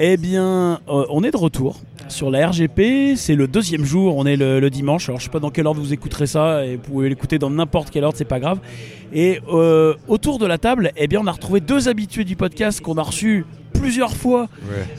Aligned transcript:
Eh 0.00 0.16
bien, 0.16 0.80
euh, 0.88 1.04
on 1.08 1.22
est 1.22 1.30
de 1.30 1.36
retour 1.36 1.76
sur 2.08 2.30
la 2.30 2.48
RGP. 2.48 3.14
C'est 3.16 3.36
le 3.36 3.46
deuxième 3.46 3.84
jour, 3.84 4.16
on 4.16 4.26
est 4.26 4.36
le, 4.36 4.58
le 4.60 4.70
dimanche. 4.70 5.08
Alors, 5.08 5.20
je 5.20 5.24
sais 5.24 5.30
pas 5.30 5.38
dans 5.40 5.50
quelle 5.50 5.66
ordre 5.66 5.80
vous 5.80 5.92
écouterez 5.92 6.26
ça, 6.26 6.66
et 6.66 6.76
vous 6.76 6.82
pouvez 6.82 7.08
l'écouter 7.08 7.38
dans 7.38 7.50
n'importe 7.50 7.90
quelle 7.90 8.04
ordre, 8.04 8.18
c'est 8.18 8.24
pas 8.24 8.40
grave. 8.40 8.58
Et 9.12 9.40
euh, 9.52 9.94
autour 10.08 10.38
de 10.38 10.46
la 10.46 10.58
table, 10.58 10.90
eh 10.96 11.06
bien, 11.06 11.20
on 11.20 11.26
a 11.26 11.32
retrouvé 11.32 11.60
deux 11.60 11.88
habitués 11.88 12.24
du 12.24 12.34
podcast 12.36 12.80
qu'on 12.80 12.96
a 12.98 13.02
reçus 13.02 13.46
plusieurs 13.72 14.14
fois. 14.14 14.48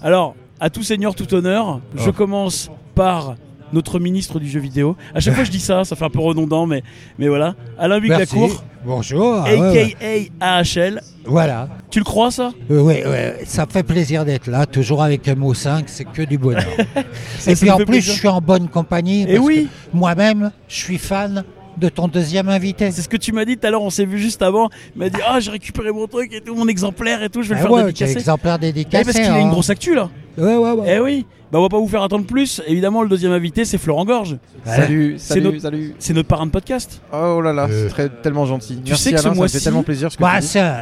Alors, 0.01 0.35
à 0.59 0.69
tout 0.69 0.83
seigneur, 0.83 1.13
tout 1.15 1.33
honneur, 1.33 1.81
je 1.95 2.09
Oh. 2.09 2.13
commence 2.13 2.71
par 2.95 3.35
notre 3.73 3.99
ministre 3.99 4.39
du 4.39 4.47
jeu 4.49 4.59
vidéo. 4.59 4.95
À 5.13 5.19
chaque 5.19 5.35
fois, 5.35 5.43
je 5.43 5.51
dis 5.51 5.59
ça, 5.59 5.83
ça 5.83 5.95
fait 5.95 6.05
un 6.05 6.09
peu 6.09 6.19
redondant, 6.19 6.65
mais, 6.65 6.83
mais 7.19 7.27
voilà. 7.27 7.55
Alain 7.77 7.99
Merci. 7.99 8.25
Buclacourt, 8.35 8.63
Bonjour. 8.85 9.43
ah 9.45 9.51
ouais, 9.51 9.59
ouais. 9.59 10.27
a.k.a. 10.39 10.57
AHL. 10.59 11.01
Voilà. 11.25 11.67
Tu 11.89 11.99
le 11.99 12.05
crois, 12.05 12.29
ça? 12.31 12.51
Euh, 12.69 12.81
ouais, 12.81 13.05
ouais, 13.05 13.37
ça 13.45 13.65
fait 13.67 13.83
plaisir 13.83 14.25
d'être 14.25 14.47
là, 14.47 14.65
toujours 14.65 15.01
avec 15.03 15.25
MO5, 15.27 15.83
c'est 15.87 16.05
que 16.05 16.21
du 16.21 16.37
bonheur. 16.37 16.63
Et 17.47 17.55
puis 17.55 17.69
en 17.71 17.77
plus, 17.77 17.85
plaisir. 17.85 18.13
je 18.13 18.19
suis 18.19 18.27
en 18.27 18.41
bonne 18.41 18.67
compagnie. 18.69 19.23
Et 19.23 19.35
parce 19.35 19.39
oui. 19.47 19.67
Moi-même, 19.93 20.51
je 20.67 20.75
suis 20.75 20.97
fan 20.99 21.43
de 21.77 21.89
ton 21.89 22.07
deuxième 22.07 22.47
invité. 22.47 22.91
C'est 22.91 23.01
ce 23.01 23.09
que 23.09 23.17
tu 23.17 23.33
m'as 23.33 23.43
dit 23.43 23.57
tout 23.57 23.67
à 23.67 23.71
l'heure, 23.71 23.81
on 23.81 23.89
s'est 23.89 24.05
vu 24.05 24.17
juste 24.19 24.41
avant. 24.41 24.69
Il 24.95 24.99
m'a 24.99 25.09
dit 25.09 25.19
Ah, 25.27 25.39
j'ai 25.39 25.51
récupéré 25.51 25.91
mon 25.91 26.07
truc 26.07 26.31
et 26.33 26.39
tout, 26.41 26.55
mon 26.55 26.67
exemplaire 26.67 27.21
et 27.23 27.29
tout, 27.29 27.41
je 27.41 27.49
vais 27.49 27.55
le 27.55 27.59
Ah 27.61 27.63
faire 27.63 27.71
ouais, 27.71 27.83
dédicacer. 27.85 28.13
exemplaire 28.17 28.55
Eh, 28.61 28.71
dédicacé. 28.71 29.03
parce 29.03 29.17
qu'il 29.17 29.25
a 29.25 29.33
hein. 29.35 29.39
une 29.41 29.49
grosse 29.49 29.69
actu 29.71 29.95
là. 29.95 30.09
Ouais, 30.37 30.55
ouais, 30.55 30.71
ouais. 30.71 30.93
Eh 30.95 30.99
oui, 30.99 31.25
bah 31.55 31.59
on 31.59 31.63
va 31.63 31.69
pas 31.69 31.77
vous 31.79 31.87
faire 31.87 32.03
attendre 32.03 32.25
plus. 32.25 32.61
Évidemment, 32.67 33.01
le 33.01 33.07
deuxième 33.07 33.31
invité, 33.31 33.63
c'est 33.63 33.77
Florent 33.77 34.03
Gorge. 34.05 34.37
Salut, 34.65 35.15
C'est 35.17 35.35
salut, 35.35 35.41
notre- 35.45 35.59
salut. 35.59 35.95
C'est 35.99 36.13
notre 36.13 36.27
parrain 36.27 36.45
de 36.45 36.51
podcast. 36.51 37.01
Oh 37.13 37.39
là 37.39 37.53
là, 37.53 37.67
Euh. 37.69 37.83
c'est 37.87 37.93
très, 37.93 38.09
tellement 38.09 38.45
gentil. 38.45 38.75
Tu 38.83 38.89
Merci 38.89 39.03
sais 39.03 39.11
que 39.13 39.17
ce 39.17 39.21
Alain, 39.21 39.29
ça 39.29 39.29
me 39.31 39.35
mois-ci- 39.37 39.57
fait 39.57 39.63
tellement 39.63 39.83
plaisir 39.83 40.11
ce 40.11 40.17
que 40.17 40.21
Bah, 40.21 40.33
tu 40.35 40.41
dis. 40.41 40.47
c'est- 40.47 40.73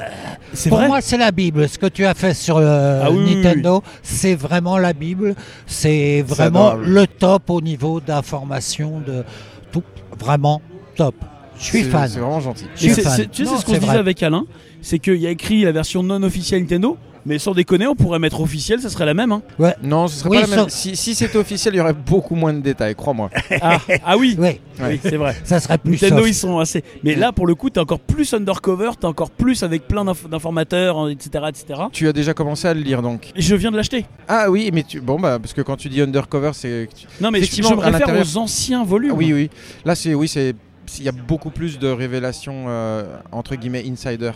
C'est 0.54 0.70
pour 0.70 0.80
vrai. 0.80 0.88
moi, 0.88 1.02
c'est 1.02 1.18
la 1.18 1.32
Bible. 1.32 1.68
Ce 1.70 1.78
que 1.78 1.86
tu 1.86 2.06
as 2.06 2.14
fait 2.16 2.34
sur 2.34 2.58
euh, 2.58 3.02
Ah 3.04 3.12
oui, 3.12 3.24
oui, 3.26 3.36
Nintendo, 3.36 3.84
c'est 4.02 4.34
vraiment 4.36 4.78
la 4.80 4.94
Bible. 4.94 5.36
C'est 5.68 6.24
vraiment 6.28 6.70
adorable. 6.72 6.86
le 6.90 7.08
top 7.08 7.50
au 7.52 7.62
niveau 7.62 8.00
d'information, 8.00 9.00
de 9.06 9.24
tout. 9.72 9.84
Vraiment 10.20 10.62
top. 10.96 11.16
Je 11.60 11.64
suis 11.66 11.84
C'est- 11.84 11.90
fan. 11.90 12.08
C'est 12.10 12.20
vraiment 12.20 12.40
gentil. 12.40 12.66
Je 12.76 12.80
suis 12.80 12.94
c'est- 12.94 13.02
fan. 13.04 13.14
c'est- 13.16 13.32
tu 13.32 13.46
sais, 13.46 13.52
Non, 13.52 13.56
c'est 13.58 13.62
ce 13.62 13.66
qu'on 13.66 13.74
se 13.74 13.80
disait 13.80 13.92
vrai. 13.92 14.00
avec 14.00 14.24
Alain. 14.24 14.46
C'est 14.82 15.00
qu'il 15.00 15.16
y 15.18 15.28
a 15.28 15.30
écrit 15.30 15.62
la 15.64 15.72
version 15.72 16.02
non 16.04 16.22
officielle 16.24 16.62
Nintendo. 16.62 16.98
Mais 17.26 17.40
sans 17.40 17.54
déconner, 17.54 17.88
on 17.88 17.96
pourrait 17.96 18.20
mettre 18.20 18.42
officielle, 18.42 18.82
ça 18.82 18.90
serait 18.90 19.06
la 19.06 19.14
même. 19.14 19.32
hein. 19.32 19.42
Non, 19.82 20.08
ce 20.08 20.20
serait 20.20 20.30
Oui, 20.30 20.42
pas 20.42 20.48
la 20.48 20.56
même. 20.58 20.70
Si, 20.70 20.96
si 20.96 21.16
c'était 21.16 21.38
officiel, 21.38 21.74
il 21.74 21.78
y 21.78 21.80
aurait 21.80 21.94
beaucoup 21.94 22.36
moins 22.36 22.54
de 22.54 22.60
détails, 22.60 22.96
crois-moi. 22.96 23.30
Ah, 23.62 23.80
ah 24.06 24.18
oui, 24.18 24.36
Oui, 24.40 24.60
oui 24.82 25.00
c'est 25.02 25.16
vrai. 25.16 25.36
ça 25.44 25.60
serait 25.60 25.78
plus 25.78 25.94
Nintendo, 25.94 26.18
soft. 26.18 26.30
ils 26.30 26.34
sont 26.36 26.60
assez. 26.60 26.84
Mais 27.04 27.16
là, 27.16 27.32
pour 27.32 27.48
le 27.48 27.56
coup, 27.56 27.70
t'es 27.70 27.80
encore 27.80 28.00
plus 28.00 28.34
undercover, 28.34 28.92
t'es 29.00 29.06
encore 29.06 29.32
plus 29.32 29.64
avec 29.64 29.88
plein 29.88 30.04
d'inf- 30.04 30.28
d'informateurs, 30.28 30.98
hein, 30.98 31.10
etc., 31.10 31.46
etc. 31.48 31.82
Tu 31.92 32.08
as 32.08 32.14
déjà 32.14 32.34
commencé 32.34 32.68
à 32.68 32.74
le 32.74 32.82
lire 32.82 33.02
donc. 33.02 33.32
Je 33.36 33.56
viens 33.56 33.72
de 33.72 33.78
l'acheter. 33.78 34.06
Ah 34.28 34.50
oui, 34.52 34.70
mais 34.74 34.84
tu... 34.84 35.00
bon 35.00 35.20
bah 35.20 35.40
parce 35.40 35.54
que 35.54 35.62
quand 35.62 35.78
tu 35.78 35.90
dis 35.90 36.02
undercover, 36.02 36.52
c'est. 36.54 36.90
que 36.92 36.96
tu- 37.00 37.08
Non, 37.22 37.32
mais 37.32 37.40
je, 37.40 37.44
Effectivement, 37.46 37.70
je 37.70 37.76
me 37.76 37.80
réfère 37.82 38.10
aux 38.20 38.38
anciens 38.38 38.84
volumes. 38.84 39.12
Ah 39.14 39.18
oui, 39.18 39.32
oui. 39.34 39.50
Là, 39.86 39.96
c'est 39.96 40.14
oui, 40.14 40.28
c'est 40.28 40.56
il 41.00 41.06
y 41.06 41.10
a 41.10 41.14
beaucoup 41.14 41.50
plus 41.50 41.80
de 41.80 41.88
révélations 41.88 42.66
euh, 42.68 43.04
entre 43.32 43.56
guillemets 43.56 43.84
insider, 43.90 44.32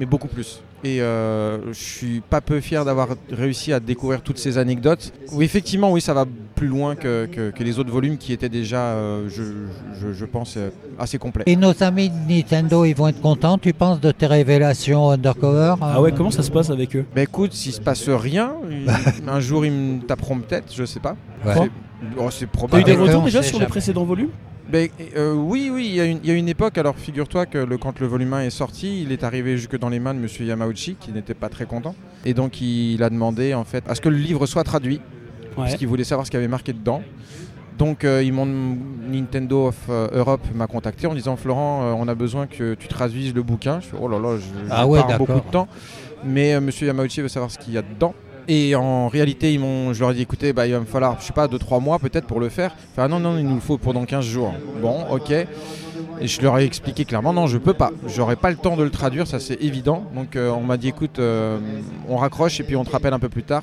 mais 0.00 0.06
beaucoup 0.06 0.26
plus. 0.28 0.60
Et 0.82 1.02
euh, 1.02 1.58
je 1.74 1.78
suis 1.78 2.20
pas 2.22 2.40
peu 2.40 2.58
fier 2.60 2.86
d'avoir 2.86 3.08
réussi 3.30 3.70
à 3.74 3.80
découvrir 3.80 4.22
toutes 4.22 4.38
ces 4.38 4.56
anecdotes. 4.56 5.12
Oui, 5.32 5.44
effectivement, 5.44 5.92
oui, 5.92 6.00
ça 6.00 6.14
va 6.14 6.24
plus 6.54 6.68
loin 6.68 6.96
que, 6.96 7.26
que- 7.26 7.50
que 7.50 7.62
les 7.62 7.78
autres 7.78 7.90
volumes 7.90 8.16
qui 8.16 8.32
étaient 8.32 8.48
déjà, 8.48 8.78
euh, 8.80 9.28
je, 9.28 9.42
je- 10.00 10.12
je 10.14 10.24
pense, 10.24 10.56
euh, 10.56 10.70
assez 10.98 11.18
complets. 11.18 11.44
Et 11.46 11.54
nos 11.56 11.74
amis 11.82 12.08
de 12.08 12.32
Nintendo, 12.32 12.86
ils 12.86 12.94
vont 12.94 13.08
être 13.08 13.20
contents, 13.20 13.58
tu 13.58 13.74
penses, 13.74 14.00
de 14.00 14.10
tes 14.10 14.26
révélations 14.26 15.10
undercover 15.10 15.74
Ah 15.82 16.00
ouais, 16.00 16.12
comment 16.12 16.30
ça 16.30 16.42
se 16.42 16.50
passe 16.50 16.70
avec 16.70 16.96
eux? 16.96 17.04
Bah 17.14 17.22
écoute, 17.22 17.52
s'il 17.52 17.72
se 17.72 17.80
passe 17.80 18.08
rien, 18.08 18.54
un 19.28 19.40
jour 19.40 19.66
ils 19.66 19.72
me 19.72 20.00
taperont 20.00 20.38
peut-être, 20.38 20.74
je 20.74 20.84
sais 20.86 21.00
pas. 21.00 21.14
Ouais. 21.44 21.52
C'est- 21.54 21.70
oh, 22.18 22.28
c'est 22.30 22.38
T'as 22.40 22.44
eu 22.44 22.46
probable. 22.46 22.84
des 22.84 22.96
retours 22.96 23.20
on 23.20 23.24
déjà 23.26 23.42
sur 23.42 23.60
les 23.60 23.66
précédents 23.66 24.04
volumes? 24.04 24.30
Ben, 24.70 24.88
euh, 25.16 25.34
oui, 25.34 25.70
oui, 25.72 25.86
il 25.88 25.94
y, 25.96 26.00
a 26.00 26.04
une- 26.04 26.20
il 26.22 26.28
y 26.28 26.32
a 26.32 26.34
une 26.34 26.48
époque, 26.48 26.78
alors 26.78 26.96
figure-toi 26.96 27.46
que 27.46 27.58
le, 27.58 27.76
quand 27.78 27.98
le 28.00 28.06
volume 28.06 28.32
1 28.34 28.42
est 28.42 28.50
sorti, 28.50 29.02
il 29.02 29.12
est 29.12 29.24
arrivé 29.24 29.56
jusque 29.56 29.78
dans 29.78 29.88
les 29.88 29.98
mains 30.00 30.14
de 30.14 30.18
Monsieur 30.20 30.44
Yamauchi, 30.44 30.96
qui 31.00 31.10
n'était 31.12 31.34
pas 31.34 31.48
très 31.48 31.66
content. 31.66 31.94
Et 32.24 32.34
donc 32.34 32.60
il 32.60 33.02
a 33.02 33.10
demandé 33.10 33.54
en 33.54 33.64
fait 33.64 33.82
à 33.88 33.94
ce 33.94 34.00
que 34.00 34.08
le 34.08 34.16
livre 34.16 34.46
soit 34.46 34.64
traduit, 34.64 35.00
parce 35.56 35.72
qu'il 35.78 35.88
voulait 35.88 36.04
savoir 36.04 36.26
ce 36.26 36.30
qu'il 36.30 36.38
y 36.38 36.42
avait 36.42 36.48
marqué 36.48 36.72
dedans. 36.72 37.02
Donc 37.78 38.04
euh, 38.04 38.22
ils 38.22 38.32
m'ont 38.32 38.46
Nintendo 39.10 39.68
of 39.68 39.76
euh, 39.88 40.08
Europe 40.12 40.42
m'a 40.54 40.66
contacté 40.66 41.06
en 41.06 41.14
disant 41.14 41.36
Florent, 41.36 41.82
euh, 41.82 41.92
on 41.96 42.06
a 42.08 42.14
besoin 42.14 42.46
que 42.46 42.74
tu 42.74 42.88
traduises 42.88 43.34
le 43.34 43.42
bouquin. 43.42 43.80
Je 43.80 43.86
fais, 43.86 43.96
oh 44.00 44.06
là 44.06 44.18
là, 44.18 44.36
je, 44.36 44.44
Ah 44.70 44.86
ouais, 44.86 45.00
pars 45.00 45.18
beaucoup 45.18 45.32
de 45.46 45.50
temps. 45.50 45.66
Mais 46.24 46.60
Monsieur 46.60 46.86
Yamauchi 46.86 47.22
veut 47.22 47.28
savoir 47.28 47.50
ce 47.50 47.58
qu'il 47.58 47.72
y 47.72 47.78
a 47.78 47.82
dedans. 47.82 48.14
Et 48.52 48.74
en 48.74 49.06
réalité, 49.06 49.52
ils 49.54 49.60
m'ont, 49.60 49.92
je 49.92 50.00
leur 50.00 50.10
ai 50.10 50.14
dit, 50.14 50.22
écoutez, 50.22 50.52
bah, 50.52 50.66
il 50.66 50.72
va 50.72 50.80
me 50.80 50.84
falloir, 50.84 51.16
je 51.20 51.26
sais 51.26 51.32
pas, 51.32 51.46
2-3 51.46 51.80
mois 51.80 52.00
peut-être 52.00 52.26
pour 52.26 52.40
le 52.40 52.48
faire. 52.48 52.74
Enfin, 52.92 53.06
non, 53.06 53.20
non, 53.20 53.38
il 53.38 53.44
nous 53.46 53.54
le 53.54 53.60
faut 53.60 53.78
pour 53.78 53.94
dans 53.94 54.04
15 54.04 54.24
jours. 54.24 54.52
Bon, 54.82 55.04
ok. 55.08 55.30
Et 55.30 56.26
je 56.26 56.42
leur 56.42 56.58
ai 56.58 56.64
expliqué 56.64 57.04
clairement, 57.04 57.32
non, 57.32 57.46
je 57.46 57.58
peux 57.58 57.74
pas. 57.74 57.92
J'aurai 58.08 58.34
pas 58.34 58.50
le 58.50 58.56
temps 58.56 58.76
de 58.76 58.82
le 58.82 58.90
traduire, 58.90 59.28
ça 59.28 59.38
c'est 59.38 59.62
évident. 59.62 60.04
Donc 60.16 60.34
euh, 60.34 60.50
on 60.50 60.62
m'a 60.62 60.76
dit, 60.78 60.88
écoute, 60.88 61.20
euh, 61.20 61.58
on 62.08 62.16
raccroche 62.16 62.58
et 62.58 62.64
puis 62.64 62.74
on 62.74 62.84
te 62.84 62.90
rappelle 62.90 63.12
un 63.14 63.20
peu 63.20 63.28
plus 63.28 63.44
tard. 63.44 63.62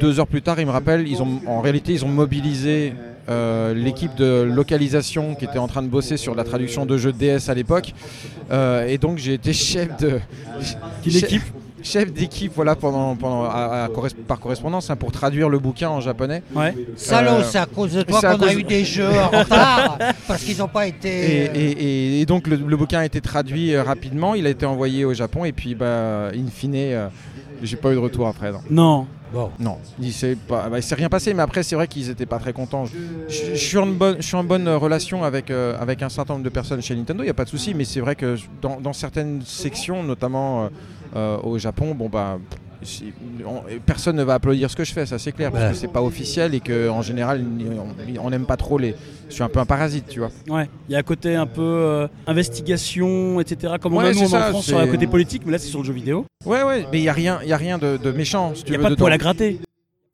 Deux 0.00 0.20
heures 0.20 0.26
plus 0.28 0.40
tard, 0.42 0.60
ils 0.60 0.66
me 0.66 0.70
rappellent, 0.70 1.08
ils 1.08 1.20
ont, 1.20 1.40
en 1.48 1.60
réalité, 1.60 1.92
ils 1.92 2.04
ont 2.04 2.08
mobilisé 2.08 2.92
euh, 3.28 3.74
l'équipe 3.74 4.14
de 4.14 4.42
localisation 4.42 5.34
qui 5.34 5.46
était 5.46 5.58
en 5.58 5.66
train 5.66 5.82
de 5.82 5.88
bosser 5.88 6.16
sur 6.16 6.36
la 6.36 6.44
traduction 6.44 6.86
de 6.86 6.96
jeux 6.96 7.12
DS 7.12 7.48
à 7.48 7.54
l'époque. 7.54 7.92
Et 8.52 8.98
donc 8.98 9.18
j'ai 9.18 9.34
été 9.34 9.52
chef 9.52 9.96
de. 9.98 10.20
Quelle 11.02 11.12
chef- 11.12 11.24
équipe 11.24 11.42
Chef 11.86 12.12
d'équipe, 12.12 12.50
voilà, 12.54 12.74
pendant, 12.74 13.14
pendant, 13.14 13.44
à- 13.44 13.84
à 13.84 13.88
corres- 13.88 14.14
par 14.26 14.40
correspondance, 14.40 14.90
hein, 14.90 14.96
pour 14.96 15.12
traduire 15.12 15.48
le 15.48 15.58
bouquin 15.60 15.88
en 15.88 16.00
japonais. 16.00 16.42
Ouais. 16.54 16.74
Salaud, 16.96 17.30
Euh, 17.40 17.42
c'est 17.44 17.58
à 17.58 17.66
cause 17.66 17.92
de 17.92 18.02
toi 18.02 18.20
qu'on 18.20 18.42
a 18.42 18.52
eu 18.54 18.64
des 18.64 18.84
jeux 18.84 19.08
en 19.08 19.28
retard, 19.38 19.96
parce 20.26 20.42
qu'ils 20.42 20.58
n'ont 20.58 20.66
pas 20.66 20.88
été... 20.88 21.08
et- 21.08 21.70
et- 21.70 22.20
et 22.22 22.26
donc 22.26 22.48
le, 22.48 22.56
le 22.56 22.76
bouquin 22.76 22.98
a 23.00 23.04
été 23.04 23.20
traduit 23.20 23.72
euh, 23.74 23.84
rapidement, 23.84 24.34
il 24.34 24.46
a 24.46 24.50
été 24.50 24.66
envoyé 24.66 25.04
au 25.04 25.14
Japon 25.14 25.44
et 25.44 25.52
puis 25.52 25.74
bah, 25.76 26.30
in 26.34 26.48
fine, 26.52 26.72
euh, 26.74 27.08
j'ai 27.62 27.76
pas 27.76 27.90
eu 27.92 27.94
de 27.94 28.00
retour 28.00 28.26
après. 28.26 28.50
Non, 28.50 28.60
Non. 28.70 29.06
Bon. 29.32 29.50
non 29.58 29.78
il 30.00 30.12
s'est 30.12 30.36
pas- 30.36 30.68
bah, 30.68 30.78
il 30.78 30.82
s'est 30.82 30.94
rien 30.94 31.08
passé, 31.08 31.34
mais 31.34 31.42
après 31.42 31.62
c'est 31.64 31.74
vrai 31.76 31.86
qu'ils 31.88 32.10
étaient 32.10 32.26
pas 32.26 32.38
très 32.38 32.52
contents. 32.52 32.84
Je, 32.86 32.96
je 33.28 33.54
suis 33.56 33.76
en 33.78 33.86
bonne, 33.86 34.16
je 34.18 34.22
suis 34.26 34.36
en 34.36 34.44
bonne 34.44 34.68
relation 34.68 35.22
avec, 35.24 35.50
euh, 35.50 35.76
avec 35.80 36.02
un 36.02 36.08
certain 36.08 36.34
nombre 36.34 36.44
de 36.44 36.48
personnes 36.50 36.80
chez 36.82 36.94
Nintendo, 36.96 37.22
il 37.22 37.26
n'y 37.26 37.30
a 37.30 37.34
pas 37.34 37.44
de 37.44 37.48
souci, 37.50 37.74
mais 37.74 37.84
c'est 37.84 38.00
vrai 38.00 38.14
que 38.16 38.36
dans, 38.62 38.80
dans 38.80 38.92
certaines 38.92 39.42
sections, 39.44 40.02
notamment 40.02 40.64
euh, 40.64 40.68
euh, 41.16 41.38
au 41.42 41.58
Japon, 41.58 41.94
bon 41.94 42.08
bah. 42.08 42.38
personne 43.84 44.16
ne 44.16 44.22
va 44.22 44.34
applaudir 44.34 44.70
ce 44.70 44.76
que 44.76 44.84
je 44.84 44.92
fais, 44.92 45.06
ça 45.06 45.18
c'est 45.18 45.32
clair, 45.32 45.50
parce 45.50 45.70
que 45.72 45.76
c'est 45.76 45.88
pas 45.88 46.02
officiel 46.02 46.54
et 46.54 46.60
que 46.60 46.88
en 46.88 47.02
général 47.02 47.44
on- 48.22 48.30
n'aime 48.30 48.46
pas 48.46 48.56
trop 48.56 48.78
les. 48.78 48.94
Je 49.28 49.34
suis 49.34 49.42
un 49.42 49.48
peu 49.48 49.58
un 49.58 49.64
parasite, 49.66 50.04
tu 50.08 50.20
vois. 50.20 50.30
Ouais. 50.48 50.68
Il 50.88 50.92
y 50.92 50.94
a 50.94 50.98
un 50.98 51.02
côté 51.02 51.34
un 51.34 51.46
peu 51.46 51.60
euh, 51.62 52.06
investigation, 52.28 53.40
etc. 53.40 53.74
Comme 53.80 53.94
on 53.94 53.98
Ouais, 53.98 54.10
a 54.10 54.12
nous 54.12 54.22
en 54.22 54.28
ça, 54.28 54.50
France 54.50 54.66
sur 54.66 54.78
le 54.78 54.86
côté 54.86 55.06
politique, 55.06 55.42
mais 55.46 55.52
là 55.52 55.58
c'est 55.58 55.68
sur 55.68 55.80
le 55.80 55.84
jeu 55.84 55.92
vidéo. 55.92 56.26
Ouais, 56.44 56.62
ouais, 56.62 56.86
mais 56.92 56.98
il 56.98 57.02
n'y 57.02 57.08
a 57.08 57.12
rien, 57.12 57.40
y 57.44 57.52
a 57.52 57.56
rien 57.56 57.78
de, 57.78 57.96
de 57.96 58.10
méchant, 58.12 58.52
si 58.54 58.62
Il 58.66 58.70
n'y 58.70 58.74
a 58.76 58.78
veux, 58.78 58.82
pas 58.84 58.88
de 58.90 58.94
dedans. 58.94 59.04
poil 59.04 59.12
à 59.12 59.18
gratter. 59.18 59.58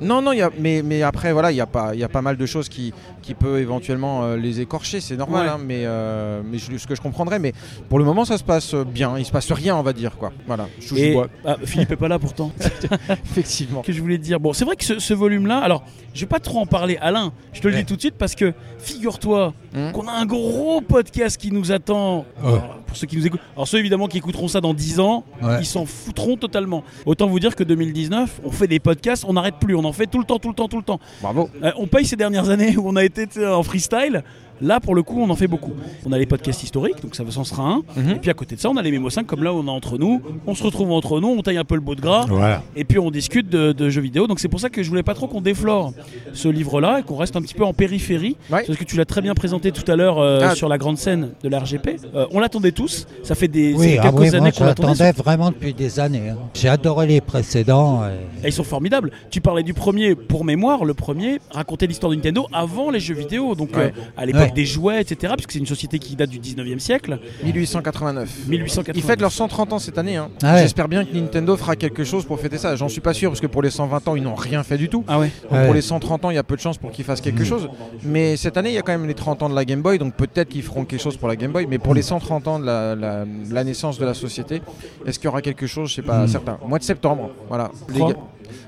Non, 0.02 0.20
non, 0.20 0.32
y 0.32 0.42
a, 0.42 0.50
mais, 0.58 0.82
mais 0.84 1.02
après, 1.02 1.32
voilà, 1.32 1.50
il 1.52 1.56
y, 1.56 1.60
a 1.60 1.66
pas- 1.66 1.94
y 1.94 2.02
a 2.04 2.08
pas 2.08 2.22
mal 2.22 2.36
de 2.36 2.46
choses 2.46 2.68
qui, 2.68 2.92
qui 3.22 3.34
peuvent 3.34 3.58
éventuellement 3.58 4.24
euh, 4.24 4.36
les 4.36 4.60
écorcher, 4.60 5.00
c'est 5.00 5.16
normal, 5.16 5.46
Ouais. 5.46 5.52
hein, 5.52 5.58
mais, 5.64 5.82
euh, 5.84 6.42
mais 6.44 6.58
je- 6.58 6.76
ce 6.76 6.86
que 6.86 6.94
je 6.94 7.00
comprendrais, 7.00 7.38
mais 7.38 7.52
pour 7.88 7.98
le 7.98 8.04
moment, 8.04 8.24
ça 8.24 8.36
se 8.38 8.44
passe 8.44 8.74
bien, 8.74 9.18
il 9.18 9.24
se 9.24 9.32
passe 9.32 9.50
rien, 9.52 9.76
on 9.76 9.82
va 9.82 9.92
dire, 9.92 10.16
quoi. 10.18 10.32
Voilà, 10.46 10.68
je 10.80 10.94
Et 10.96 11.16
ah, 11.46 11.56
Philippe 11.64 11.92
est 11.92 11.96
pas 11.96 12.08
là 12.08 12.18
pourtant. 12.18 12.50
effectivement. 13.24 13.82
que 13.82 13.92
je 13.92 14.00
voulais 14.00 14.18
te 14.18 14.22
dire? 14.22 14.40
Bon, 14.40 14.52
c'est 14.52 14.64
vrai 14.64 14.76
que 14.76 14.84
ce, 14.84 14.98
ce 14.98 15.14
volume-là, 15.14 15.58
alors, 15.58 15.84
je 16.14 16.20
vais 16.20 16.26
pas 16.26 16.40
trop 16.40 16.58
en 16.58 16.66
parler, 16.66 16.98
Alain. 17.00 17.32
Je 17.52 17.60
te 17.60 17.68
le 17.68 17.74
Ouais. 17.74 17.80
dis 17.80 17.86
tout 17.86 17.96
de 17.96 18.00
suite 18.00 18.16
parce 18.18 18.34
que 18.34 18.52
figure-toi 18.82 19.54
Hmm. 19.74 19.90
qu'on 19.92 20.06
a 20.06 20.12
un 20.12 20.26
gros 20.26 20.82
podcast 20.82 21.38
qui 21.40 21.50
nous 21.50 21.72
attend. 21.72 22.26
Ouais. 22.42 22.48
Alors, 22.48 22.78
pour 22.86 22.94
ceux 22.94 23.06
qui 23.06 23.16
nous 23.16 23.26
écoutent, 23.26 23.40
alors 23.56 23.66
ceux 23.66 23.78
évidemment 23.78 24.06
qui 24.06 24.18
écouteront 24.18 24.48
ça 24.48 24.60
dans 24.60 24.74
10 24.74 25.00
ans, 25.00 25.24
Ouais. 25.40 25.60
ils 25.60 25.64
s'en 25.66 25.86
foutront 25.86 26.36
totalement. 26.36 26.84
Autant 27.06 27.26
vous 27.26 27.40
dire 27.40 27.56
que 27.56 27.64
2019, 27.64 28.40
on 28.44 28.50
fait 28.50 28.66
des 28.66 28.80
podcasts, 28.80 29.24
on 29.26 29.32
n'arrête 29.32 29.54
plus, 29.58 29.74
on 29.74 29.84
en 29.84 29.92
fait 29.94 30.06
tout 30.06 30.18
le 30.18 30.24
temps, 30.26 30.38
tout 30.38 30.48
le 30.50 30.54
temps, 30.54 30.68
tout 30.68 30.76
le 30.76 30.82
temps. 30.82 31.00
Bravo. 31.22 31.48
Euh, 31.62 31.70
on 31.78 31.86
paye 31.86 32.04
ces 32.04 32.16
dernières 32.16 32.50
années 32.50 32.76
où 32.76 32.86
on 32.86 32.96
a 32.96 33.04
été 33.04 33.26
en 33.46 33.62
freestyle. 33.62 34.22
Là, 34.62 34.80
pour 34.80 34.94
le 34.94 35.02
coup, 35.02 35.20
on 35.20 35.28
en 35.28 35.36
fait 35.36 35.46
beaucoup. 35.48 35.72
On 36.06 36.12
a 36.12 36.18
les 36.18 36.26
podcasts 36.26 36.62
historiques, 36.62 37.02
donc 37.02 37.14
ça 37.14 37.24
ça 37.28 37.40
en 37.40 37.44
sera 37.44 37.62
un. 37.64 37.82
Mhm. 37.96 38.10
Et 38.12 38.14
puis 38.16 38.30
à 38.30 38.34
côté 38.34 38.54
de 38.56 38.60
ça, 38.60 38.70
on 38.70 38.76
a 38.76 38.82
les 38.82 38.90
Mémo 38.90 39.10
5, 39.10 39.26
comme 39.26 39.42
là, 39.42 39.52
on 39.52 39.66
est 39.66 39.70
entre 39.70 39.98
nous. 39.98 40.22
On 40.46 40.54
se 40.54 40.62
retrouve 40.62 40.90
entre 40.92 41.20
nous, 41.20 41.28
on 41.28 41.42
taille 41.42 41.58
un 41.58 41.64
peu 41.64 41.74
le 41.74 41.80
beau 41.80 41.94
de 41.94 42.00
gras. 42.00 42.26
Voilà. 42.28 42.62
Et 42.76 42.84
puis 42.84 42.98
on 42.98 43.10
discute 43.10 43.48
de, 43.48 43.72
de 43.72 43.90
jeux 43.90 44.00
vidéo. 44.00 44.26
Donc 44.26 44.40
c'est 44.40 44.48
pour 44.48 44.60
ça 44.60 44.70
que 44.70 44.82
je 44.82 44.88
voulais 44.88 45.02
pas 45.02 45.14
trop 45.14 45.26
qu'on 45.26 45.40
déflore 45.40 45.92
ce 46.32 46.48
livre-là 46.48 47.00
et 47.00 47.02
qu'on 47.02 47.16
reste 47.16 47.36
un 47.36 47.42
petit 47.42 47.54
peu 47.54 47.64
en 47.64 47.72
périphérie. 47.72 48.36
Ouais. 48.50 48.64
Parce 48.66 48.78
que 48.78 48.84
tu 48.84 48.96
l'as 48.96 49.04
très 49.04 49.20
bien 49.20 49.34
présenté 49.34 49.72
tout 49.72 49.90
à 49.90 49.96
l'heure 49.96 50.18
euh, 50.18 50.40
Ah. 50.42 50.54
sur 50.54 50.68
la 50.68 50.78
grande 50.78 50.98
scène 50.98 51.30
de 51.42 51.48
la 51.48 51.60
RGP. 51.60 51.96
Euh, 52.14 52.26
on 52.30 52.38
l'attendait 52.40 52.72
tous. 52.72 53.06
Ça 53.22 53.34
fait 53.34 53.48
des 53.48 53.74
Oui, 53.74 53.96
ah 53.98 54.02
quelques 54.02 54.18
oui, 54.18 54.34
années 54.36 54.52
qu'on 54.52 54.64
l'attendait. 54.64 55.12
vraiment 55.12 55.50
depuis 55.50 55.74
des 55.74 55.98
années. 56.00 56.28
hein. 56.30 56.36
J'ai 56.54 56.68
adoré 56.68 57.06
les 57.06 57.20
précédents. 57.20 58.02
et- 58.04 58.46
Et 58.46 58.48
ils 58.48 58.52
sont 58.52 58.64
formidables. 58.64 59.10
Tu 59.30 59.40
parlais 59.40 59.62
du 59.62 59.74
premier, 59.74 60.14
pour 60.14 60.44
mémoire, 60.44 60.84
le 60.84 60.94
premier 60.94 61.38
racontait 61.50 61.86
l'histoire 61.86 62.10
de 62.10 62.16
Nintendo 62.16 62.46
avant 62.52 62.90
les 62.90 63.00
jeux 63.00 63.14
vidéo. 63.14 63.54
Donc 63.54 63.76
Ouais. 63.76 63.92
euh, 63.96 64.00
à 64.16 64.26
l'époque, 64.26 64.42
Ouais. 64.42 64.51
Avec 64.52 64.54
des 64.54 64.66
jouets, 64.66 65.00
etc. 65.00 65.32
Puisque 65.36 65.52
c'est 65.52 65.58
une 65.58 65.66
société 65.66 65.98
qui 65.98 66.16
date 66.16 66.30
du 66.30 66.38
19e 66.38 66.78
siècle. 66.78 67.18
1889. 67.44 68.46
1880. 68.48 68.92
Ils 68.98 69.02
fêtent 69.06 69.20
leurs 69.20 69.32
130 69.32 69.72
ans 69.72 69.78
cette 69.78 69.98
année. 69.98 70.16
hein. 70.16 70.28
Ah 70.42 70.54
ouais. 70.54 70.62
J'espère 70.62 70.88
bien 70.88 71.04
que 71.04 71.14
Nintendo 71.14 71.56
fera 71.56 71.76
quelque 71.76 72.04
chose 72.04 72.24
pour 72.24 72.38
fêter 72.40 72.58
ça. 72.58 72.76
J'en 72.76 72.88
suis 72.88 73.00
pas 73.00 73.14
sûr 73.14 73.30
parce 73.30 73.40
que 73.40 73.46
pour 73.46 73.62
les 73.62 73.70
120 73.70 74.08
ans, 74.08 74.16
ils 74.16 74.22
n'ont 74.22 74.34
rien 74.34 74.62
fait 74.62 74.78
du 74.78 74.88
tout. 74.88 75.04
Ah 75.08 75.18
ouais. 75.18 75.30
Donc 75.42 75.52
Ouais. 75.52 75.64
Pour 75.66 75.74
les 75.74 75.82
130 75.82 76.24
ans, 76.24 76.30
il 76.30 76.34
y 76.34 76.38
a 76.38 76.42
peu 76.42 76.56
de 76.56 76.60
chances 76.60 76.78
pour 76.78 76.90
qu'ils 76.90 77.04
fassent 77.04 77.20
quelque 77.20 77.44
chose. 77.44 77.68
Mais 78.04 78.36
cette 78.36 78.56
année, 78.56 78.70
il 78.70 78.74
y 78.74 78.78
a 78.78 78.82
quand 78.82 78.92
même 78.92 79.06
les 79.06 79.14
30 79.14 79.42
ans 79.42 79.48
de 79.48 79.54
la 79.54 79.64
Game 79.64 79.82
Boy, 79.82 79.98
donc 79.98 80.14
peut-être 80.14 80.48
qu'ils 80.48 80.62
feront 80.62 80.84
quelque 80.84 81.00
chose 81.02 81.16
pour 81.16 81.28
la 81.28 81.36
Game 81.36 81.52
Boy. 81.52 81.66
Mais 81.68 81.78
pour 81.78 81.94
les 81.94 82.02
130 82.02 82.48
ans 82.48 82.58
de 82.58 82.66
la, 82.66 82.94
la- 82.94 83.24
la 83.50 83.64
naissance 83.64 83.98
de 83.98 84.04
la 84.04 84.14
société, 84.14 84.62
est-ce 85.06 85.18
qu'il 85.18 85.26
y 85.26 85.28
aura 85.28 85.42
quelque 85.42 85.66
chose? 85.66 85.90
Je 85.90 85.94
sais 85.96 86.02
pas, 86.02 86.26
certain. 86.28 86.58
Mois 86.66 86.78
de 86.78 86.84
septembre, 86.84 87.30
voilà. 87.48 87.70
Les 87.92 88.00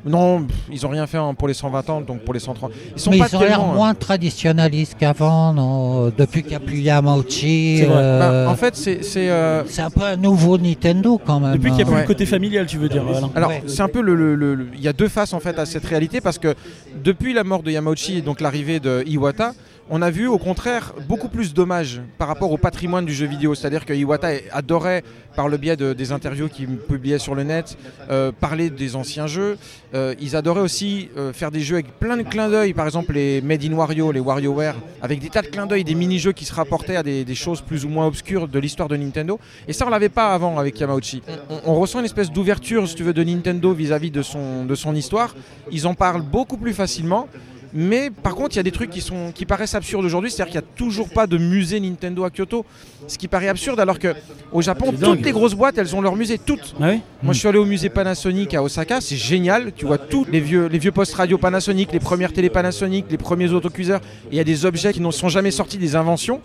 Non, 0.05 0.43
pff, 0.45 0.57
ils 0.73 0.87
ont 0.87 0.89
rien 0.91 1.07
fait 1.07 1.17
hein, 1.19 1.35
pour 1.35 1.49
les 1.49 1.55
120 1.55 1.91
ans, 1.91 2.01
donc 2.01 2.21
pour 2.21 2.35
les 2.35 2.41
130. 2.41 2.71
Ils 2.95 3.01
sont 3.01 3.11
Mais 3.11 3.19
pas 3.19 3.27
ils 3.31 3.37
ont 3.37 3.41
l'air 3.41 3.49
tellement, 3.51 3.73
hein. 3.73 3.75
moins 3.75 3.95
traditionnalistes 3.95 4.97
qu'avant, 4.99 5.53
non 5.53 6.13
Depuis 6.17 6.43
qu'il 6.43 6.51
n'y 6.51 6.57
a 6.57 6.61
plus 6.61 6.79
Yamauchi. 6.81 7.79
C'est 7.79 7.85
vrai. 7.87 7.97
euh, 7.97 8.45
Bah, 8.47 8.51
en 8.51 8.57
fait, 8.57 8.77
c'est. 8.77 9.03
c'est, 9.05 9.31
euh, 9.31 9.65
c'est 9.67 9.83
un 9.83 9.91
peu 9.91 10.03
un 10.03 10.17
nouveau 10.17 10.59
Nintendo 10.59 11.21
quand 11.25 11.41
même. 11.41 11.53
Depuis 11.53 11.69
qu'il 11.71 11.77
n'y 11.77 11.83
a 11.83 11.85
plus 11.87 11.93
hein. 11.93 11.97
Ouais. 11.97 12.01
le 12.03 12.07
côté 12.07 12.27
familial, 12.27 12.67
tu 12.67 12.79
veux 12.79 12.89
dire. 12.89 13.03
Alors, 13.35 13.49
Ouais. 13.51 13.63
c'est 13.67 13.83
un 13.83 13.89
peu 13.89 14.01
le, 14.01 14.15
le- 14.15 14.35
le- 14.35 14.55
le- 14.55 14.67
Il 14.75 14.81
y 14.83 14.89
a 14.89 14.93
deux 14.93 15.09
faces 15.09 15.33
en 15.33 15.41
fait 15.41 15.59
à 15.59 15.67
cette 15.67 15.85
réalité 15.85 16.21
parce 16.21 16.39
que 16.39 16.55
depuis 17.03 17.33
la 17.33 17.45
mort 17.45 17.63
de 17.63 17.71
Yamauchi 17.71 18.19
et 18.19 18.23
donc 18.23 18.41
l'arrivée 18.41 18.81
de 18.81 19.03
Iwata, 19.07 19.53
on 19.91 20.03
a 20.03 20.11
vu 20.11 20.27
au 20.27 20.39
contraire 20.39 20.95
beaucoup 21.09 21.29
plus 21.29 21.53
d'hommages 21.53 22.01
par 22.19 22.29
rapport 22.29 22.51
au 22.51 22.57
patrimoine 22.57 23.05
du 23.05 23.13
jeu 23.13 23.27
vidéo. 23.27 23.55
C'est-à-dire 23.55 23.85
que 23.85 23.93
Iwata 23.93 24.29
adorait, 24.53 25.03
par 25.37 25.49
le 25.49 25.57
biais 25.57 25.77
de- 25.77 25.93
des 25.93 26.13
interviews 26.13 26.49
qu'il 26.49 26.69
publiait 26.77 27.19
sur 27.19 27.35
le 27.35 27.43
net, 27.43 27.77
euh, 28.11 28.33
parler 28.33 28.71
des 28.71 28.97
anciens 28.97 29.27
jeux. 29.27 29.59
Euh, 29.95 30.15
ils 30.21 30.37
adoraient 30.37 30.61
aussi 30.61 31.09
euh, 31.17 31.33
faire 31.33 31.51
des 31.51 31.61
jeux 31.61 31.77
avec 31.77 31.99
plein 31.99 32.17
de 32.17 32.23
clins 32.23 32.49
d'œil, 32.49 32.73
par 32.73 32.87
exemple 32.87 33.13
les 33.13 33.41
Made 33.41 33.65
in 33.65 33.73
Wario, 33.73 34.13
les 34.13 34.21
WarioWare, 34.21 34.77
avec 35.03 35.21
des 35.21 35.29
tas 35.29 35.43
de 35.43 35.49
clins 35.49 35.67
d'œil, 35.67 35.85
des 35.85 35.95
mini-jeux 35.95 36.33
qui 36.33 36.45
se 36.45 36.55
rapportaient 36.55 36.97
à 36.97 37.03
des, 37.03 37.35
choses 37.35 37.61
plus 37.61 37.85
ou 37.85 37.89
moins 37.89 38.07
obscures 38.07 38.47
de 38.47 38.59
l'histoire 38.59 38.89
de 38.89 38.97
Nintendo. 38.97 39.41
Et 39.67 39.73
ça, 39.73 39.87
on 39.87 39.91
l'avait 39.91 40.09
pas 40.09 40.33
avant 40.33 40.59
avec 40.59 40.79
Yamauchi. 40.79 41.21
On, 41.67 41.75
ressent 41.75 41.99
une 41.99 42.05
espèce 42.05 42.31
d'ouverture, 42.31 42.89
si 42.89 42.95
tu 42.95 43.03
veux, 43.03 43.13
de 43.13 43.25
Nintendo 43.25 43.73
vis-à-vis 43.73 44.13
de 44.13 44.23
son, 44.23 44.65
de 44.65 44.75
son 44.77 44.95
histoire. 44.95 45.35
Ils 45.73 45.87
en 45.87 45.95
parlent 45.95 46.23
beaucoup 46.23 46.57
plus 46.57 46.73
facilement. 46.73 47.29
Mais 47.77 48.11
par 48.11 48.35
contre, 48.37 48.55
il 48.55 48.57
y 48.57 48.61
a 48.61 48.63
des 48.63 48.71
trucs 48.71 48.91
qui, 48.91 49.01
sont, 49.01 49.33
qui 49.35 49.45
paraissent 49.47 49.75
absurdes 49.75 50.05
aujourd'hui, 50.05 50.31
c'est-à-dire 50.31 50.53
qu'il 50.53 50.61
n'y 50.61 50.67
a 50.67 50.71
toujours 50.77 51.09
pas 51.09 51.27
de 51.27 51.37
musée 51.39 51.81
Nintendo 51.81 52.23
à 52.25 52.31
Kyoto. 52.31 52.65
Ce 53.09 53.19
qui 53.19 53.29
paraît 53.29 53.49
absurde, 53.49 53.79
alors 53.81 53.99
que 53.99 54.15
au 54.53 54.63
Japon, 54.63 54.93
dingue. 54.93 55.17
toutes 55.17 55.25
les 55.27 55.33
grosses 55.33 55.55
boîtes, 55.55 55.77
elles 55.77 55.95
ont 55.95 56.01
leur 56.01 56.17
musée, 56.17 56.39
toutes. 56.39 56.75
Ah 56.81 56.87
oui 56.91 57.01
Moi, 57.23 57.35
je 57.35 57.39
suis 57.41 57.49
allé 57.49 57.59
au 57.59 57.67
musée 57.67 57.89
Panasonic 57.91 58.55
à 58.55 58.63
Osaka, 58.63 59.01
c'est 59.03 59.17
génial. 59.17 59.73
Tu 59.77 59.85
vois 59.87 59.99
tous 59.99 60.25
les 60.31 60.41
vieux, 60.41 60.67
les 60.69 60.79
vieux 60.79 60.93
postes 60.93 61.15
radio 61.15 61.37
Panasonic, 61.37 61.93
les 61.93 61.99
premières 62.01 62.33
télé 62.33 62.49
Panasonic, 62.49 63.07
les 63.11 63.19
premiers 63.19 63.51
autocuiseurs. 63.53 64.01
Il 64.31 64.37
y 64.37 64.41
a 64.41 64.45
des 64.45 64.65
objets 64.65 64.93
qui 64.93 65.01
ne 65.01 65.11
sont 65.11 65.29
jamais 65.29 65.51
sortis, 65.51 65.77
des 65.77 65.97
inventions. 65.97 66.41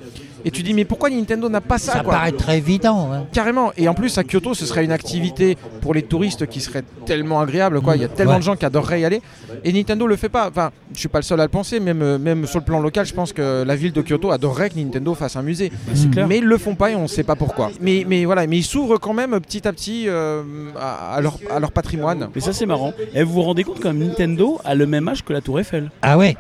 Et 0.46 0.52
tu 0.52 0.64
dis, 0.64 0.74
mais 0.74 0.86
pourquoi 0.86 1.10
Nintendo 1.10 1.48
n'a 1.50 1.62
pas 1.62 1.78
ça, 1.78 1.94
Ça 1.94 2.00
quoi 2.00 2.14
paraît 2.14 2.32
très 2.32 2.58
évident. 2.58 3.12
hein. 3.14 3.26
Carrément. 3.32 3.72
Et 3.78 3.88
en 3.88 3.94
plus, 3.94 4.18
à 4.18 4.24
Kyoto, 4.24 4.54
ce 4.54 4.66
serait 4.66 4.84
une 4.86 4.92
activité 4.92 5.58
pour 5.82 5.94
les 5.94 6.02
touristes 6.02 6.48
qui 6.48 6.60
serait 6.62 6.84
tellement 7.06 7.40
agréable. 7.42 7.82
Quoi. 7.82 7.96
Il 7.96 8.02
y 8.02 8.06
a 8.06 8.10
tellement 8.10 8.34
Ouais. 8.34 8.40
de 8.40 8.44
gens 8.44 8.56
qui 8.56 8.66
adoreraient 8.66 9.02
y 9.02 9.06
aller. 9.06 9.22
Et 9.64 9.72
Nintendo 9.74 10.08
le 10.08 10.16
fait 10.16 10.30
pas. 10.30 10.48
Enfin, 10.50 10.72
je 10.94 11.00
suis 11.00 11.08
pas 11.10 11.19
le 11.20 11.24
seul 11.24 11.40
à 11.40 11.44
le 11.44 11.50
penser. 11.50 11.80
Même, 11.80 12.02
euh, 12.02 12.18
même 12.18 12.46
sur 12.46 12.60
le 12.60 12.66
plan 12.66 12.80
local, 12.80 13.06
je 13.06 13.14
pense 13.14 13.32
que 13.34 13.64
la 13.64 13.76
ville 13.76 13.94
de 13.94 14.02
Kyoto 14.02 14.32
adorerait 14.32 14.70
que 14.70 14.80
Nintendo 14.80 15.14
fasse 15.14 15.36
un 15.36 15.42
musée. 15.42 15.72
Clair. 16.12 16.28
Mais 16.28 16.40
ils 16.40 16.46
le 16.46 16.58
font 16.58 16.76
pas 16.76 16.92
et 16.92 16.96
on 16.96 17.08
sait 17.08 17.24
pas 17.24 17.36
pourquoi. 17.36 17.72
Mais, 17.82 18.06
mais 18.08 18.26
voilà, 18.26 18.48
mais 18.48 18.58
ils 18.58 18.64
s'ouvrent 18.64 19.00
quand 19.00 19.14
même 19.14 19.40
petit 19.40 19.68
à 19.68 19.74
petit 19.74 20.06
euh, 20.08 20.42
à, 20.80 21.16
à 21.16 21.22
leur, 21.22 21.38
à 21.50 21.60
leur 21.60 21.72
patrimoine. 21.72 22.30
Mais 22.34 22.42
ça, 22.42 22.54
c'est 22.54 22.66
marrant. 22.66 22.94
Et 23.14 23.24
vous 23.24 23.34
vous 23.34 23.44
rendez 23.44 23.64
compte 23.64 23.80
quand 23.80 23.94
même, 23.94 24.08
Nintendo 24.08 24.60
a 24.66 24.76
le 24.76 24.86
même 24.86 25.08
âge 25.08 25.24
que 25.24 25.34
la 25.34 25.42
Tour 25.42 25.60
Eiffel. 25.60 25.92
Ah 26.02 26.18
ouais 26.18 26.36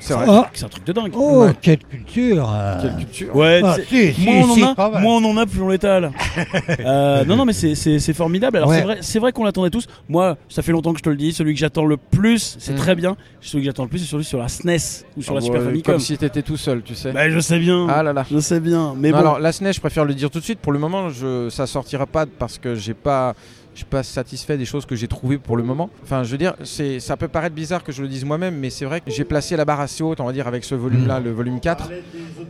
C'est 0.00 0.14
vrai. 0.14 0.24
Oh, 0.28 0.44
C'est 0.52 0.64
un 0.64 0.68
truc 0.68 0.84
de 0.86 0.92
dingue. 0.92 1.12
oh, 1.14 1.44
Ouais. 1.44 1.52
quelle 1.60 1.78
culture 1.78 2.48
euh. 2.54 2.78
Quelle 2.82 2.96
culture. 2.96 3.34
Ouais, 3.36 3.60
Ah, 3.64 3.76
c'est- 3.76 4.12
si, 4.12 4.12
si, 4.14 4.24
moins, 4.24 4.48
on 4.48 4.54
si, 4.54 4.64
en 4.64 4.74
pas 4.74 4.86
a, 4.86 4.90
mal. 4.90 5.02
moins 5.02 5.16
on 5.16 5.24
en 5.30 5.36
a, 5.36 5.46
plus 5.46 5.60
on 5.62 5.68
l'étale. 5.68 6.10
Euh, 6.80 7.24
non, 7.24 7.36
non, 7.36 7.44
mais 7.44 7.52
c'est- 7.52 7.74
c'est 7.74 7.98
c'est 7.98 8.12
formidable. 8.12 8.56
Alors 8.58 8.68
Ouais. 8.68 8.76
c'est 8.78 8.82
vrai, 8.84 8.98
c'est 9.00 9.18
vrai 9.18 9.32
qu'on 9.32 9.44
l'attendait 9.44 9.70
tous. 9.70 9.86
Moi, 10.08 10.36
ça 10.48 10.62
fait 10.62 10.72
longtemps 10.72 10.92
que 10.92 10.98
je 10.98 11.02
te 11.04 11.08
le 11.10 11.16
dis. 11.16 11.32
Celui 11.32 11.54
que 11.54 11.60
j'attends 11.60 11.84
le 11.84 11.96
plus, 11.96 12.56
c'est 12.58 12.72
Mm. 12.74 12.76
très 12.76 12.94
bien. 12.94 13.16
Celui 13.40 13.64
que 13.64 13.66
j'attends 13.70 13.84
le 13.84 13.88
plus, 13.88 13.98
c'est 14.00 14.06
celui 14.10 14.24
sur 14.24 14.38
la 14.38 14.48
SNES 14.48 15.04
ou 15.16 15.22
sur 15.22 15.34
la 15.34 15.38
Ah 15.38 15.42
Super 15.42 15.60
ouais, 15.60 15.66
Famicom. 15.66 15.94
Comme 15.94 16.00
si 16.00 16.16
t'étais 16.18 16.42
tout 16.42 16.56
seul, 16.56 16.82
tu 16.82 16.94
sais. 16.94 17.12
Bah, 17.12 17.28
je 17.30 17.38
sais 17.40 17.58
bien. 17.58 17.86
Ah 17.88 18.02
là 18.02 18.12
là. 18.12 18.24
Je 18.30 18.38
sais 18.38 18.60
bien. 18.60 18.94
Mais 18.96 19.10
Non, 19.10 19.14
bon. 19.16 19.20
Alors 19.20 19.38
la 19.40 19.52
SNES, 19.52 19.72
je 19.72 19.80
préfère 19.80 20.04
le 20.04 20.14
dire 20.14 20.30
tout 20.30 20.38
de 20.38 20.44
suite. 20.44 20.58
Pour 20.60 20.72
le 20.72 20.78
moment, 20.78 21.08
je, 21.08 21.48
ça 21.50 21.66
sortira 21.66 22.06
pas 22.06 22.26
parce 22.26 22.58
que 22.58 22.74
j'ai 22.74 22.94
pas, 22.94 23.34
je 23.76 23.80
suis 23.80 23.84
pas 23.84 24.02
satisfait 24.02 24.56
des 24.56 24.64
choses 24.64 24.86
que 24.86 24.96
j'ai 24.96 25.06
trouvées 25.06 25.36
pour 25.36 25.54
le 25.54 25.62
moment. 25.62 25.90
Enfin, 26.02 26.24
je 26.24 26.30
veux 26.30 26.38
dire, 26.38 26.54
c'est, 26.64 26.98
ça 26.98 27.18
peut 27.18 27.28
paraître 27.28 27.54
bizarre 27.54 27.84
que 27.84 27.92
je 27.92 28.00
le 28.00 28.08
dise 28.08 28.24
moi-même, 28.24 28.56
mais 28.56 28.70
c'est 28.70 28.86
vrai 28.86 29.02
que 29.02 29.10
j'ai 29.10 29.24
placé 29.24 29.54
la 29.54 29.66
barre 29.66 29.80
assez 29.80 30.02
haute, 30.02 30.18
on 30.18 30.24
va 30.24 30.32
dire, 30.32 30.48
avec 30.48 30.64
ce 30.64 30.74
volume-là, 30.74 31.20
le 31.20 31.30
volume 31.30 31.60
4. 31.60 31.90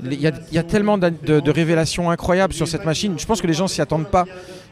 Il 0.04 0.20
y 0.20 0.28
a, 0.28 0.32
il 0.52 0.54
y 0.54 0.58
a 0.58 0.62
tellement 0.62 0.98
de, 0.98 1.10
de 1.40 1.50
révélations 1.50 2.12
incroyables 2.12 2.54
sur 2.54 2.68
cette 2.68 2.84
machine. 2.84 3.18
Je 3.18 3.26
pense 3.26 3.40
que 3.40 3.48
les 3.48 3.54
gens 3.54 3.66
s'y 3.66 3.82
attendent 3.82 4.08
pas. 4.08 4.24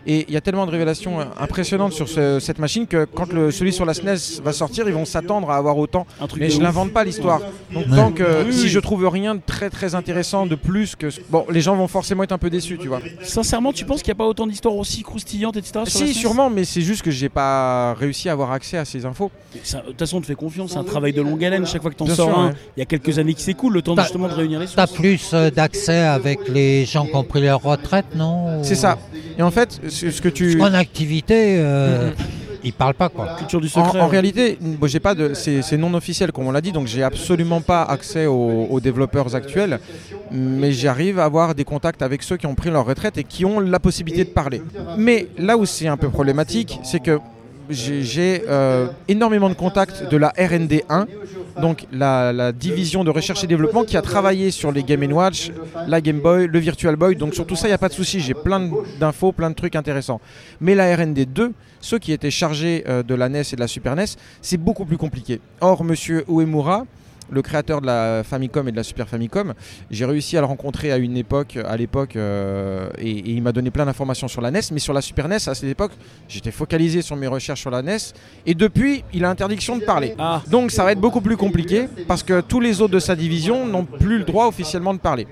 Et 0.07 0.25
il 0.29 0.35
y 0.35 0.37
a 0.37 0.41
tellement 0.41 0.67
de 0.67 0.71
révélations 0.71 1.21
euh, 1.21 1.25
impressionnantes 1.39 1.93
sur 1.93 2.09
ce- 2.09 2.39
cette 2.41 2.59
machine 2.59 2.87
que 2.87 3.05
quand 3.07 3.33
le, 3.33 3.51
celui 3.51 3.73
sur 3.73 3.85
la 3.85 3.95
SNES 3.95 4.41
va 4.43 4.53
sortir, 4.53 4.87
ils 4.87 4.95
vont 4.95 5.05
s'attendre 5.05 5.51
à 5.51 5.57
avoir 5.57 5.79
autant. 5.79 6.07
un 6.21 6.27
truc 6.27 6.41
Mais 6.43 6.51
je 6.51 6.57
ouf. 6.57 6.63
l'invente 6.63 6.93
pas 6.93 7.05
l'histoire. 7.05 7.41
Donc 7.73 7.87
Ouais. 7.89 7.97
tant 7.97 8.13
que 8.13 8.45
Oui, 8.47 8.53
si 8.53 8.69
je 8.69 8.79
trouve 8.81 9.07
rien 9.07 9.35
de 9.35 9.41
très 9.45 9.71
très 9.71 9.95
intéressant 9.95 10.47
de 10.47 10.55
plus 10.55 10.95
que 10.97 11.09
bon, 11.31 11.47
les 11.51 11.61
gens 11.61 11.75
vont 11.77 11.89
forcément 11.89 12.23
être 12.23 12.33
un 12.33 12.39
peu 12.39 12.51
déçus, 12.51 12.79
tu 12.79 12.89
vois. 12.89 13.01
Sincèrement, 13.23 13.73
tu 13.73 13.85
penses 13.85 14.03
qu'il 14.03 14.11
n'y 14.13 14.17
a 14.17 14.23
pas 14.23 14.27
autant 14.27 14.47
d'histoires 14.47 14.77
aussi 14.77 15.03
croustillantes, 15.03 15.57
etc. 15.57 15.73
sur 15.73 15.81
la 15.81 15.87
Si 16.07 16.13
SNES 16.13 16.21
sûrement, 16.21 16.51
mais 16.51 16.65
c'est 16.65 16.81
juste 16.83 17.03
que 17.03 17.11
j'ai 17.11 17.29
pas 17.29 17.95
réussi 17.95 18.29
à 18.29 18.33
avoir 18.33 18.53
accès 18.53 18.77
à 18.77 18.85
ces 18.85 19.05
infos. 19.07 19.31
De 19.55 19.59
toute 19.89 19.99
façon, 19.99 20.19
on 20.19 20.21
te 20.21 20.27
fait 20.27 20.35
confiance. 20.35 20.73
C'est 20.73 20.79
un 20.79 20.85
travail 20.85 21.13
de 21.13 21.23
longue 21.23 21.45
haleine. 21.45 21.67
Chaque 21.67 21.83
fois 21.83 21.91
que 21.91 21.97
t'en 21.97 22.05
Bien 22.05 22.15
sors 22.15 22.29
sûr, 22.29 22.39
un, 22.39 22.47
ouais. 22.49 22.55
il 22.77 22.81
y 22.81 22.83
a 22.83 22.87
quelques 22.87 23.19
années 23.19 23.35
qui 23.35 23.43
s'écoulent, 23.43 23.73
le 23.73 23.83
temps 23.83 23.95
T'as- 23.95 24.03
justement 24.03 24.29
de 24.29 24.35
réunir 24.35 24.61
les 24.61 24.67
T'as 24.67 24.87
sources. 24.87 24.99
plus 25.01 25.31
euh, 25.33 25.51
d'accès 25.51 25.99
avec 25.99 26.49
les 26.49 26.85
gens 26.85 27.07
qui 27.07 27.15
ont 27.17 27.25
pris 27.25 27.41
leur 27.43 27.63
retraite, 27.63 28.07
non 28.15 28.63
C'est 28.63 28.75
ça. 28.75 28.99
Et 29.39 29.43
en 29.43 29.51
fait, 29.51 29.81
ce 29.95 30.11
ce 30.11 30.21
que 30.21 30.29
tu 30.29 30.61
En 30.61 30.75
activité, 30.75 31.57
euh, 31.59 32.09
Mhm. 32.11 32.15
ils 32.65 32.73
parlent 32.73 32.95
pas 32.95 33.09
quoi. 33.09 33.37
Culture 33.39 33.61
du 33.61 33.69
en, 33.69 33.85
secret. 33.85 34.01
en 34.01 34.07
réalité, 34.09 34.59
bon, 34.61 34.87
j'ai 34.87 35.01
pas 35.01 35.15
de, 35.15 35.35
c'est 35.35 35.63
c'est 35.63 35.77
non 35.77 35.93
officiel 35.95 36.33
comme 36.33 36.47
on 36.47 36.53
l'a 36.53 36.61
dit, 36.61 36.73
donc 36.73 36.87
j'ai 36.87 37.03
absolument 37.03 37.61
pas 37.61 37.83
accès 37.83 38.27
aux, 38.27 38.67
aux 38.71 38.81
développeurs 38.81 39.35
actuels, 39.35 39.79
mais 40.31 40.73
j'arrive 40.73 41.19
à 41.19 41.25
avoir 41.25 41.55
des 41.55 41.65
contacts 41.65 42.03
avec 42.03 42.23
ceux 42.23 42.37
qui 42.37 42.47
ont 42.47 42.55
pris 42.55 42.71
leur 42.71 42.85
retraite 42.87 43.17
et 43.19 43.25
qui 43.25 43.45
ont 43.45 43.61
la 43.61 43.79
possibilité 43.79 44.25
de 44.25 44.31
parler. 44.31 44.61
Mais 44.99 45.29
là 45.39 45.57
où 45.57 45.65
c'est 45.67 45.89
un 45.89 45.97
peu 45.97 46.09
problématique, 46.09 46.81
c'est 46.83 47.01
que 47.01 47.19
j'ai 47.69 48.43
euh, 48.49 48.89
énormément 49.09 49.49
de 49.49 49.55
contacts 49.55 50.09
de 50.09 50.17
la 50.17 50.29
R&D 50.29 50.85
1, 50.89 51.07
donc 51.61 51.87
la, 51.93 52.53
division 52.53 53.05
de 53.05 53.11
recherche 53.11 53.45
et 53.45 53.47
développement 53.47 53.85
qui 53.85 53.97
a 53.97 54.03
travaillé 54.03 54.51
sur 54.51 54.73
les 54.73 54.83
Game 54.83 55.13
Watch, 55.13 55.51
la 55.87 56.01
Game 56.01 56.21
Boy, 56.21 56.47
le 56.47 56.59
Virtual 56.59 56.97
Boy. 56.97 57.17
Donc 57.17 57.35
sur 57.35 57.47
tout 57.47 57.57
ça, 57.57 57.67
il 57.67 57.71
n'y 57.71 57.75
a 57.75 57.79
pas 57.79 57.89
de 57.89 57.95
souci. 57.95 58.21
J'ai 58.21 58.35
plein 58.35 58.71
d'infos, 58.99 59.33
plein 59.33 59.51
de 59.51 59.55
trucs 59.55 59.77
intéressants. 59.77 60.21
Mais 60.61 60.75
la 60.75 60.95
R&D 60.95 61.27
2, 61.27 61.53
ceux 61.81 61.99
qui 61.99 62.13
étaient 62.13 62.31
chargés 62.31 62.85
euh, 62.89 63.03
de 63.03 63.15
la 63.15 63.29
NES 63.29 63.43
et 63.53 63.57
de 63.57 63.61
la 63.61 63.69
Super 63.69 63.97
NES, 63.97 64.05
c'est 64.43 64.57
beaucoup 64.57 64.85
plus 64.85 64.99
compliqué. 64.99 65.41
Or, 65.61 65.85
Monsieur 65.85 66.25
Uemura, 66.29 66.87
le 67.35 67.43
créateur 67.43 67.81
de 67.81 67.87
la 67.87 68.23
Famicom 68.25 68.67
et 68.69 68.71
de 68.73 68.77
la 68.77 68.83
Super 68.83 69.09
Famicom, 69.09 69.53
j'ai 69.91 70.05
réussi 70.05 70.37
à 70.37 70.41
le 70.41 70.47
rencontrer 70.47 70.93
à 70.93 70.97
une 70.97 71.17
époque, 71.17 71.59
à 71.67 71.77
l'époque, 71.77 72.17
euh, 72.17 72.89
et, 72.99 73.11
et 73.11 73.31
il 73.31 73.43
m'a 73.43 73.53
donné 73.53 73.71
plein 73.71 73.85
d'informations 73.85 74.29
sur 74.29 74.41
la 74.41 74.51
NES. 74.51 74.61
Mais 74.73 74.79
sur 74.79 74.93
la 74.93 75.01
Super 75.03 75.29
NES, 75.29 75.37
à 75.49 75.55
cette 75.55 75.65
époque, 75.65 75.93
j'étais 76.29 76.51
focalisé 76.53 77.03
sur 77.03 77.17
mes 77.17 77.27
recherches 77.27 77.61
sur 77.61 77.71
la 77.71 77.83
NES. 77.83 77.97
Et 78.47 78.55
depuis, 78.55 79.05
il 79.13 79.25
a 79.25 79.31
interdiction 79.31 79.77
de 79.77 79.85
parler. 79.85 80.15
Ah, 80.19 80.43
Donc 80.51 80.71
ça 80.71 80.85
va 80.85 80.93
être 80.93 81.01
beaucoup 81.01 81.21
plus 81.21 81.37
compliqué 81.37 81.89
parce 82.07 82.23
que 82.23 82.41
tous 82.41 82.61
les 82.61 82.81
autres 82.81 82.95
de 82.95 83.01
sa 83.01 83.17
division 83.17 83.67
n'ont 83.67 83.85
plus 83.85 84.19
le 84.19 84.25
droit 84.25 84.47
officiellement 84.47 84.95
de 84.95 85.01
parler. 85.01 85.27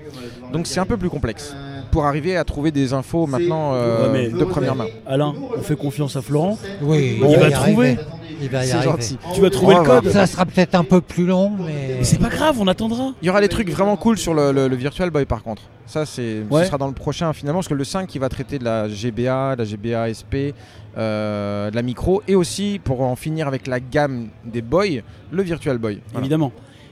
Donc 0.51 0.67
c'est 0.67 0.79
un 0.79 0.85
peu 0.85 0.97
plus 0.97 1.09
complexe 1.09 1.55
pour 1.93 2.05
arriver 2.05 2.35
à 2.35 2.43
trouver 2.43 2.71
des 2.71 2.91
infos 2.93 3.27
maintenant 3.27 3.71
euh, 3.73 4.11
Ouais, 4.11 4.29
de 4.29 4.43
première 4.45 4.75
main. 4.75 4.87
Alain, 5.07 5.33
on 5.57 5.61
fait 5.61 5.75
confiance 5.75 6.15
à 6.15 6.21
Florent. 6.21 6.57
Oui, 6.81 7.19
Il 7.21 7.37
va 7.37 7.51
trouver. 7.51 7.97
Il 8.41 8.49
va 8.49 8.65
y 8.65 8.67
C'est 8.67 8.73
arriver. 8.73 8.91
gentil. 8.91 9.17
Tu 9.35 9.41
vas 9.41 9.49
trouver 9.51 9.75
On 9.75 9.81
le 9.83 9.87
va 9.87 10.01
code. 10.01 10.11
Ça 10.11 10.25
sera 10.25 10.45
peut-être 10.45 10.73
un 10.75 10.83
peu 10.83 10.99
plus 11.01 11.25
long, 11.27 11.51
mais. 11.57 11.95
Mais 11.99 12.03
c'est 12.03 12.17
pas 12.19 12.29
grave, 12.29 12.57
on 12.59 12.67
attendra. 12.67 13.13
Il 13.21 13.27
y 13.27 13.29
aura 13.29 13.39
des 13.41 13.47
trucs 13.47 13.69
vraiment 13.69 13.95
cool 13.95 14.17
sur 14.17 14.33
le, 14.33 14.51
le- 14.51 14.67
le 14.67 14.75
Virtual 14.75 15.09
Boy 15.11 15.25
par 15.25 15.43
contre. 15.43 15.61
Ça 15.85 16.05
c'est 16.07 16.41
Ouais. 16.49 16.61
ce 16.61 16.67
sera 16.67 16.77
dans 16.79 16.87
le 16.87 16.93
prochain 16.93 17.31
finalement 17.33 17.59
parce 17.59 17.67
que 17.67 17.73
le 17.75 17.83
5 17.83 18.07
qui 18.07 18.17
va 18.17 18.27
traiter 18.29 18.57
de 18.57 18.63
la 18.65 18.89
GBA, 18.89 19.55
de 19.55 19.61
la 19.61 19.65
GBA 19.65 20.09
SP, 20.17 20.55
euh, 20.97 21.69
de 21.69 21.75
la 21.75 21.81
micro 21.83 22.23
et 22.27 22.35
aussi 22.35 22.79
pour 22.83 23.01
en 23.01 23.15
finir 23.15 23.47
avec 23.47 23.67
la 23.67 23.79
gamme 23.79 24.29
des 24.45 24.61
Boy, 24.63 25.03
le 25.31 25.43
Virtual 25.43 25.77
Boy. 25.77 25.99
Voilà. 26.11 26.25
Évidemment. 26.25 26.51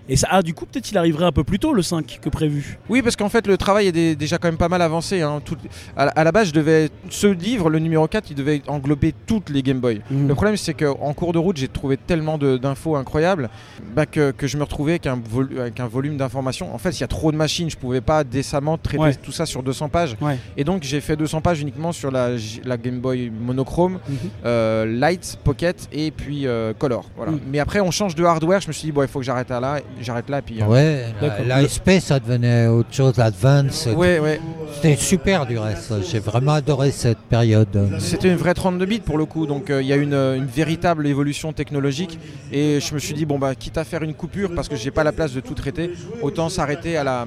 Et 0.10 0.16
ça, 0.16 0.28
ah, 0.32 0.42
du 0.42 0.54
coup, 0.54 0.66
peut-être 0.66 0.92
il 0.92 0.98
arriverait 0.98 1.26
un 1.26 1.32
peu 1.32 1.44
plus 1.44 1.60
tôt 1.60 1.74
le 1.74 1.82
5 1.82 2.20
que 2.22 2.30
prévu. 2.30 2.80
Oui, 2.90 3.02
parce 3.02 3.16
qu'en 3.16 3.30
fait, 3.30 3.48
le 3.48 3.58
travail 3.58 3.88
est 3.88 3.92
dé- 3.92 4.16
déjà 4.16 4.38
quand 4.38 4.48
même 4.48 4.58
pas 4.58 4.68
mal 4.70 4.82
avancé. 4.82 5.22
hein. 5.22 5.42
Tout- 5.44 5.58
à, 5.96 6.06
la- 6.06 6.12
à 6.12 6.24
la 6.24 6.32
base, 6.32 6.48
je 6.50 6.54
devais, 6.54 6.90
ce 7.10 7.28
livre, 7.28 7.70
le 7.70 7.80
numéro 7.80 8.08
4, 8.08 8.30
il 8.32 8.36
devait 8.36 8.62
englober 8.68 9.14
toutes 9.26 9.50
les 9.50 9.62
Game 9.64 9.80
Boy. 9.80 10.02
Mm. 10.10 10.28
Le 10.28 10.34
problème, 10.36 10.58
c'est 10.58 10.74
qu'en 10.74 11.14
cours 11.14 11.34
de 11.34 11.38
route, 11.40 11.58
j'ai 11.58 11.68
trouvé 11.68 11.98
tellement 11.98 12.38
d'infos 12.38 12.96
incroyables 12.96 13.50
bah, 13.96 14.06
que, 14.06 14.32
que 14.32 14.48
je 14.48 14.58
me 14.58 14.64
retrouvais 14.64 14.94
avec 14.94 15.08
un, 15.08 15.16
vol- 15.30 15.50
avec 15.60 15.80
un 15.80 15.88
volume 15.88 16.18
d'informations. 16.18 16.74
En 16.74 16.78
fait, 16.78 16.92
il 16.92 17.02
y 17.02 17.04
a 17.04 17.08
trop 17.08 17.32
de 17.32 17.38
machines, 17.38 17.70
je 17.70 17.78
pouvais 17.78 18.02
pas 18.02 18.24
décemment 18.24 18.78
traiter 18.78 19.02
Ouais. 19.04 19.16
tout 19.16 19.32
ça 19.32 19.46
sur 19.46 19.64
200 19.64 19.90
pages. 19.90 20.18
Ouais. 20.22 20.38
Et 20.58 20.64
donc, 20.64 20.84
j'ai 20.84 21.00
fait 21.02 21.16
200 21.16 21.42
pages 21.42 21.62
uniquement 21.62 21.92
sur 21.92 22.12
la, 22.12 22.32
Game 22.78 23.00
Boy 23.00 23.30
monochrome, 23.30 24.00
Mhm. 24.10 24.18
euh, 24.46 24.86
Light, 24.86 25.38
Pocket 25.44 25.88
et 25.94 26.12
puis 26.12 26.48
euh, 26.48 26.74
Color. 26.78 27.06
Voilà. 27.16 27.32
Mm. 27.34 27.40
Mais 27.52 27.60
après, 27.60 27.80
on 27.80 27.92
change 27.92 28.16
de 28.16 28.24
hardware. 28.24 28.62
Je 28.62 28.68
me 28.68 28.74
suis 28.74 28.88
dit, 28.88 28.92
bon, 28.92 29.04
il 29.04 29.08
faut 29.08 29.20
que 29.20 29.26
j'arrête 29.26 29.52
à 29.52 29.60
là. 29.60 29.80
J'arrête 30.00 30.30
là. 30.30 30.42
Puis, 30.42 30.62
euh, 30.62 30.66
Ouais, 30.66 31.06
D'accord. 31.20 31.46
la, 31.48 31.62
la 31.62 31.68
SP, 31.68 32.00
ça 32.00 32.20
devenait 32.20 32.68
autre 32.68 32.94
chose, 32.94 33.20
Advance. 33.20 33.88
ouais, 33.96 34.20
ouais. 34.20 34.40
C'était 34.76 34.96
super 34.96 35.46
du 35.46 35.58
reste. 35.58 35.94
J'ai 36.10 36.20
vraiment 36.20 36.54
adoré 36.54 36.92
cette 36.92 37.18
période. 37.20 37.90
C'était 38.00 38.30
une 38.30 38.36
vraie 38.38 38.54
32 38.54 38.86
bits 38.86 39.00
pour 39.00 39.18
le 39.18 39.26
coup, 39.26 39.46
donc 39.46 39.70
euh, 39.70 39.82
il 39.82 39.88
y 39.88 39.94
a 39.94 39.98
une, 39.98 40.14
une 40.14 40.46
véritable 40.46 41.06
évolution 41.08 41.52
technologique. 41.54 42.18
Et 42.52 42.80
je 42.80 42.94
me 42.94 43.00
suis 43.00 43.14
dit, 43.14 43.26
bon, 43.26 43.38
bah, 43.38 43.54
quitte 43.56 43.78
à 43.78 43.84
faire 43.84 44.02
une 44.04 44.14
coupure 44.14 44.52
parce 44.56 44.70
que 44.70 44.76
j'ai 44.76 44.92
pas 44.92 45.04
la 45.04 45.12
place 45.12 45.34
de 45.34 45.40
tout 45.42 45.54
traiter, 45.54 45.92
autant 46.22 46.50
s'arrêter 46.50 46.98
à 46.98 47.04
la, 47.04 47.26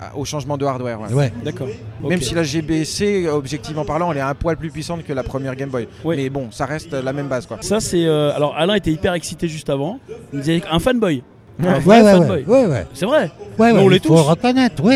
à- 0.00 0.16
au 0.16 0.24
changement 0.24 0.56
de 0.56 0.64
hardware. 0.64 1.00
ouais. 1.00 1.12
Ouais. 1.12 1.32
D'accord. 1.44 1.68
Même 2.02 2.20
si 2.22 2.34
la 2.34 2.42
GBC, 2.42 3.28
objectivement 3.28 3.84
parlant, 3.84 4.10
elle 4.12 4.18
est 4.18 4.22
un 4.22 4.34
poil 4.34 4.56
plus 4.56 4.70
puissante 4.70 5.04
que 5.04 5.12
la 5.12 5.22
première 5.22 5.54
Game 5.56 5.68
Boy. 5.70 5.88
Mais 6.04 6.30
bon, 6.30 6.48
ça 6.50 6.64
reste 6.66 6.92
la 6.92 7.12
même 7.12 7.28
base. 7.28 7.46
Quoi. 7.46 7.58
Ça, 7.60 7.80
c'est. 7.80 8.06
euh, 8.06 8.34
alors, 8.34 8.56
Alain 8.56 8.74
était 8.74 8.90
hyper 8.92 9.14
excité 9.14 9.48
juste 9.48 9.68
avant. 9.70 9.98
Il 10.32 10.38
me 10.38 10.42
disait 10.42 10.62
un 10.70 10.78
fanboy. 10.78 11.22
Un 11.60 11.64
Ouais, 11.74 11.78
vrai 11.80 12.02
ouais, 12.02 12.12
fanboy. 12.12 12.44
ouais, 12.46 12.60
ouais, 12.60 12.66
ouais. 12.66 12.86
C'est 12.94 13.06
vrai. 13.06 13.32
Ouais, 13.58 13.72
Mais 13.72 13.78
ouais, 13.78 13.84
on 13.84 13.88
les 13.88 13.96
il 13.96 14.02
faut 14.02 14.14
tous. 14.14 14.20
reconnaître. 14.22 14.80
On 14.84 14.88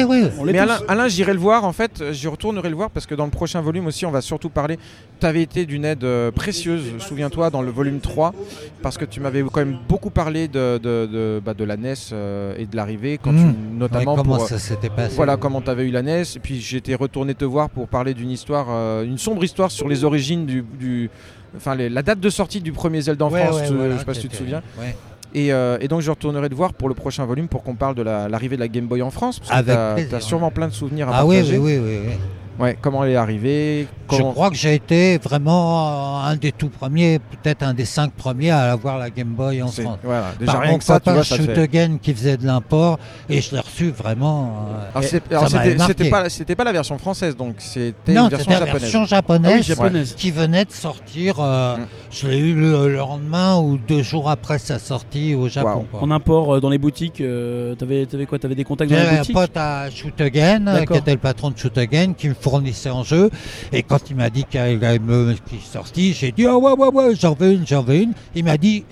les 0.45 0.53
Mais 0.53 0.59
tous. 0.59 0.59
Alain, 0.63 0.79
Alain, 0.87 1.09
j'irai 1.09 1.33
le 1.33 1.41
voir 1.41 1.65
en 1.65 1.73
fait, 1.73 2.05
j'y 2.13 2.29
retournerai 2.29 2.71
le 2.71 2.77
voir 2.77 2.91
parce 2.91 3.07
que 3.07 3.17
dans 3.17 3.25
le 3.25 3.33
prochain 3.33 3.61
volume 3.61 3.87
aussi, 3.89 4.07
on 4.07 4.13
va 4.13 4.21
surtout 4.21 4.49
parler. 4.49 4.79
Tu 5.19 5.27
avais 5.27 5.43
été 5.43 5.67
d'une 5.67 5.85
aide 5.85 6.05
euh, 6.05 6.31
précieuse, 6.31 6.83
souviens-toi, 7.01 7.51
dans 7.51 7.63
le 7.63 7.73
volume 7.73 7.99
3, 7.99 8.33
parce 8.83 8.97
que 8.97 9.05
tu 9.05 9.19
m'avais 9.19 9.43
quand 9.43 9.59
même 9.61 9.77
beaucoup 9.89 10.11
parlé 10.11 10.47
de, 10.47 10.79
de, 10.79 11.07
de, 11.13 11.43
bah, 11.45 11.55
de 11.55 11.65
la 11.65 11.77
NES 11.77 11.95
euh, 12.13 12.55
et 12.57 12.67
de 12.67 12.77
l'arrivée, 12.77 13.19
quand 13.21 13.33
Mmh. 13.33 13.37
tu- 13.39 13.45
Ouais, 13.45 13.79
notamment 13.79 14.15
comment 14.17 14.35
pour. 14.37 14.45
euh, 14.45 14.47
ça 14.49 14.59
s'était 14.61 14.89
passé 14.91 15.17
Voilà 15.17 15.37
comment 15.37 15.61
tu 15.61 15.71
avais 15.71 15.85
eu 15.87 15.91
la 15.91 16.03
NES, 16.03 16.23
et 16.37 16.39
puis 16.41 16.61
j'étais 16.61 16.95
retourné 16.95 17.35
te 17.35 17.45
voir 17.45 17.71
pour 17.71 17.89
parler 17.89 18.15
d'une 18.15 18.31
histoire, 18.31 18.67
euh, 18.71 19.05
une 19.05 19.19
sombre 19.19 19.43
histoire 19.43 19.73
sur 19.73 19.89
les 19.89 20.05
origines 20.05 20.47
du. 20.47 20.65
du- 20.79 21.11
Enfin, 21.57 21.75
les- 21.75 21.91
la 21.91 22.03
date 22.03 22.19
de 22.21 22.31
sortie 22.31 22.61
du 22.63 22.73
premier 22.73 23.03
Zelda 23.03 23.27
en 23.27 23.31
Ouais, 23.31 23.45
France, 23.45 23.61
ouais, 23.61 23.69
voilà, 23.77 23.95
je 23.95 23.99
sais 23.99 24.05
pas 24.07 24.15
si 24.15 24.21
tu 24.21 24.29
te 24.29 24.37
souviens. 24.37 24.63
ouais. 24.81 24.97
Et, 25.35 25.53
euh, 25.53 25.79
et 25.81 25.89
donc 25.89 26.01
je 26.03 26.11
retournerai 26.11 26.49
te 26.49 26.55
voir 26.55 26.73
pour 26.75 26.89
le 26.89 26.95
prochain 26.95 27.25
volume 27.25 27.49
pour 27.49 27.63
qu'on 27.63 27.75
parle 27.75 27.95
de 27.95 28.03
la- 28.03 28.29
l'arrivée 28.29 28.57
de 28.57 28.61
la 28.61 28.69
Game 28.69 28.87
Boy 28.87 29.01
en 29.03 29.11
France. 29.11 29.41
Parce 29.41 29.63
que 29.63 29.95
plaisir, 29.95 30.11
t'as 30.11 30.21
sûrement 30.21 30.51
plein 30.51 30.69
de 30.69 30.73
souvenirs 30.73 31.09
à 31.09 31.13
Ah 31.21 31.27
oui, 31.27 31.37
partager. 31.37 31.59
oui, 31.59 31.79
oui, 31.79 31.83
oui. 31.85 31.99
oui. 32.09 32.13
Ouais, 32.59 32.77
comment 32.81 33.05
elle 33.05 33.13
est 33.13 33.17
arrivée 33.17 33.87
Je 34.11 34.17
crois 34.23 34.51
que 34.51 34.57
j'ai 34.57 34.75
été 34.75 35.19
vraiment 35.19 36.23
un 36.23 36.37
des 36.37 36.53
tout 36.53 36.69
premiers, 36.69 37.19
peut-être 37.19 37.63
un 37.63 37.75
des 37.75 37.85
cinq 37.87 38.13
premiers 38.13 38.51
à 38.51 38.73
avoir 38.73 38.99
la 38.99 39.11
Game 39.11 39.29
Boy 39.29 39.63
en 39.63 39.69
France. 39.69 39.99
Voilà, 40.05 40.33
déjà 40.39 40.53
Par 40.53 40.61
rien 40.63 40.73
mon 40.73 40.79
que 40.79 40.85
ça, 40.85 40.95
tu 40.95 41.05
copain 41.05 41.13
vois, 41.15 41.25
ça 41.25 41.37
te 41.37 41.43
Shoot 41.43 41.55
fait. 41.55 41.63
Again 41.63 41.99
qui 42.01 42.13
faisait 42.15 42.37
de 42.37 42.47
l'import 42.47 42.99
et 43.29 43.41
je 43.41 43.53
l'ai 43.55 43.61
reçu 43.61 43.91
vraiment. 43.91 44.69
euh, 44.97 45.01
c'était 46.29 46.55
pas, 46.55 46.65
la 46.65 46.73
version 46.73 46.99
française, 46.99 47.37
donc 47.37 47.57
c'était 47.59 48.13
une 48.13 48.29
version 48.29 48.39
c'était 48.39 48.51
la 48.53 48.59
japonaise. 48.59 48.81
version 48.83 49.01
Ah 49.03 49.07
japonaise, 49.07 49.53
oui, 49.57 49.63
japonaise. 49.63 50.15
qui 50.17 50.31
venait 50.31 50.65
de 50.65 50.73
sortir. 50.73 51.37
euh, 51.41 51.77
Mm. 51.77 51.87
Je 52.11 52.27
l'ai 52.29 52.39
eu 52.39 52.55
le, 52.55 52.89
le 52.89 52.97
lendemain 52.97 53.57
ou 53.57 53.79
deux 53.79 54.03
jours 54.03 54.29
après 54.29 54.59
sa 54.59 54.79
sortie 54.79 55.35
au 55.35 55.49
Japon. 55.49 55.87
En 55.93 56.11
import 56.11 56.57
euh, 56.57 56.61
dans 56.61 56.69
les 56.69 56.79
boutiques, 56.79 57.21
euh, 57.21 57.75
t'avais, 57.75 58.05
t'avais 58.07 58.27
quoi 58.27 58.39
T'avais 58.39 58.55
des 58.55 58.65
contacts 58.65 58.91
dans 58.91 58.97
les 58.97 59.03
J'avais 59.03 59.17
un 59.17 59.21
boutiques 59.21 59.35
pote 59.37 59.57
à 59.57 59.89
Shoot 59.91 60.21
Again, 60.21 60.85
qui 60.87 60.99
était 60.99 61.13
le 61.13 61.19
patron 61.19 61.51
de 61.51 61.59
Shoot 61.59 61.79
Again, 61.79 62.13
qui 62.13 62.29
me 62.29 62.35
fournissait 62.43 62.91
en 62.91 63.05
jeu. 63.05 63.31
Et 63.73 63.83
quand 63.83 64.11
il 64.11 64.17
m'a 64.17 64.29
dit 64.31 64.45
qu'il 64.45 64.61
y 64.61 64.63
avait 64.63 64.99
qui 65.49 65.59
sorti, 65.65 66.13
j'ai 66.13 66.33
dit 66.33 66.47
Ah 66.47 66.57
ouais, 66.59 66.73
ouais, 66.73 66.89
ouais, 66.89 67.15
j'en 67.19 67.35
veux 67.35 67.53
une, 67.53 67.67
j'en 67.67 67.83
veux 67.83 67.97
une. 68.03 68.13
Il 68.35 68.45
m'a 68.45 68.57
dit 68.59 68.85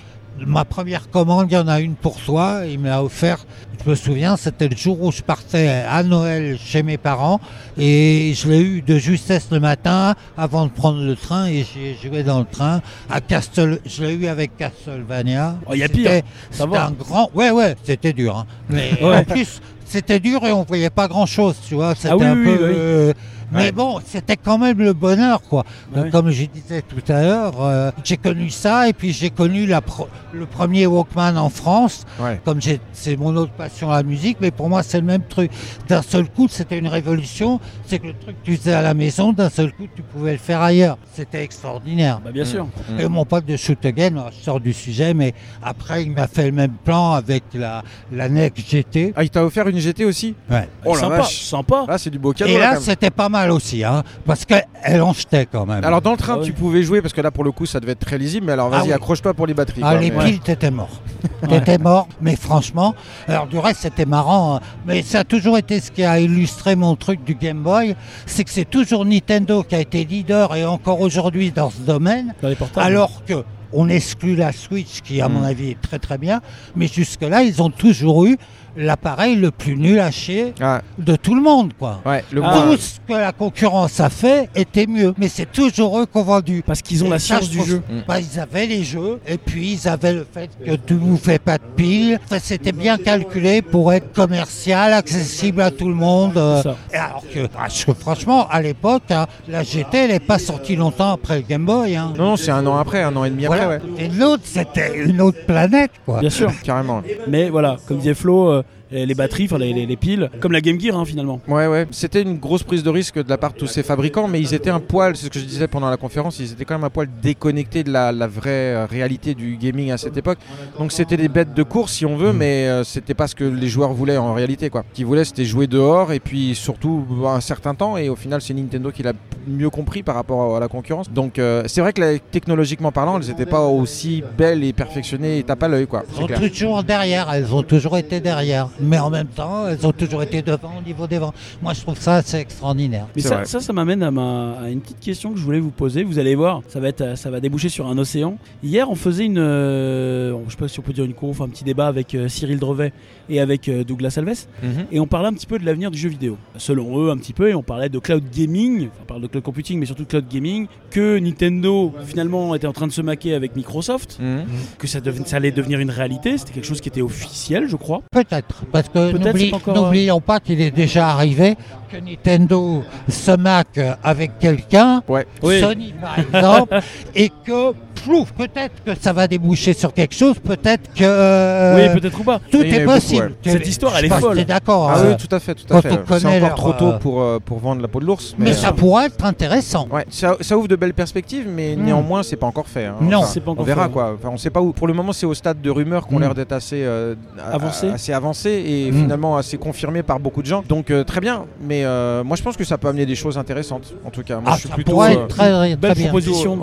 Ma 0.47 0.65
première 0.65 1.11
commande, 1.11 1.49
il 1.51 1.55
y 1.55 1.59
en 1.59 1.69
a 1.69 1.81
une 1.81 1.95
pour 1.97 2.17
toi. 2.21 2.63
Il 2.67 2.79
me 2.79 2.89
l'a 2.89 3.03
offert. 3.05 3.45
Je 3.85 3.91
me 3.91 3.95
souviens, 3.95 4.37
c'était 4.37 4.69
le 4.69 4.77
jour 4.77 5.03
où 5.03 5.11
je 5.11 5.23
partais 5.23 5.69
à 5.89 6.03
Noël 6.03 6.59
chez 6.63 6.83
mes 6.83 6.97
parents. 6.99 7.41
Et 7.79 8.33
je 8.37 8.49
l'ai 8.49 8.61
eu 8.61 8.83
de 8.83 8.97
justesse 8.99 9.49
le 9.51 9.59
matin 9.61 10.15
avant 10.39 10.67
de 10.67 10.71
prendre 10.71 11.03
le 11.03 11.17
train. 11.17 11.47
Et 11.47 11.67
j'ai 11.75 11.97
joué 12.03 12.23
dans 12.23 12.39
le 12.39 12.45
train 12.47 12.81
à 13.11 13.21
Castle. 13.21 13.81
Je 13.85 14.05
l'ai 14.05 14.15
eu 14.15 14.27
avec 14.29 14.57
Castlevania. 14.57 15.57
Oh, 15.67 15.75
y 15.75 15.83
a 15.83 15.87
C'était- 15.89 15.99
pire, 15.99 16.23
C'était 16.51 16.77
un 16.77 16.91
grand. 16.93 17.31
Ouais, 17.35 17.51
ouais, 17.51 17.75
c'était 17.85 18.13
dur. 18.13 18.37
hein. 18.39 18.47
Mais 18.69 18.93
Ouais. 19.03 19.17
en 19.19 19.25
plus, 19.25 19.61
c'était 19.85 20.21
dur 20.21 20.45
et 20.47 20.53
on 20.53 20.63
voyait 20.65 20.91
pas 20.91 21.09
grand 21.09 21.27
chose, 21.27 21.57
tu 21.67 21.75
vois. 21.75 21.95
C'était 21.95 22.11
Ah 22.11 22.17
oui, 22.17 22.25
un 22.27 22.37
oui, 22.37 22.45
peu. 22.45 22.51
oui. 22.53 22.59
euh, 22.77 23.13
Mais 23.53 23.65
Ouais. 23.65 23.73
bon, 23.73 23.99
c'était 24.05 24.37
quand 24.37 24.59
même 24.59 24.79
le 24.79 24.93
bonheur, 24.93 25.43
quoi. 25.43 25.65
Bah 25.93 26.03
Donc. 26.03 26.11
Comme 26.13 26.31
je 26.31 26.45
disais 26.47 26.83
tout 26.83 27.13
à 27.13 27.23
l'heure, 27.23 27.55
euh, 27.61 27.91
j'ai 28.05 28.17
connu 28.17 28.51
ça 28.51 28.89
et 28.89 28.93
puis 28.93 29.13
j'ai 29.13 29.31
connu 29.31 29.67
la 29.67 29.81
pro- 29.81 30.09
le 30.33 30.47
premier 30.47 30.87
Walkman 30.87 31.37
en 31.37 31.49
France. 31.51 32.05
Ouais. 32.21 32.41
Comme 32.45 32.61
c'est 32.93 33.17
mon 33.17 33.35
autre 33.37 33.53
passion 33.53 33.91
la 33.91 34.03
musique, 34.03 34.37
mais 34.41 34.51
pour 34.51 34.69
moi 34.69 34.83
c'est 34.83 34.99
le 35.01 35.07
même 35.07 35.23
truc. 35.29 35.51
D'un 35.89 36.03
seul 36.03 36.29
coup, 36.29 36.47
c'était 36.49 36.79
une 36.79 36.87
révolution. 36.89 37.61
C'est 37.87 37.99
que 37.99 38.07
le 38.09 38.15
truc 38.15 38.37
que 38.41 38.45
tu 38.51 38.57
faisais 38.57 38.73
à 38.75 38.83
la 38.83 38.95
maison, 38.95 39.33
d'un 39.33 39.51
seul 39.51 39.73
coup, 39.73 39.87
tu 39.95 40.03
pouvais 40.03 40.33
le 40.33 40.39
faire 40.39 40.61
ailleurs. 40.63 40.97
C'était 41.15 41.43
extraordinaire. 41.43 42.21
Bah, 42.25 42.31
bien 42.33 42.45
sûr. 42.45 42.67
Mm. 42.67 43.01
Et 43.01 43.09
mon 43.09 43.25
pote 43.25 43.47
de 43.47 43.57
Shoot 43.57 43.85
Again, 43.85 44.27
je 44.39 44.45
sors 44.45 44.61
du 44.61 44.73
sujet, 44.73 45.15
mais 45.15 45.35
après 45.63 46.03
il 46.05 46.13
m'a 46.13 46.27
fait 46.29 46.47
le 46.47 46.53
même 46.53 46.75
plan 46.85 47.13
avec 47.13 47.43
la, 47.55 47.83
la 48.13 48.29
NEC 48.29 48.55
GT. 48.69 49.13
Ah, 49.17 49.25
il 49.25 49.31
t'a 49.31 49.45
offert 49.45 49.67
une 49.69 49.79
GT 49.79 50.05
aussi? 50.05 50.35
Ouais. 50.51 50.69
Oh 50.85 50.95
la 50.95 51.01
sympa, 51.01 51.17
vache. 51.17 51.41
sympa. 51.43 51.85
Là, 51.89 51.99
c'est 51.99 52.11
du 52.11 52.19
beau 52.19 52.33
cadeau. 52.33 52.51
Et 52.51 52.59
là, 52.59 52.77
c'était 52.79 53.11
pas 53.11 53.29
mal 53.29 53.40
aussi, 53.49 53.83
hein, 53.85 54.03
parce 54.27 54.45
qu'elle 54.45 55.01
en 55.03 55.13
jetait 55.13 55.47
quand 55.47 55.65
même. 55.67 55.83
Alors 55.85 56.03
dans 56.03 56.11
le 56.13 56.17
train, 56.17 56.35
Ah 56.37 56.41
oui. 56.41 56.47
tu 56.47 56.53
pouvais 56.53 56.83
jouer 56.83 57.01
parce 57.01 57.15
que 57.15 57.21
là, 57.21 57.31
pour 57.31 57.45
le 57.45 57.53
coup, 57.53 57.65
ça 57.67 57.81
devait 57.81 57.93
être 57.93 58.01
très 58.05 58.19
lisible. 58.19 58.47
Mais 58.47 58.53
alors, 58.53 58.69
Ah 58.73 58.79
vas-y, 58.79 58.89
oui. 58.89 58.93
accroche-toi 58.93 59.33
pour 59.35 59.47
les 59.47 59.55
batteries. 59.55 59.81
Ah, 59.83 59.93
quoi, 59.93 60.01
les 60.01 60.11
mais- 60.11 60.25
piles, 60.25 60.41
t'étais 60.41 60.71
mort. 60.71 61.01
T'étais 61.49 61.79
mort, 61.79 62.07
mais 62.21 62.37
franchement, 62.37 62.95
alors 63.27 63.47
du 63.47 63.59
reste, 63.59 63.81
c'était 63.81 64.05
marrant. 64.05 64.57
hein. 64.57 64.61
Mais 64.87 65.03
ça 65.03 65.21
a 65.21 65.25
toujours 65.25 65.57
été 65.57 65.81
ce 65.81 65.91
qui 65.91 66.05
a 66.05 66.21
illustré 66.21 66.77
mon 66.77 66.97
truc 66.97 67.25
du 67.25 67.35
Game 67.35 67.63
Boy, 67.63 67.97
c'est 68.27 68.45
que 68.45 68.51
c'est 68.51 68.69
toujours 68.69 69.05
Nintendo 69.07 69.63
qui 69.63 69.75
a 69.75 69.81
été 69.81 70.05
leader 70.05 70.55
et 70.55 70.65
encore 70.67 71.01
aujourd'hui 71.01 71.51
dans 71.51 71.71
ce 71.71 71.81
domaine, 71.81 72.35
Dans 72.43 72.49
les 72.49 72.57
portables. 72.57 72.87
alors 72.87 73.25
que 73.25 73.43
on 73.73 73.89
exclut 73.89 74.35
la 74.35 74.53
Switch, 74.53 75.01
qui 75.03 75.21
à 75.21 75.29
Mm. 75.29 75.33
mon 75.33 75.45
avis 75.45 75.71
est 75.71 75.81
très 75.81 75.99
très 76.01 76.19
bien, 76.19 76.41
mais 76.75 76.89
jusque-là, 76.89 77.43
ils 77.43 77.63
ont 77.63 77.71
toujours 77.71 78.25
eu 78.27 78.37
l'appareil 78.77 79.37
le 79.37 79.51
plus 79.51 79.77
nul 79.77 79.99
à 80.01 80.11
chier 80.11 80.55
Ah, 80.61 80.81
de 80.99 81.17
tout 81.17 81.35
le 81.35 81.43
monde, 81.43 81.73
quoi. 81.79 82.01
ouais, 82.07 82.25
le 82.31 82.43
Ah. 82.45 82.55
moins- 82.55 82.71
Tout 82.77 82.81
ce 82.81 82.99
que 83.07 83.13
la 83.19 83.33
concurrence 83.33 83.99
a 84.01 84.11
fait 84.11 84.49
était 84.55 84.87
mieux, 84.87 85.15
mais 85.19 85.29
c'est 85.29 85.51
toujours 85.51 85.99
eux 85.99 86.07
qui 86.07 86.17
ont 86.19 86.23
vendu. 86.23 86.63
Parce 86.67 86.83
qu'ils 86.83 87.03
ont 87.03 87.09
Et 87.09 87.11
la 87.11 87.19
science 87.19 87.49
du 87.49 87.63
jeu. 87.63 87.83
Mm. 87.89 87.99
Bah, 88.07 88.17
ils 88.21 88.39
avaient 88.39 88.67
les 88.67 88.85
jeux 88.85 89.19
et 89.27 89.39
puis 89.39 89.73
ils 89.73 89.89
avaient 89.89 90.13
le 90.13 90.27
fait 90.33 90.51
que 90.65 90.75
tu 90.77 90.95
ne 90.95 91.17
fais 91.17 91.39
pas 91.39 91.59
de 91.59 91.65
piles. 91.77 92.19
Enfin, 92.25 92.39
C'était 92.43 92.73
bien 92.73 92.97
calculé 92.99 93.63
pour 93.63 93.93
être 93.93 94.13
commercial, 94.13 94.93
accessible 94.93 95.61
à 95.63 95.71
tout 95.71 95.89
le 95.89 95.95
monde. 95.95 96.37
euh. 96.37 96.63
Alors 96.93 97.23
que, 97.33 97.47
parce 97.47 97.85
que 97.85 97.93
franchement, 97.95 98.47
à 98.51 98.61
l'époque, 98.63 99.03
hein, 99.11 99.27
la 99.49 99.63
GT, 99.63 99.97
elle 99.99 100.11
n'est 100.13 100.19
pas 100.21 100.39
sortie 100.39 100.77
longtemps 100.77 101.13
après 101.13 101.37
le 101.39 101.43
Game 101.43 101.65
Boy. 101.65 101.97
hein. 101.97 102.13
Non, 102.17 102.25
non, 102.31 102.37
c'est 102.37 102.51
un 102.51 102.67
an 102.67 102.77
après, 102.77 103.03
un 103.03 103.15
an 103.17 103.25
et 103.25 103.31
demi 103.31 103.47
Voilà. 103.47 103.65
après, 103.75 103.77
ouais. 103.89 104.05
Et 104.05 104.09
l'autre, 104.09 104.43
c'était 104.45 104.97
une 105.05 105.21
autre 105.21 105.45
planète, 105.47 105.91
quoi. 106.05 106.21
Bien 106.21 106.31
sûr. 106.31 106.51
Carrément. 106.63 107.03
Mais 107.29 107.49
voilà, 107.51 107.77
comme 107.87 107.99
disait 107.99 108.15
Flo, 108.15 108.49
euh, 108.51 108.60
euh, 108.61 108.63
les 108.93 109.15
batteries, 109.15 109.45
enfin 109.45 109.59
les, 109.59 109.73
les- 109.73 109.87
les 109.87 109.97
piles, 109.97 110.31
comme 110.41 110.53
la 110.53 110.61
Game 110.61 110.81
Gear 110.81 110.97
hein, 110.99 111.05
finalement. 111.05 111.41
Ouais, 111.49 111.67
ouais. 111.67 111.87
C'était 111.91 112.23
une 112.23 112.39
grosse 112.39 112.63
prise 112.63 112.83
de 112.83 112.91
risque 112.91 113.23
de 113.23 113.29
la 113.29 113.39
part 113.39 113.53
de 113.53 113.59
tous 113.59 113.67
ces 113.67 113.83
fabricants, 113.83 114.29
mais 114.29 114.41
ils 114.41 114.55
étaient 114.55 114.71
un 114.71 114.81
poil, 114.81 115.17
c'est 115.17 115.27
ce 115.27 115.31
que 115.31 115.39
je 115.39 115.45
disais 115.45 115.69
pendant 115.69 115.91
la 115.91 115.97
conférence, 115.97 116.39
ils 116.39 116.53
étaient 116.53 116.65
quand 116.65 116.75
même 116.75 116.85
un 116.85 116.91
poil 116.91 117.09
déconnectés 117.23 117.85
de 117.85 117.91
la, 117.93 118.13
la 118.13 118.27
vraie 118.27 118.75
euh, 118.75 118.87
réalité 118.87 119.35
du 119.35 119.57
gaming 119.57 119.91
à 119.91 119.99
cette 119.99 120.17
époque. 120.17 120.39
Donc 120.79 120.93
c'était 120.93 121.17
des 121.17 121.29
bêtes 121.29 121.55
de 121.55 121.63
course 121.63 121.93
si 121.93 122.07
on 122.07 122.17
veut, 122.17 122.33
mais 122.33 122.67
euh, 122.69 122.85
c'était 122.85 123.15
pas 123.15 123.27
ce 123.27 123.35
que 123.35 123.45
les 123.45 123.69
joueurs 123.69 123.93
voulaient 123.93 124.17
en 124.17 124.35
réalité. 124.35 124.71
Quoi. 124.71 124.85
Ce 124.91 124.97
qu'ils 124.97 125.07
voulaient 125.07 125.25
c'était 125.25 125.45
jouer 125.45 125.67
dehors 125.67 126.13
et 126.13 126.21
puis 126.21 126.55
surtout 126.55 127.05
un 127.27 127.41
certain 127.41 127.75
temps, 127.75 127.97
et 127.97 128.09
au 128.09 128.17
final 128.17 128.41
c'est 128.41 128.55
Nintendo 128.55 128.91
qui 128.91 129.03
l'a 129.03 129.13
mieux 129.47 129.71
compris 129.71 130.03
par 130.03 130.15
rapport 130.15 130.57
à 130.57 130.61
la 130.61 130.69
concurrence. 130.69 131.11
Donc 131.11 131.39
euh, 131.39 131.63
c'est 131.67 131.81
vrai 131.81 131.93
que 131.93 132.01
là, 132.01 132.19
technologiquement 132.31 132.93
parlant, 132.93 133.19
elles 133.21 133.29
n'étaient 133.29 133.47
pas 133.47 133.65
aussi 133.67 134.23
belles 134.37 134.65
et 134.65 134.73
perfectionnées 134.73 135.39
et 135.39 135.43
tape 135.43 135.63
à 135.63 135.69
l'œil. 135.69 135.87
quoi. 135.87 136.03
Elles 136.09 136.15
C'est 136.17 136.23
ont 136.23 136.27
clair. 136.27 136.41
toujours 136.41 136.83
derrière, 136.83 137.33
elles 137.33 137.55
ont 137.55 137.63
toujours 137.63 137.97
été 137.97 138.21
derrière. 138.21 138.69
Mais 138.83 138.99
en 138.99 139.11
même 139.11 139.27
temps, 139.29 139.67
elles 139.69 139.87
ont 139.87 139.93
toujours 139.93 140.23
été 140.23 140.43
devant 140.43 140.79
au 140.79 140.83
niveau 140.83 141.07
des 141.07 141.19
vents. 141.19 141.33
Moi, 141.63 141.73
je 141.75 141.81
trouve 141.83 141.99
ça 141.99 142.17
assez 142.17 142.39
extraordinaire. 142.39 143.07
Mais 143.17 143.23
ça, 143.23 143.45
ça, 143.45 143.61
ça 143.61 143.73
m'amène 143.73 144.03
à, 144.03 144.11
ma- 144.11 144.53
à 144.61 144.69
une 144.71 144.81
petite 144.81 145.01
question 145.01 145.33
que 145.33 145.39
je 145.39 145.45
voulais 145.45 145.61
vous 145.61 145.71
poser. 145.71 146.03
Vous 146.05 146.19
allez 146.19 146.35
voir, 146.35 146.63
ça 146.69 146.81
va, 146.81 146.89
être, 146.89 147.17
ça 147.17 147.31
va 147.31 147.41
déboucher 147.41 147.69
sur 147.69 147.87
un 147.87 147.97
océan. 147.99 148.37
Hier, 148.63 148.89
on 148.91 148.95
faisait 148.95 149.27
une, 149.27 149.39
euh, 149.39 150.35
je 150.47 150.51
sais 150.53 150.57
pas 150.57 150.69
si 150.69 150.79
on 150.79 150.83
peut 150.83 150.93
dire 150.93 151.05
une 151.05 151.15
conf, 151.15 151.41
un 151.41 151.49
petit 151.49 151.65
débat 151.65 151.87
avec 151.87 152.15
euh, 152.15 152.29
Cyril 152.29 152.59
Drevet 152.59 152.93
et 153.29 153.41
avec 153.41 153.69
euh, 153.69 153.85
Douglas 153.85 154.15
Alves, 154.17 154.47
Mhm. 154.63 154.87
et 154.93 155.01
on 155.01 155.07
parlait 155.07 155.29
un 155.29 155.33
petit 155.33 155.47
peu 155.47 155.59
de 155.59 155.65
l'avenir 155.65 155.91
du 155.91 155.99
jeu 155.99 156.09
vidéo. 156.09 156.37
Selon 156.57 156.99
eux, 157.05 157.11
un 157.11 157.17
petit 157.17 157.33
peu, 157.33 157.49
et 157.49 157.55
on 157.55 157.63
parlait 157.63 157.89
de 157.89 157.99
cloud 157.99 158.25
gaming, 158.35 158.87
enfin, 158.89 158.91
on 159.03 159.05
parle 159.07 159.23
de 159.23 159.27
cloud 159.29 159.45
computing, 159.45 159.79
mais 159.79 159.87
surtout 159.87 160.03
de 160.05 160.09
cloud 160.09 160.25
gaming, 160.31 160.67
que 160.91 161.19
Nintendo 161.19 161.93
finalement 162.07 162.55
était 162.55 162.67
en 162.67 162.73
train 162.73 162.87
de 162.87 162.93
se 162.93 163.03
maquer 163.03 163.35
avec 163.35 163.55
Microsoft, 163.57 164.19
Mhm. 164.21 164.45
que 164.79 164.87
ça, 164.87 165.01
deven- 165.01 165.25
ça 165.27 165.37
allait 165.37 165.51
devenir 165.53 165.79
une 165.81 165.91
réalité. 165.91 166.37
C'était 166.39 166.53
quelque 166.53 166.65
chose 166.67 166.81
qui 166.81 166.89
était 166.89 167.03
officiel, 167.03 167.69
je 167.69 167.77
crois. 167.77 168.03
Peut-être. 168.13 168.65
Parce 168.73 168.89
que 168.89 169.53
encore- 169.55 169.75
n'oublions 169.75 170.21
pas 170.21 170.41
qu'il 170.41 170.61
est 170.61 170.71
déjà 170.71 171.09
arrivé 171.11 171.57
que 171.91 171.97
Nintendo 171.97 172.85
se 173.09 173.33
maque 173.33 173.81
avec 174.03 174.39
quelqu'un, 174.39 175.03
Ouais. 175.09 175.27
Oui. 175.43 175.61
Sony 175.61 175.93
par 176.01 176.19
exemple, 176.19 176.79
et 177.15 177.31
que 177.45 177.73
peut-être 178.05 178.83
que 178.85 178.93
ça 179.01 179.13
va 179.13 179.27
déboucher 179.29 179.73
sur 179.73 179.93
quelque 179.93 180.15
chose, 180.15 180.37
peut-être 180.39 180.93
que 180.95 181.05
euh, 181.05 181.77
Oui, 181.95 182.01
peut-être 182.01 182.21
ou 182.21 182.25
pas. 182.25 182.41
tout 182.51 182.63
est 182.63 182.81
beaucoup, 182.85 182.95
possible. 182.99 183.33
ouais. 183.45 183.53
Cette 183.53 183.67
histoire, 183.69 183.97
elle 183.97 184.09
je 184.09 184.15
est 184.15 184.21
folle. 184.21 184.37
t'es 184.37 184.45
d'accord. 184.45 184.91
Ah 184.93 184.99
euh, 184.99 185.11
oui, 185.11 185.17
tout 185.17 185.35
à 185.35 185.41
fait, 185.41 185.55
tout 185.55 185.73
à 185.75 185.83
fait. 185.83 185.91
on 186.09 186.19
C'est 186.19 186.27
encore 186.27 186.41
leur, 186.41 186.55
trop 186.55 186.73
tôt 186.73 186.87
euh, 186.93 186.99
pour, 186.99 187.21
euh, 187.23 187.39
pour 187.45 187.59
vendre 187.59 187.83
la 187.83 187.89
peau 187.89 188.01
de 188.01 188.07
l'ours. 188.07 188.35
mais 188.39 188.47
Mais, 188.47 188.53
ça 188.53 188.73
pourrait 188.73 189.07
être 189.07 189.25
intéressant. 189.25 189.89
ouais, 189.91 190.05
ça, 190.11 190.37
ça 190.41 190.57
ouvre 190.57 190.69
de 190.69 190.77
belles 190.77 190.95
perspectives, 190.95 191.47
mais 191.49 191.77
Mm. 191.77 191.83
néanmoins, 191.85 192.23
c'est 192.23 192.37
pas 192.37 192.47
encore 192.47 192.67
fait. 192.69 192.87
hein. 192.87 192.95
Non. 193.01 193.19
Enfin, 193.19 193.27
C'est 193.33 193.41
pas 193.41 193.51
encore 193.53 193.63
on 193.63 193.67
verra 193.67 193.85
fait. 193.87 193.91
quoi. 193.93 194.15
Enfin, 194.19 194.31
on 194.33 194.37
sait 194.37 194.51
pas 194.51 194.61
où. 194.61 194.73
Pour 194.73 194.87
le 194.87 194.95
moment, 194.95 195.13
c'est 195.13 195.27
au 195.27 195.35
stade 195.35 195.61
de 195.61 195.71
rumeurs 195.71 196.07
qui 196.07 196.15
ont 196.15 196.19
Mm. 196.19 196.23
l'air 196.23 196.35
d'être 196.35 196.53
assez 196.53 196.83
euh, 196.85 197.15
Avancé. 197.53 197.89
assez 197.89 198.13
avancé 198.13 198.51
et 198.67 198.91
Mm. 198.91 199.03
finalement 199.03 199.37
assez 199.37 199.59
confirmé 199.59 200.03
par 200.03 200.19
beaucoup 200.21 200.43
de 200.43 200.47
gens. 200.47 200.63
Donc 200.69 200.91
euh, 200.91 201.05
très 201.05 201.21
bien. 201.21 201.45
Mais 201.63 201.85
euh, 201.85 202.25
moi, 202.25 202.37
je 202.37 202.43
pense 202.43 202.57
que 202.57 202.65
ça 202.65 202.79
peut 202.79 202.89
amener 202.89 203.07
des 203.07 203.15
choses 203.15 203.39
intéressantes. 203.39 203.93
En 204.05 204.11
tout 204.11 204.23
cas, 204.23 204.37
moi, 204.37 204.45
Ah, 204.47 204.55
je 204.55 204.61
suis 204.61 204.69
ça 204.69 204.75
plutôt. 204.75 204.93
pourrait 204.93 205.17
euh, 205.17 205.21
être 205.25 205.29
très, 205.29 205.51
très 205.51 205.77
Belle 205.77 205.95
proposition. 205.97 206.59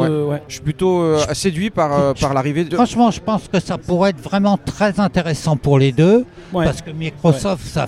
Je 0.48 0.54
suis 0.54 0.62
plutôt 0.62 1.02
séduit 1.34 1.70
par, 1.70 1.94
euh, 1.94 2.14
par 2.14 2.34
l'arrivée 2.34 2.64
de. 2.66 2.76
Franchement, 2.76 3.12
je 3.12 3.20
pense 3.20 3.48
que 3.48 3.60
ça 3.60 3.78
pourrait 3.78 4.12
être 4.12 4.22
vraiment 4.22 4.58
très 4.58 5.00
intéressant 5.00 5.56
pour 5.58 5.80
les 5.80 5.92
deux. 5.92 6.26
Ouais. 6.54 6.66
Parce 6.66 6.82
que 6.82 6.92
Microsoft, 6.92 7.66
ça, 7.66 7.88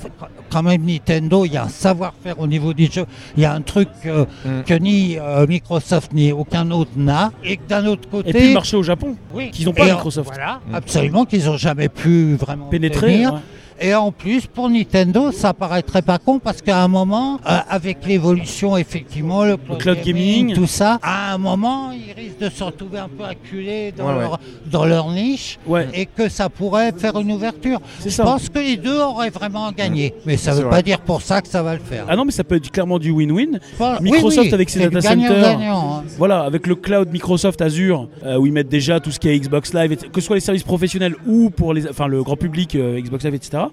quand 0.49 0.63
même 0.63 0.83
Nintendo, 0.83 1.45
il 1.45 1.53
y 1.53 1.57
a 1.57 1.63
un 1.63 1.69
savoir-faire 1.69 2.39
au 2.39 2.47
niveau 2.47 2.73
des 2.73 2.87
jeux. 2.87 3.05
Il 3.37 3.43
y 3.43 3.45
a 3.45 3.53
un 3.53 3.61
truc 3.61 3.87
euh, 4.05 4.25
Mm. 4.45 4.63
que 4.65 4.73
ni 4.73 5.17
euh, 5.17 5.45
Microsoft 5.47 6.11
ni 6.13 6.31
aucun 6.31 6.69
autre 6.71 6.91
n'a. 6.95 7.31
Et 7.43 7.57
que 7.57 7.67
d'un 7.67 7.85
autre 7.85 8.09
côté. 8.09 8.29
Et 8.29 8.33
puis 8.33 8.47
le 8.49 8.53
marché 8.53 8.75
au 8.77 8.83
Japon, 8.83 9.15
oui, 9.33 9.51
qu'ils 9.51 9.65
n'ont 9.65 9.73
pas 9.73 9.87
et 9.87 9.91
Microsoft. 9.91 10.29
Voilà, 10.33 10.59
Mm. 10.69 10.75
absolument, 10.75 11.25
qu'ils 11.25 11.45
n'ont 11.45 11.57
jamais 11.57 11.89
pu 11.89 12.35
vraiment 12.35 12.65
pénétrer. 12.67 13.13
tenir. 13.13 13.33
ouais. 13.33 13.39
Et 13.81 13.93
en 13.95 14.11
plus, 14.11 14.45
pour 14.47 14.69
Nintendo, 14.69 15.31
ça 15.31 15.53
paraîtrait 15.53 16.01
pas 16.01 16.17
con 16.17 16.39
parce 16.39 16.61
qu'à 16.61 16.83
un 16.83 16.87
moment, 16.87 17.39
euh, 17.49 17.57
avec 17.69 18.05
l'évolution, 18.05 18.75
effectivement, 18.77 19.45
le 19.45 19.57
cloud, 19.57 19.77
cloud 19.79 19.97
gaming. 20.03 20.53
tout 20.53 20.67
ça, 20.67 20.99
à 21.01 21.33
un 21.33 21.37
moment, 21.37 21.91
ils 21.91 22.11
risquent 22.13 22.39
de 22.39 22.49
se 22.49 22.63
retrouver 22.63 22.99
un 22.99 23.07
peu 23.09 23.23
acculés 23.23 23.93
dans, 23.97 24.07
Ouais, 24.07 24.13
ouais. 24.15 24.19
leur, 24.21 24.39
dans 24.69 24.85
leur 24.85 25.09
niche 25.11 25.59
Ouais, 25.65 25.87
et 25.93 26.05
que 26.05 26.27
ça 26.29 26.49
pourrait 26.49 26.91
faire 26.97 27.17
une 27.19 27.31
ouverture. 27.31 27.79
Je 28.03 28.09
ça. 28.09 28.23
pense 28.23 28.49
que 28.49 28.59
les 28.59 28.75
deux 28.77 28.99
auraient 28.99 29.29
vraiment 29.29 29.71
gagné. 29.71 30.13
Mais 30.25 30.35
ça 30.37 30.51
ne 30.51 30.57
veut 30.57 30.61
vrai. 30.63 30.71
pas 30.77 30.81
dire 30.81 30.99
pour 30.99 31.21
ça 31.21 31.41
que 31.41 31.47
ça 31.47 31.63
va 31.63 31.73
le 31.75 31.79
faire. 31.81 32.05
Ah 32.09 32.15
non, 32.15 32.25
mais 32.25 32.31
ça 32.31 32.43
peut 32.43 32.55
être 32.55 32.71
clairement 32.71 32.99
du 32.99 33.11
win-win. 33.11 33.59
Microsoft 34.01 34.53
avec 34.53 34.69
ses 34.69 34.79
data 34.89 35.01
centers. 35.01 35.47
hein. 35.61 36.03
Voilà, 36.17 36.41
avec 36.41 36.67
le 36.67 36.75
cloud 36.75 37.09
Microsoft 37.11 37.61
Azure, 37.61 38.09
euh, 38.25 38.37
où 38.37 38.45
ils 38.45 38.51
mettent 38.53 38.69
déjà 38.69 38.99
tout 38.99 39.11
ce 39.11 39.19
qui 39.19 39.29
est 39.29 39.39
Xbox 39.39 39.73
Live, 39.73 39.95
que 40.11 40.19
ce 40.21 40.27
soit 40.27 40.35
les 40.35 40.41
services 40.41 40.63
professionnels 40.63 41.15
ou 41.25 41.49
pour 41.49 41.73
les, 41.73 41.87
enfin, 41.87 42.07
le 42.07 42.23
grand 42.23 42.35
public, 42.35 42.75
euh, 42.75 42.99
Xbox 42.99 43.23
Live, 43.23 43.35
etc. 43.35 43.63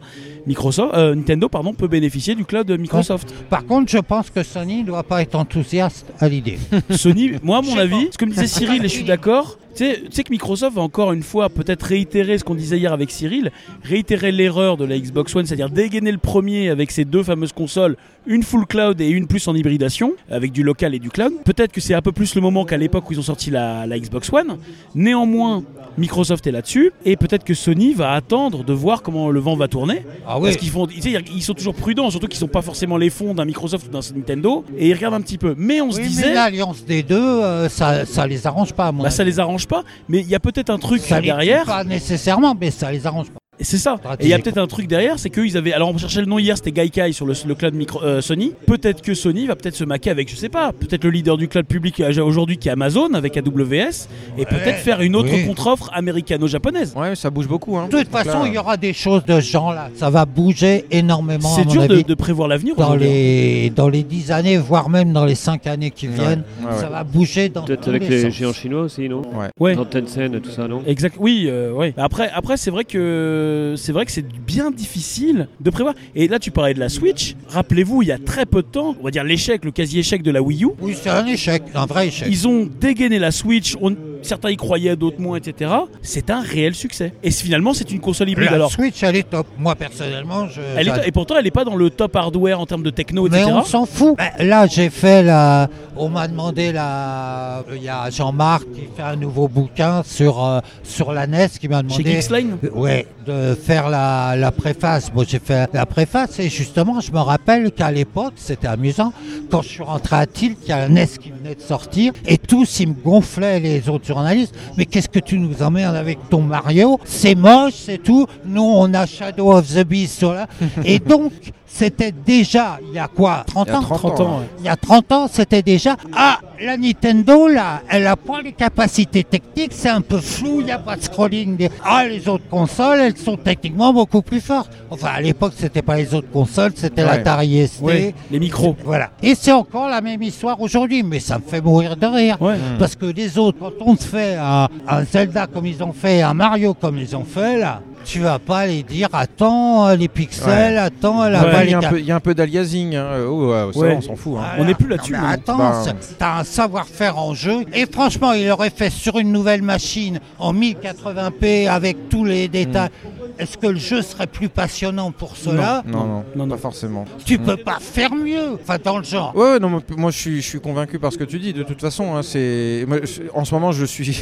Microsoft, 0.46 0.94
euh, 0.94 1.14
Nintendo, 1.14 1.48
pardon, 1.48 1.74
peut 1.74 1.88
bénéficier 1.88 2.34
du 2.34 2.44
cloud 2.44 2.66
de 2.66 2.76
Microsoft. 2.76 3.32
Par 3.50 3.66
contre, 3.66 3.90
je 3.90 3.98
pense 3.98 4.30
que 4.30 4.42
Sony 4.42 4.82
ne 4.82 4.86
doit 4.86 5.02
pas 5.02 5.22
être 5.22 5.34
enthousiaste 5.34 6.06
à 6.18 6.28
l'idée. 6.28 6.58
Sony, 6.90 7.32
moi, 7.42 7.58
à 7.58 7.62
mon 7.62 7.76
avis, 7.78 8.08
ce 8.10 8.18
que 8.18 8.24
me 8.24 8.30
disait 8.30 8.46
Cyril, 8.46 8.84
et 8.84 8.88
je 8.88 8.94
suis 8.94 9.04
d'accord, 9.04 9.58
tu 9.76 9.84
sais, 9.84 10.00
tu 10.00 10.06
sais 10.10 10.24
que 10.24 10.30
Microsoft 10.30 10.74
va 10.76 10.82
encore 10.82 11.12
une 11.12 11.22
fois 11.22 11.48
peut-être 11.48 11.82
réitérer 11.82 12.38
ce 12.38 12.44
qu'on 12.44 12.54
disait 12.54 12.78
hier 12.78 12.92
avec 12.92 13.10
Cyril, 13.10 13.50
réitérer 13.82 14.32
l'erreur 14.32 14.76
de 14.76 14.84
la 14.84 14.98
Xbox 14.98 15.34
One, 15.36 15.46
c'est-à-dire 15.46 15.70
dégainer 15.70 16.12
le 16.12 16.18
premier 16.18 16.70
avec 16.70 16.90
ces 16.90 17.04
deux 17.04 17.22
fameuses 17.22 17.52
consoles, 17.52 17.96
une 18.26 18.42
full 18.42 18.66
cloud 18.66 19.00
et 19.00 19.08
une 19.08 19.26
plus 19.26 19.46
en 19.48 19.54
hybridation, 19.54 20.14
avec 20.30 20.52
du 20.52 20.62
local 20.62 20.94
et 20.94 20.98
du 20.98 21.10
cloud. 21.10 21.32
Peut-être 21.44 21.72
que 21.72 21.80
c'est 21.80 21.94
un 21.94 22.02
peu 22.02 22.12
plus 22.12 22.34
le 22.34 22.40
moment 22.40 22.64
qu'à 22.64 22.76
l'époque 22.76 23.08
où 23.08 23.12
ils 23.12 23.18
ont 23.20 23.22
sorti 23.22 23.50
la, 23.50 23.86
la 23.86 23.98
Xbox 23.98 24.32
One. 24.32 24.56
Néanmoins, 24.94 25.62
Microsoft 25.98 26.46
est 26.46 26.52
là-dessus, 26.52 26.92
et 27.04 27.16
peut-être 27.16 27.44
que 27.44 27.54
Sony 27.54 27.94
va 27.94 28.12
attendre 28.12 28.64
de 28.64 28.72
voir 28.72 29.02
comment 29.02 29.30
le 29.30 29.40
vent 29.40 29.56
va 29.56 29.68
tourner. 29.68 30.04
Ah 30.26 30.38
Parce 30.42 30.56
qu'ils 30.56 30.70
font, 30.70 30.86
tu 30.86 31.00
sais, 31.00 31.12
ils 31.34 31.42
sont 31.42 31.54
toujours 31.54 31.74
prudents, 31.74 32.10
surtout 32.10 32.26
qu'ils 32.26 32.38
sont 32.38 32.48
pas 32.48 32.62
forcément 32.62 32.96
les 32.96 33.10
fonds 33.10 33.34
d'un 33.34 33.44
Microsoft 33.44 33.86
ou 33.88 33.90
d'un 33.90 34.00
Nintendo, 34.14 34.64
et 34.76 34.88
ils 34.88 34.94
regardent 34.94 35.14
un 35.14 35.20
petit 35.20 35.38
peu. 35.38 35.54
Mais 35.56 35.80
on 35.80 35.90
se 35.90 35.96
Oui, 35.96 36.02
mais 36.04 36.08
disait, 36.08 36.34
l'alliance 36.34 36.84
des 36.84 37.02
deux, 37.02 37.16
euh, 37.16 37.68
ça, 37.68 38.04
ça 38.04 38.26
les 38.26 38.46
arrange 38.46 38.72
pas, 38.72 38.88
à 38.88 38.92
mon 38.92 39.02
bah, 39.02 39.10
ça 39.10 39.24
les 39.24 39.38
arrange 39.38 39.65
pas, 39.66 39.84
mais 40.08 40.20
il 40.20 40.28
y 40.28 40.34
a 40.34 40.40
peut-être 40.40 40.70
un 40.70 40.78
truc 40.78 41.02
Ça 41.02 41.20
derrière. 41.20 41.64
Pas 41.64 41.84
nécessairement, 41.84 42.54
mais 42.58 42.70
ça 42.70 42.90
les 42.92 43.06
arrange 43.06 43.30
pas. 43.30 43.40
Et 43.58 43.64
C'est 43.64 43.78
ça. 43.78 43.96
Et 44.20 44.24
il 44.24 44.28
y 44.28 44.34
a 44.34 44.38
peut-être 44.38 44.58
un 44.58 44.66
truc 44.66 44.86
derrière, 44.86 45.18
c'est 45.18 45.30
qu'ils 45.30 45.56
avaient. 45.56 45.72
Alors 45.72 45.90
on 45.90 45.98
cherchait 45.98 46.20
le 46.20 46.26
nom 46.26 46.38
hier, 46.38 46.56
c'était 46.56 46.72
Gaikai 46.72 47.12
sur 47.12 47.26
le, 47.26 47.34
le 47.46 47.54
cloud 47.54 47.74
micro, 47.74 48.02
euh, 48.02 48.20
Sony. 48.20 48.52
Peut-être 48.66 49.02
que 49.02 49.14
Sony 49.14 49.46
va 49.46 49.56
peut-être 49.56 49.76
se 49.76 49.84
maquer 49.84 50.10
avec, 50.10 50.30
je 50.30 50.36
sais 50.36 50.48
pas, 50.48 50.72
peut-être 50.72 51.04
le 51.04 51.10
leader 51.10 51.36
du 51.36 51.48
cloud 51.48 51.66
public 51.66 52.00
euh, 52.00 52.22
aujourd'hui 52.22 52.58
qui 52.58 52.68
est 52.68 52.72
Amazon 52.72 53.14
avec 53.14 53.36
AWS, 53.36 54.08
et 54.38 54.44
peut-être 54.44 54.78
faire 54.78 55.00
une 55.00 55.16
autre 55.16 55.30
oui. 55.32 55.46
contre-offre 55.46 55.90
américano-japonaise. 55.94 56.94
Ouais, 56.96 57.14
ça 57.14 57.30
bouge 57.30 57.48
beaucoup. 57.48 57.76
Hein. 57.76 57.88
De 57.90 57.98
toute 57.98 58.08
façon, 58.08 58.42
là, 58.42 58.46
il 58.46 58.54
y 58.54 58.58
aura 58.58 58.76
des 58.76 58.92
choses 58.92 59.24
de 59.24 59.40
ce 59.40 59.50
genre-là. 59.50 59.90
Ça 59.94 60.10
va 60.10 60.24
bouger 60.24 60.84
énormément. 60.90 61.48
C'est 61.48 61.66
dur 61.66 61.86
de, 61.86 61.94
avis, 61.94 62.04
de 62.04 62.14
prévoir 62.14 62.48
l'avenir 62.48 62.74
dans 62.76 62.88
aujourd'hui. 62.88 63.08
les 63.08 63.70
dans 63.70 63.88
les 63.88 64.02
dix 64.02 64.30
années, 64.30 64.58
voire 64.58 64.88
même 64.88 65.12
dans 65.12 65.24
les 65.24 65.34
cinq 65.34 65.66
années 65.66 65.90
qui 65.90 66.06
viennent. 66.06 66.44
ouais, 66.60 66.66
ouais. 66.72 66.78
Ça 66.80 66.88
va 66.88 67.04
bouger 67.04 67.48
dans 67.48 67.62
Peut-être 67.62 67.88
avec 67.88 68.08
les 68.08 68.30
géants 68.30 68.52
chinois 68.52 68.82
aussi, 68.82 69.08
non? 69.08 69.22
Ouais. 69.34 69.48
Ouais. 69.58 69.74
Dans 69.74 69.84
Tencent 69.84 70.18
et 70.18 70.40
tout 70.40 70.50
ça, 70.50 70.68
non? 70.68 70.82
Exact. 70.86 71.16
Oui, 71.18 71.46
euh. 71.48 71.90
Après, 71.96 72.30
après 72.34 72.56
c'est 72.56 72.70
vrai 72.70 72.84
que 72.84 73.45
c'est 73.76 73.92
vrai 73.92 74.04
que 74.06 74.12
c'est 74.12 74.26
bien 74.26 74.70
difficile 74.70 75.48
de 75.60 75.70
prévoir. 75.70 75.94
Et 76.14 76.28
là, 76.28 76.38
tu 76.38 76.50
parlais 76.50 76.74
de 76.74 76.80
la 76.80 76.88
Switch. 76.88 77.34
Rappelez-vous, 77.48 78.02
il 78.02 78.08
y 78.08 78.12
a 78.12 78.18
très 78.18 78.46
peu 78.46 78.62
de 78.62 78.66
temps, 78.68 78.96
on 79.00 79.04
va 79.04 79.10
dire 79.10 79.24
l'échec, 79.24 79.64
le 79.64 79.70
quasi-échec 79.70 80.22
de 80.22 80.30
la 80.30 80.42
Wii 80.42 80.64
U. 80.64 80.68
Oui, 80.80 80.94
c'est 81.00 81.10
un 81.10 81.26
échec, 81.26 81.62
un 81.74 81.86
vrai 81.86 82.08
échec. 82.08 82.28
Ils 82.30 82.46
ont 82.48 82.68
dégainé 82.80 83.18
la 83.18 83.30
Switch. 83.30 83.76
on- 83.80 83.96
certains 84.26 84.50
y 84.50 84.56
croyaient, 84.56 84.96
d'autres 84.96 85.20
moins, 85.20 85.36
etc. 85.38 85.70
C'est 86.02 86.30
un 86.30 86.40
réel 86.40 86.74
succès. 86.74 87.12
Et 87.22 87.30
finalement, 87.30 87.72
c'est 87.74 87.90
une 87.90 88.00
console 88.00 88.30
hybride. 88.30 88.50
La 88.50 88.56
Alors, 88.56 88.70
Switch, 88.70 89.02
elle 89.02 89.16
est 89.16 89.28
top. 89.28 89.46
Moi, 89.58 89.74
personnellement, 89.74 90.48
je. 90.48 90.60
elle 90.76 90.88
est 90.88 91.08
et 91.08 91.12
pourtant, 91.12 91.36
elle 91.36 91.44
n'est 91.44 91.50
pas 91.50 91.64
dans 91.64 91.76
le 91.76 91.90
top 91.90 92.14
hardware 92.16 92.60
en 92.60 92.66
termes 92.66 92.82
de 92.82 92.90
techno, 92.90 93.28
Mais 93.28 93.38
etc. 93.42 93.52
on 93.56 93.64
s'en 93.64 93.86
fout. 93.86 94.16
Ben, 94.16 94.46
là, 94.46 94.66
j'ai 94.66 94.90
fait 94.90 95.22
la. 95.22 95.68
On 95.96 96.08
m'a 96.08 96.28
demandé 96.28 96.72
la. 96.72 97.62
Il 97.74 97.82
y 97.82 97.88
a 97.88 98.10
Jean-Marc 98.10 98.64
qui 98.74 98.82
fait 98.96 99.02
un 99.02 99.16
nouveau 99.16 99.48
bouquin 99.48 100.02
sur 100.04 100.44
euh, 100.44 100.60
sur 100.82 101.12
la 101.12 101.26
NES 101.26 101.48
qui 101.60 101.68
m'a 101.68 101.78
Chez 101.78 102.02
demandé. 102.02 102.12
Geeksline? 102.12 102.56
Ouais, 102.74 103.06
de 103.26 103.54
faire 103.54 103.88
la, 103.88 104.34
la 104.36 104.52
préface. 104.52 105.10
Bon, 105.12 105.24
j'ai 105.26 105.38
fait 105.38 105.68
la 105.72 105.86
préface 105.86 106.38
et 106.38 106.48
justement, 106.48 107.00
je 107.00 107.12
me 107.12 107.18
rappelle 107.20 107.70
qu'à 107.72 107.90
l'époque, 107.90 108.34
c'était 108.36 108.66
amusant, 108.68 109.12
quand 109.50 109.62
je 109.62 109.68
suis 109.68 109.82
rentré 109.82 110.16
à 110.16 110.26
Tilt, 110.26 110.58
il 110.64 110.68
y 110.68 110.72
a 110.72 110.78
un 110.78 110.88
NES 110.88 111.06
qui 111.20 111.30
venait 111.30 111.54
de 111.54 111.60
sortir 111.60 112.12
et 112.26 112.38
tous, 112.38 112.80
ils 112.80 112.88
me 112.88 112.94
gonflaient, 112.94 113.60
les 113.60 113.88
autres 113.88 114.06
journalistes. 114.16 114.54
Mais 114.76 114.86
qu'est-ce 114.86 115.08
que 115.08 115.18
tu 115.18 115.38
nous 115.38 115.62
emmerdes 115.62 115.96
avec 115.96 116.18
ton 116.30 116.40
Mario? 116.40 116.98
C'est 117.04 117.34
moche, 117.34 117.74
c'est 117.86 118.02
tout. 118.02 118.26
Nous, 118.44 118.62
on 118.62 118.92
a 118.94 119.06
Shadow 119.06 119.52
of 119.52 119.68
the 119.74 119.84
Beast 119.84 120.18
sur 120.18 120.32
là. 120.32 120.46
et 120.84 120.98
donc, 120.98 121.32
c'était 121.66 122.12
déjà, 122.12 122.78
il 122.88 122.94
y 122.94 122.98
a 122.98 123.08
quoi 123.08 123.44
30 123.46 123.68
Il 123.68 123.70
y 123.72 123.74
a 123.74 123.78
ans 123.78 123.82
30 123.82 123.98
30 123.98 124.20
ans. 124.20 124.38
ouais. 124.38 124.46
il 124.60 124.64
y 124.64 124.68
a 124.68 124.76
30 124.76 125.12
ans, 125.12 125.28
c'était 125.30 125.60
déjà 125.62 125.96
Ah, 126.14 126.38
la 126.58 126.78
Nintendo, 126.78 127.48
là, 127.48 127.82
elle 127.90 128.04
n'a 128.04 128.16
pas 128.16 128.40
les 128.40 128.52
capacités 128.52 129.24
techniques, 129.24 129.72
c'est 129.74 129.90
un 129.90 130.00
peu 130.00 130.18
flou, 130.18 130.60
il 130.60 130.66
n'y 130.66 130.70
a 130.72 130.78
pas 130.78 130.96
de 130.96 131.02
scrolling. 131.02 131.56
des- 131.56 131.68
Ah, 131.84 132.06
les 132.06 132.26
autres 132.28 132.48
consoles, 132.48 133.00
elles 133.00 133.16
sont 133.18 133.36
techniquement 133.36 133.92
beaucoup 133.92 134.22
plus 134.22 134.40
fortes. 134.40 134.70
Enfin, 134.90 135.08
à 135.16 135.20
l'époque, 135.20 135.52
c'était 135.58 135.82
pas 135.82 135.96
les 135.96 136.14
autres 136.14 136.30
consoles, 136.30 136.72
c'était 136.76 137.02
Ouais. 137.02 137.08
l'Atari 137.18 137.58
ST. 137.66 137.82
Ouais, 137.82 138.14
les 138.30 138.38
micros. 138.38 138.74
Voilà. 138.84 139.10
Et 139.22 139.34
c'est 139.34 139.52
encore 139.52 139.88
la 139.90 140.00
même 140.00 140.22
histoire 140.22 140.58
aujourd'hui, 140.62 141.02
mais 141.02 141.20
ça 141.20 141.36
me 141.38 141.42
fait 141.46 141.60
mourir 141.60 141.96
de 141.98 142.06
rire. 142.06 142.40
Ouais. 142.40 142.56
Parce 142.78 142.96
que 142.96 143.04
les 143.06 143.36
autres, 143.36 143.58
quand 143.60 143.72
on 143.80 143.95
te 143.96 144.04
fait 144.04 144.36
un, 144.36 144.68
un 144.88 145.04
Zelda 145.04 145.46
comme 145.46 145.66
ils 145.66 145.82
ont 145.82 145.92
fait, 145.92 146.22
un 146.22 146.34
Mario 146.34 146.74
comme 146.74 146.98
ils 146.98 147.14
ont 147.16 147.24
fait, 147.24 147.58
là, 147.58 147.80
tu 148.04 148.20
vas 148.20 148.38
pas 148.38 148.66
les 148.66 148.82
dire 148.84 149.08
attends 149.12 149.88
euh, 149.88 149.96
les 149.96 150.06
pixels, 150.08 150.74
Ouais. 150.74 150.78
attends 150.78 151.24
elle 151.24 151.34
a 151.34 151.44
Ouais, 151.44 151.64
il, 151.64 151.70
y 151.70 151.74
a 151.74 151.78
un 151.78 151.82
peu, 151.90 151.98
il 152.00 152.06
y 152.06 152.12
a 152.12 152.16
un 152.16 152.20
peu 152.20 152.34
d'aliasing. 152.34 152.94
Hein. 152.94 153.08
Oh, 153.28 153.50
ouais, 153.50 153.72
ça, 153.72 153.78
Ouais. 153.80 153.94
on 153.98 154.00
s'en 154.00 154.14
fout. 154.16 154.34
Hein. 154.36 154.42
Voilà. 154.48 154.62
On 154.62 154.64
n'est 154.64 154.74
plus 154.74 154.88
là-dessus, 154.88 155.16
hein. 155.16 155.26
attends, 155.28 155.58
Bah, 155.58 155.82
t'as 156.18 156.38
un 156.38 156.44
savoir-faire 156.44 157.18
en 157.18 157.34
jeu. 157.34 157.64
Et 157.74 157.86
franchement, 157.86 158.32
il 158.32 158.48
aurait 158.50 158.70
fait 158.70 158.90
sur 158.90 159.18
une 159.18 159.32
nouvelle 159.32 159.62
machine 159.62 160.20
en 160.38 160.52
1080p 160.54 161.68
avec 161.68 162.08
tous 162.08 162.24
les 162.24 162.48
détails. 162.48 162.90
Est-ce 163.38 163.58
que 163.58 163.66
le 163.66 163.78
jeu 163.78 164.00
serait 164.00 164.26
plus 164.26 164.48
passionnant 164.48 165.10
pour 165.10 165.36
cela? 165.36 165.82
Non, 165.86 165.98
non, 166.06 166.24
non, 166.36 166.46
non. 166.46 166.54
pas 166.54 166.56
forcément. 166.56 167.04
Tu 167.26 167.36
Mm. 167.38 167.42
peux 167.42 167.56
pas 167.58 167.76
faire 167.80 168.14
mieux. 168.14 168.54
Enfin, 168.62 168.78
dans 168.82 168.96
le 168.96 169.04
genre. 169.04 169.36
Ouais, 169.36 169.52
ouais, 169.52 169.58
non, 169.58 169.68
moi- 169.68 169.82
moi 169.94 170.10
je 170.10 170.16
suis, 170.18 170.36
je 170.40 170.48
suis 170.48 170.60
convaincu 170.60 170.98
par 170.98 171.12
ce 171.12 171.18
que 171.18 171.24
tu 171.24 171.38
dis. 171.38 171.52
De 171.52 171.62
toute 171.62 171.80
façon, 171.82 172.16
hein, 172.16 172.22
c'est 172.22 172.86
en 173.34 173.44
ce 173.44 173.52
moment, 173.54 173.72
je 173.72 173.84
suis, 173.86 174.12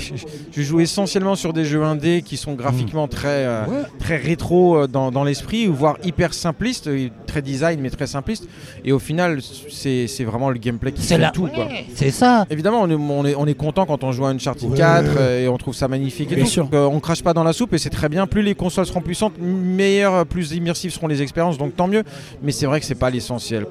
je 0.52 0.62
joue 0.62 0.80
essentiellement 0.80 1.34
sur 1.34 1.52
des 1.52 1.64
jeux 1.64 1.82
indés 1.82 2.22
qui 2.22 2.36
sont 2.36 2.54
graphiquement 2.54 3.08
très, 3.08 3.28
euh, 3.46 3.64
Ouais. 3.66 3.82
très 3.98 4.16
rétro 4.16 4.76
euh, 4.76 4.86
dans, 4.86 5.10
dans 5.10 5.24
l'esprit, 5.24 5.68
ou 5.68 5.74
voire 5.74 5.96
hyper 6.04 6.34
simplistes, 6.34 6.86
euh, 6.86 7.08
très 7.26 7.42
design 7.42 7.80
mais 7.80 7.90
très 7.90 8.06
simplistes. 8.06 8.46
Et 8.84 8.92
au 8.92 8.98
final, 8.98 9.40
c'est 9.70 10.06
c'est 10.06 10.24
vraiment 10.24 10.50
le 10.50 10.58
gameplay 10.58 10.92
qui 10.92 11.02
fait 11.02 11.18
là. 11.18 11.30
tout. 11.30 11.46
Quoi. 11.46 11.66
Ouais, 11.66 11.86
C'est 11.94 12.10
ça. 12.10 12.46
Évidemment, 12.50 12.82
on 12.82 12.90
est, 12.90 12.94
on 12.94 13.24
est, 13.26 13.34
on 13.34 13.46
est 13.46 13.54
content 13.54 13.86
quand 13.86 14.04
on 14.04 14.12
joue 14.12 14.24
à 14.26 14.30
Uncharted 14.30 14.70
Ouais. 14.70 14.76
4 14.78 15.04
euh, 15.16 15.44
et 15.44 15.48
on 15.48 15.56
trouve 15.56 15.74
ça 15.74 15.88
magnifique 15.88 16.30
et 16.32 16.40
tout. 16.40 16.46
sûr. 16.46 16.64
Donc, 16.64 16.74
euh, 16.74 16.84
on 16.86 17.00
crache 17.00 17.22
pas 17.22 17.32
dans 17.34 17.44
la 17.44 17.52
soupe 17.52 17.72
et 17.74 17.78
c'est 17.78 17.90
très 17.90 18.08
bien. 18.08 18.26
Plus 18.26 18.42
les 18.42 18.54
consoles 18.54 18.86
seront 18.86 19.00
puissantes, 19.00 19.34
meilleures, 19.40 20.26
plus 20.26 20.52
immersives 20.52 20.92
seront 20.92 21.06
les 21.06 21.22
expériences, 21.22 21.58
donc 21.58 21.74
tant 21.76 21.88
mieux. 21.88 22.02
Mais 22.42 22.52
c'est 22.52 22.66
vrai 22.66 22.80
que 22.80 22.86
c'est 22.86 22.94
pas 22.94 23.10
l'essentiel. 23.10 23.66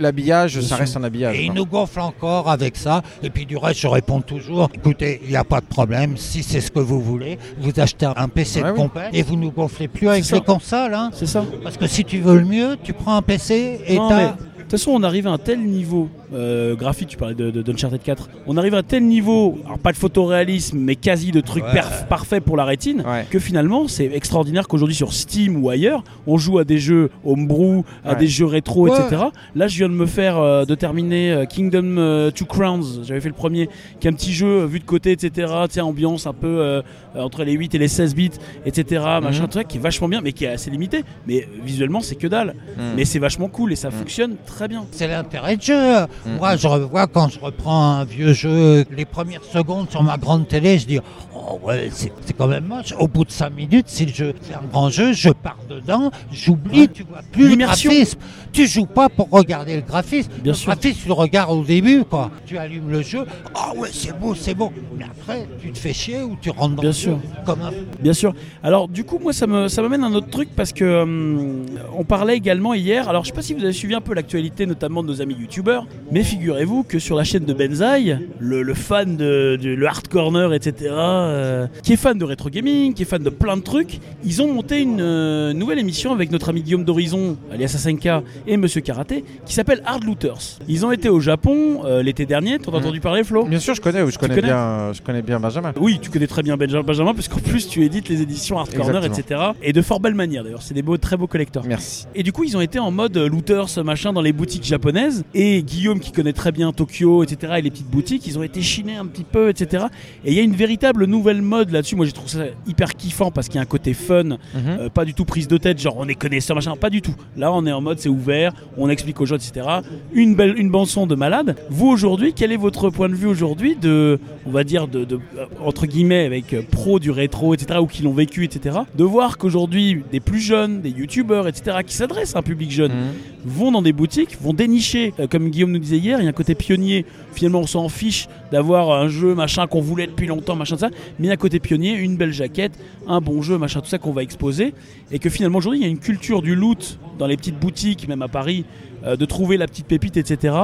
L'habillage, 0.00 0.60
ça 0.60 0.66
sûr. 0.68 0.76
reste 0.78 0.96
un 0.96 1.04
habillage. 1.04 1.36
Et 1.38 1.42
il 1.42 1.46
quoi. 1.46 1.54
nous 1.54 1.66
gonfle 1.66 2.00
encore 2.00 2.50
avec 2.50 2.76
ça. 2.76 3.02
Et 3.22 3.30
puis 3.30 3.46
du 3.46 3.56
reste, 3.56 3.80
je 3.80 3.86
réponds 3.88 4.20
toujours, 4.20 4.68
écoutez, 4.74 5.11
il 5.22 5.30
n'y 5.30 5.36
a 5.36 5.44
pas 5.44 5.60
de 5.60 5.66
problème. 5.66 6.16
Si 6.16 6.42
c'est 6.42 6.60
ce 6.60 6.70
que 6.70 6.78
vous 6.80 7.00
voulez, 7.00 7.38
vous 7.58 7.72
achetez 7.78 8.06
un 8.16 8.28
PC 8.28 8.60
Ouais, 8.62 8.68
de 8.68 8.72
oui. 8.72 8.78
compagnie 8.78 9.18
et 9.18 9.22
vous 9.22 9.36
nous 9.36 9.50
gonflez 9.50 9.88
plus 9.88 10.08
avec 10.08 10.22
les 10.24 10.28
ça. 10.28 10.40
consoles. 10.40 10.94
Hein. 10.94 11.10
C'est 11.14 11.26
ça. 11.26 11.44
Parce 11.62 11.76
que 11.76 11.86
si 11.86 12.04
tu 12.04 12.18
veux 12.20 12.38
le 12.38 12.44
mieux, 12.44 12.76
tu 12.82 12.92
prends 12.92 13.16
un 13.16 13.22
PC 13.22 13.80
et 13.86 13.96
t'as... 13.96 14.34
de 14.62 14.70
toute 14.70 14.80
façon, 14.80 14.92
on 14.92 15.02
arrive 15.02 15.26
à 15.26 15.30
un 15.30 15.38
tel 15.38 15.60
niveau 15.60 16.08
euh, 16.34 16.74
graphique, 16.76 17.08
tu 17.08 17.16
parlais 17.18 17.34
de, 17.34 17.50
de, 17.50 17.60
d'Uncharted 17.62 18.02
4, 18.02 18.28
on 18.46 18.56
arrive 18.56 18.74
à 18.74 18.78
un 18.78 18.82
tel 18.82 19.04
niveau, 19.04 19.58
alors 19.66 19.78
pas 19.78 19.92
de 19.92 19.96
photoréalisme, 19.98 20.78
mais 20.78 20.96
quasi 20.96 21.30
de 21.30 21.40
trucs 21.40 21.62
Ouais. 21.64 21.72
perf- 21.72 22.06
parfaits 22.08 22.42
pour 22.42 22.56
la 22.56 22.64
rétine, 22.64 23.02
Ouais. 23.06 23.26
que 23.30 23.38
finalement, 23.38 23.86
c'est 23.88 24.06
extraordinaire 24.06 24.66
qu'aujourd'hui 24.68 24.94
sur 24.96 25.12
Steam 25.12 25.62
ou 25.62 25.68
ailleurs, 25.68 26.02
on 26.26 26.38
joue 26.38 26.58
à 26.58 26.64
des 26.64 26.78
jeux 26.78 27.10
homebrew, 27.24 27.84
à 28.04 28.10
Ouais. 28.12 28.16
des 28.16 28.26
jeux 28.28 28.46
rétro, 28.46 28.88
Ouais. 28.88 28.98
etc. 28.98 29.24
Là, 29.54 29.68
je 29.68 29.76
viens 29.76 29.88
de 29.88 29.94
me 29.94 30.06
faire, 30.06 30.38
euh, 30.38 30.64
de 30.64 30.74
terminer 30.74 31.32
euh, 31.32 31.44
Kingdom 31.44 31.96
euh, 31.98 32.30
Two 32.30 32.46
Crowns, 32.46 33.04
j'avais 33.04 33.20
fait 33.20 33.28
le 33.28 33.34
premier, 33.34 33.68
qui 34.00 34.06
est 34.06 34.10
un 34.10 34.14
petit 34.14 34.32
jeu 34.32 34.64
vu 34.64 34.78
de 34.78 34.84
côté, 34.84 35.12
etc. 35.12 35.52
Tu 35.68 35.74
sais, 35.74 35.80
ambiance 35.82 36.26
un 36.26 36.32
peu 36.32 36.82
entre 37.14 37.44
les 37.44 37.52
8 37.52 37.74
et 37.74 37.78
les 37.78 37.88
16 37.88 38.14
bits, 38.14 38.30
etc. 38.64 39.02
Machin, 39.22 39.42
Mhm. 39.42 39.48
tout 39.48 39.58
ça, 39.58 39.64
qui 39.64 39.76
est 39.76 39.80
vachement 39.80 40.08
bien, 40.08 40.20
mais 40.22 40.32
qui 40.32 40.44
est 40.44 40.48
assez 40.48 40.70
limité. 40.70 41.02
Mais 41.26 41.46
visuellement, 41.64 42.00
c'est 42.00 42.14
que 42.14 42.26
dalle. 42.26 42.54
Mm. 42.76 42.80
Mais 42.96 43.04
c'est 43.04 43.18
vachement 43.18 43.48
cool 43.48 43.72
et 43.72 43.76
ça 43.76 43.88
Mm. 43.88 43.92
fonctionne 43.92 44.36
très 44.52 44.68
bien. 44.68 44.84
C'est 44.92 45.08
l'intérêt 45.08 45.56
de 45.56 45.62
jeu. 45.62 46.02
Mm. 46.02 46.36
Moi, 46.38 46.56
je 46.56 46.66
revois 46.68 47.06
quand 47.06 47.28
je 47.28 47.40
reprends 47.40 47.92
un 47.96 48.04
vieux 48.04 48.32
jeu, 48.32 48.84
les 48.94 49.04
premières 49.04 49.44
secondes 49.44 49.90
sur 49.90 50.02
ma 50.02 50.16
grande 50.18 50.46
télé, 50.48 50.78
je 50.78 50.86
dis 50.86 51.00
Oh 51.34 51.58
ouais, 51.64 51.88
c'est 51.90 52.12
quand 52.36 52.46
même 52.46 52.66
moche. 52.66 52.94
Au 52.98 53.08
bout 53.08 53.24
de 53.24 53.30
5 53.30 53.50
minutes, 53.50 53.86
si 53.88 54.06
le 54.06 54.12
jeu 54.12 54.34
c'est 54.42 54.54
un 54.54 54.62
grand 54.70 54.90
jeu, 54.90 55.12
je 55.12 55.30
pars 55.30 55.56
dedans, 55.68 56.10
j'oublie, 56.30 56.82
Ouais. 56.82 56.88
tu 56.88 57.02
vois 57.02 57.20
plus 57.32 57.44
le 57.44 57.48
L'immersion. 57.50 57.90
graphisme. 57.90 58.18
Tu 58.52 58.66
joues 58.66 58.86
pas 58.86 59.08
pour 59.08 59.28
regarder 59.30 59.76
le 59.76 59.82
graphisme. 59.82 60.30
Bien 60.42 60.52
le 60.52 60.56
sûr. 60.56 60.66
graphisme, 60.72 61.00
tu 61.02 61.08
le 61.08 61.14
regardes 61.14 61.50
au 61.50 61.64
début, 61.64 62.04
quoi. 62.04 62.30
Tu 62.46 62.58
allumes 62.58 62.90
le 62.90 63.02
jeu, 63.02 63.24
ah 63.54 63.72
ouais, 63.76 63.88
c'est 63.92 64.16
beau, 64.18 64.34
c'est 64.34 64.54
beau. 64.54 64.70
Mais 64.96 65.04
après, 65.04 65.48
tu 65.60 65.72
te 65.72 65.78
fais 65.78 65.92
chier 65.92 66.22
ou 66.22 66.36
tu 66.40 66.50
rentres 66.50 66.76
dans 66.76 66.82
Bien 66.82 66.90
le 66.90 66.94
sûr. 66.94 67.12
jeu 67.12 67.28
comme 67.44 67.62
un 67.62 67.70
Bien 68.00 68.12
sûr. 68.12 68.34
Alors 68.62 68.88
du 68.88 69.04
coup, 69.04 69.18
moi, 69.18 69.32
ça 69.32 69.46
me 69.46 69.68
ça 69.68 69.80
m'amène 69.82 70.04
à 70.04 70.06
un 70.06 70.14
autre 70.14 70.30
truc 70.30 70.50
parce 70.54 70.72
que 70.72 71.02
hum, 71.02 71.64
on 71.96 72.04
parlait 72.04 72.36
également 72.36 72.74
hier. 72.74 73.08
Alors 73.08 73.24
je 73.24 73.28
sais 73.30 73.34
pas 73.34 73.42
si 73.42 73.54
vous 73.54 73.64
avez 73.64 73.72
suivi 73.72 73.94
un 73.94 74.00
peu 74.00 74.14
l'actualité, 74.14 74.41
notamment 74.66 75.02
de 75.02 75.08
nos 75.08 75.22
amis 75.22 75.34
youtubeurs, 75.34 75.86
mais 76.10 76.22
figurez-vous 76.22 76.82
que 76.82 76.98
sur 76.98 77.16
la 77.16 77.24
chaîne 77.24 77.44
de 77.44 77.52
Benzaï, 77.52 78.18
le, 78.38 78.62
le 78.62 78.74
fan 78.74 79.16
de, 79.16 79.58
de- 79.60 79.70
le 79.70 79.86
hard 79.86 80.08
corner, 80.08 80.52
etc., 80.52 80.90
euh, 80.92 81.66
qui 81.82 81.92
est 81.94 81.96
fan 81.96 82.18
de 82.18 82.24
rétro 82.24 82.50
gaming, 82.50 82.92
qui 82.94 83.02
est 83.02 83.06
fan 83.06 83.22
de 83.22 83.30
plein 83.30 83.56
de 83.56 83.62
trucs, 83.62 83.98
ils 84.24 84.42
ont 84.42 84.52
monté 84.52 84.80
une 84.80 85.00
euh, 85.00 85.52
nouvelle 85.52 85.78
émission 85.78 86.12
avec 86.12 86.30
notre 86.30 86.48
ami 86.50 86.62
Guillaume 86.62 86.84
d'Horizon, 86.84 87.36
alias 87.52 87.72
Asenka, 87.74 88.22
et 88.46 88.56
Monsieur 88.56 88.80
Karaté, 88.80 89.24
qui 89.46 89.54
s'appelle 89.54 89.82
Hard 89.86 90.04
Looters. 90.04 90.58
Ils 90.68 90.84
ont 90.86 90.92
été 90.92 91.08
au 91.08 91.20
Japon 91.20 91.82
euh, 91.84 92.02
l'été 92.02 92.26
dernier. 92.26 92.58
T'en 92.58 92.72
as 92.72 92.78
Mhm. 92.78 92.84
entendu 92.84 93.00
parler, 93.00 93.24
Flo? 93.24 93.44
Bien 93.44 93.58
sûr, 93.60 93.74
je 93.74 93.80
connais, 93.80 93.98
je 94.10 94.18
connais 94.18 94.34
connais 94.36 94.46
bien, 94.48 94.92
je 94.92 95.00
connais 95.02 95.22
bien 95.22 95.38
Benjamin. 95.40 95.72
Oui, 95.80 95.98
tu 96.00 96.10
connais 96.10 96.26
très 96.26 96.42
bien 96.42 96.56
Benja- 96.56 96.82
Benjamin, 96.82 97.14
parce 97.14 97.28
qu'en 97.28 97.40
plus 97.40 97.68
tu 97.68 97.84
édites 97.84 98.08
les 98.08 98.22
éditions 98.22 98.58
Hard 98.58 98.74
Corner, 98.74 99.04
Exactement. 99.04 99.50
etc. 99.52 99.58
Et 99.62 99.72
de 99.72 99.82
fort 99.82 100.00
belle 100.00 100.14
manière 100.14 100.44
d'ailleurs, 100.44 100.62
c'est 100.62 100.74
des 100.74 100.82
beaux, 100.82 100.96
très 100.96 101.16
beaux 101.16 101.26
collecteurs. 101.26 101.64
Merci. 101.66 102.06
Et 102.14 102.22
du 102.22 102.32
coup, 102.32 102.44
ils 102.44 102.56
ont 102.56 102.60
été 102.60 102.78
en 102.78 102.90
mode 102.90 103.16
looters, 103.16 103.66
machin, 103.84 104.12
dans 104.12 104.20
les 104.22 104.31
boutiques 104.32 104.64
japonaises. 104.64 105.24
Et 105.34 105.62
Guillaume, 105.62 106.00
qui 106.00 106.12
connaît 106.12 106.32
très 106.32 106.52
bien 106.52 106.72
Tokyo, 106.72 107.22
etc., 107.22 107.54
et 107.58 107.62
les 107.62 107.70
petites 107.70 107.90
boutiques, 107.90 108.26
ils 108.26 108.38
ont 108.38 108.42
été 108.42 108.62
chinés 108.62 108.96
un 108.96 109.06
petit 109.06 109.24
peu, 109.24 109.48
etc. 109.48 109.84
Et 110.24 110.30
il 110.32 110.34
y 110.36 110.40
a 110.40 110.42
une 110.42 110.54
véritable 110.56 111.04
nouvelle 111.06 111.42
mode 111.42 111.70
là-dessus. 111.70 111.96
Moi, 111.96 112.06
j'ai 112.06 112.12
trouvé 112.12 112.28
ça 112.30 112.44
hyper 112.66 112.94
kiffant 112.96 113.30
parce 113.30 113.46
qu'il 113.48 113.56
y 113.56 113.58
a 113.58 113.62
un 113.62 113.66
côté 113.66 113.94
fun, 113.94 114.24
Mhm. 114.24 114.38
euh, 114.54 114.88
pas 114.88 115.04
du 115.04 115.14
tout 115.14 115.24
prise 115.24 115.48
de 115.48 115.56
tête, 115.56 115.78
genre 115.80 115.96
on 115.98 116.08
est 116.08 116.14
connaisseur, 116.14 116.54
machin, 116.56 116.74
pas 116.76 116.90
du 116.90 117.02
tout. 117.02 117.14
Là, 117.36 117.52
on 117.52 117.66
est 117.66 117.72
en 117.72 117.80
mode 117.80 117.98
c'est 117.98 118.08
ouvert, 118.08 118.52
on 118.76 118.88
explique 118.88 119.20
aux 119.20 119.26
gens, 119.26 119.36
etc. 119.36 119.66
Une 120.12 120.34
belle, 120.34 120.58
une 120.58 120.70
bande-son 120.70 121.06
de 121.06 121.14
malade. 121.14 121.56
Vous 121.70 121.88
aujourd'hui, 121.88 122.32
quel 122.34 122.52
est 122.52 122.56
votre 122.56 122.90
point 122.90 123.08
de 123.08 123.14
vue 123.14 123.26
aujourd'hui 123.26 123.76
de, 123.76 124.18
on 124.46 124.50
va 124.50 124.64
dire, 124.64 124.88
de, 124.88 125.04
de- 125.04 125.16
euh, 125.36 125.46
entre 125.64 125.86
guillemets, 125.86 126.24
avec 126.24 126.52
euh, 126.52 126.62
pro 126.70 126.98
du 126.98 127.10
rétro, 127.10 127.54
etc., 127.54 127.80
ou 127.80 127.86
qui 127.86 128.02
l'ont 128.02 128.12
vécu, 128.12 128.44
etc., 128.44 128.78
de 128.96 129.04
voir 129.04 129.38
qu'aujourd'hui, 129.38 130.02
des 130.12 130.20
plus 130.20 130.40
jeunes, 130.40 130.80
des 130.80 130.90
youtubeurs, 130.90 131.48
etc., 131.48 131.78
qui 131.86 131.94
s'adressent 131.94 132.36
à 132.36 132.38
un 132.38 132.42
public 132.42 132.70
jeune, 132.70 132.92
Mhm. 132.92 132.98
vont 133.44 133.72
dans 133.72 133.82
des 133.82 133.92
boutiques, 133.92 134.21
vont 134.40 134.52
dénicher, 134.52 135.14
euh, 135.18 135.26
comme 135.26 135.48
Guillaume 135.48 135.72
nous 135.72 135.78
disait 135.78 135.98
hier, 135.98 136.18
il 136.20 136.24
y 136.24 136.26
a 136.26 136.30
un 136.30 136.34
côté 136.34 136.54
pionnier. 136.54 137.04
Finalement, 137.32 137.60
on 137.60 137.66
s'en 137.66 137.88
fiche 137.88 138.28
d'avoir 138.50 138.92
un 138.92 139.08
jeu, 139.08 139.34
machin, 139.34 139.66
qu'on 139.66 139.80
voulait 139.80 140.06
depuis 140.06 140.26
longtemps, 140.26 140.56
machin, 140.56 140.76
ça. 140.76 140.88
Mais 141.18 141.26
il 141.26 141.26
y 141.26 141.30
a 141.30 141.34
un 141.34 141.36
côté 141.36 141.60
pionnier, 141.60 141.94
une 141.94 142.16
belle 142.16 142.32
jaquette, 142.32 142.72
un 143.06 143.20
bon 143.20 143.42
jeu, 143.42 143.58
machin, 143.58 143.80
tout 143.80 143.88
ça 143.88 143.98
qu'on 143.98 144.12
va 144.12 144.22
exposer. 144.22 144.74
Et 145.10 145.18
que 145.18 145.30
finalement, 145.30 145.58
aujourd'hui, 145.58 145.80
il 145.80 145.82
y 145.82 145.86
a 145.86 145.90
une 145.90 145.98
culture 145.98 146.42
du 146.42 146.54
loot 146.54 146.98
dans 147.18 147.26
les 147.26 147.36
petites 147.36 147.58
boutiques, 147.58 148.08
même 148.08 148.22
à 148.22 148.28
Paris, 148.28 148.64
euh, 149.04 149.16
de 149.16 149.24
trouver 149.24 149.56
la 149.56 149.66
petite 149.66 149.86
pépite, 149.86 150.16
etc. 150.16 150.54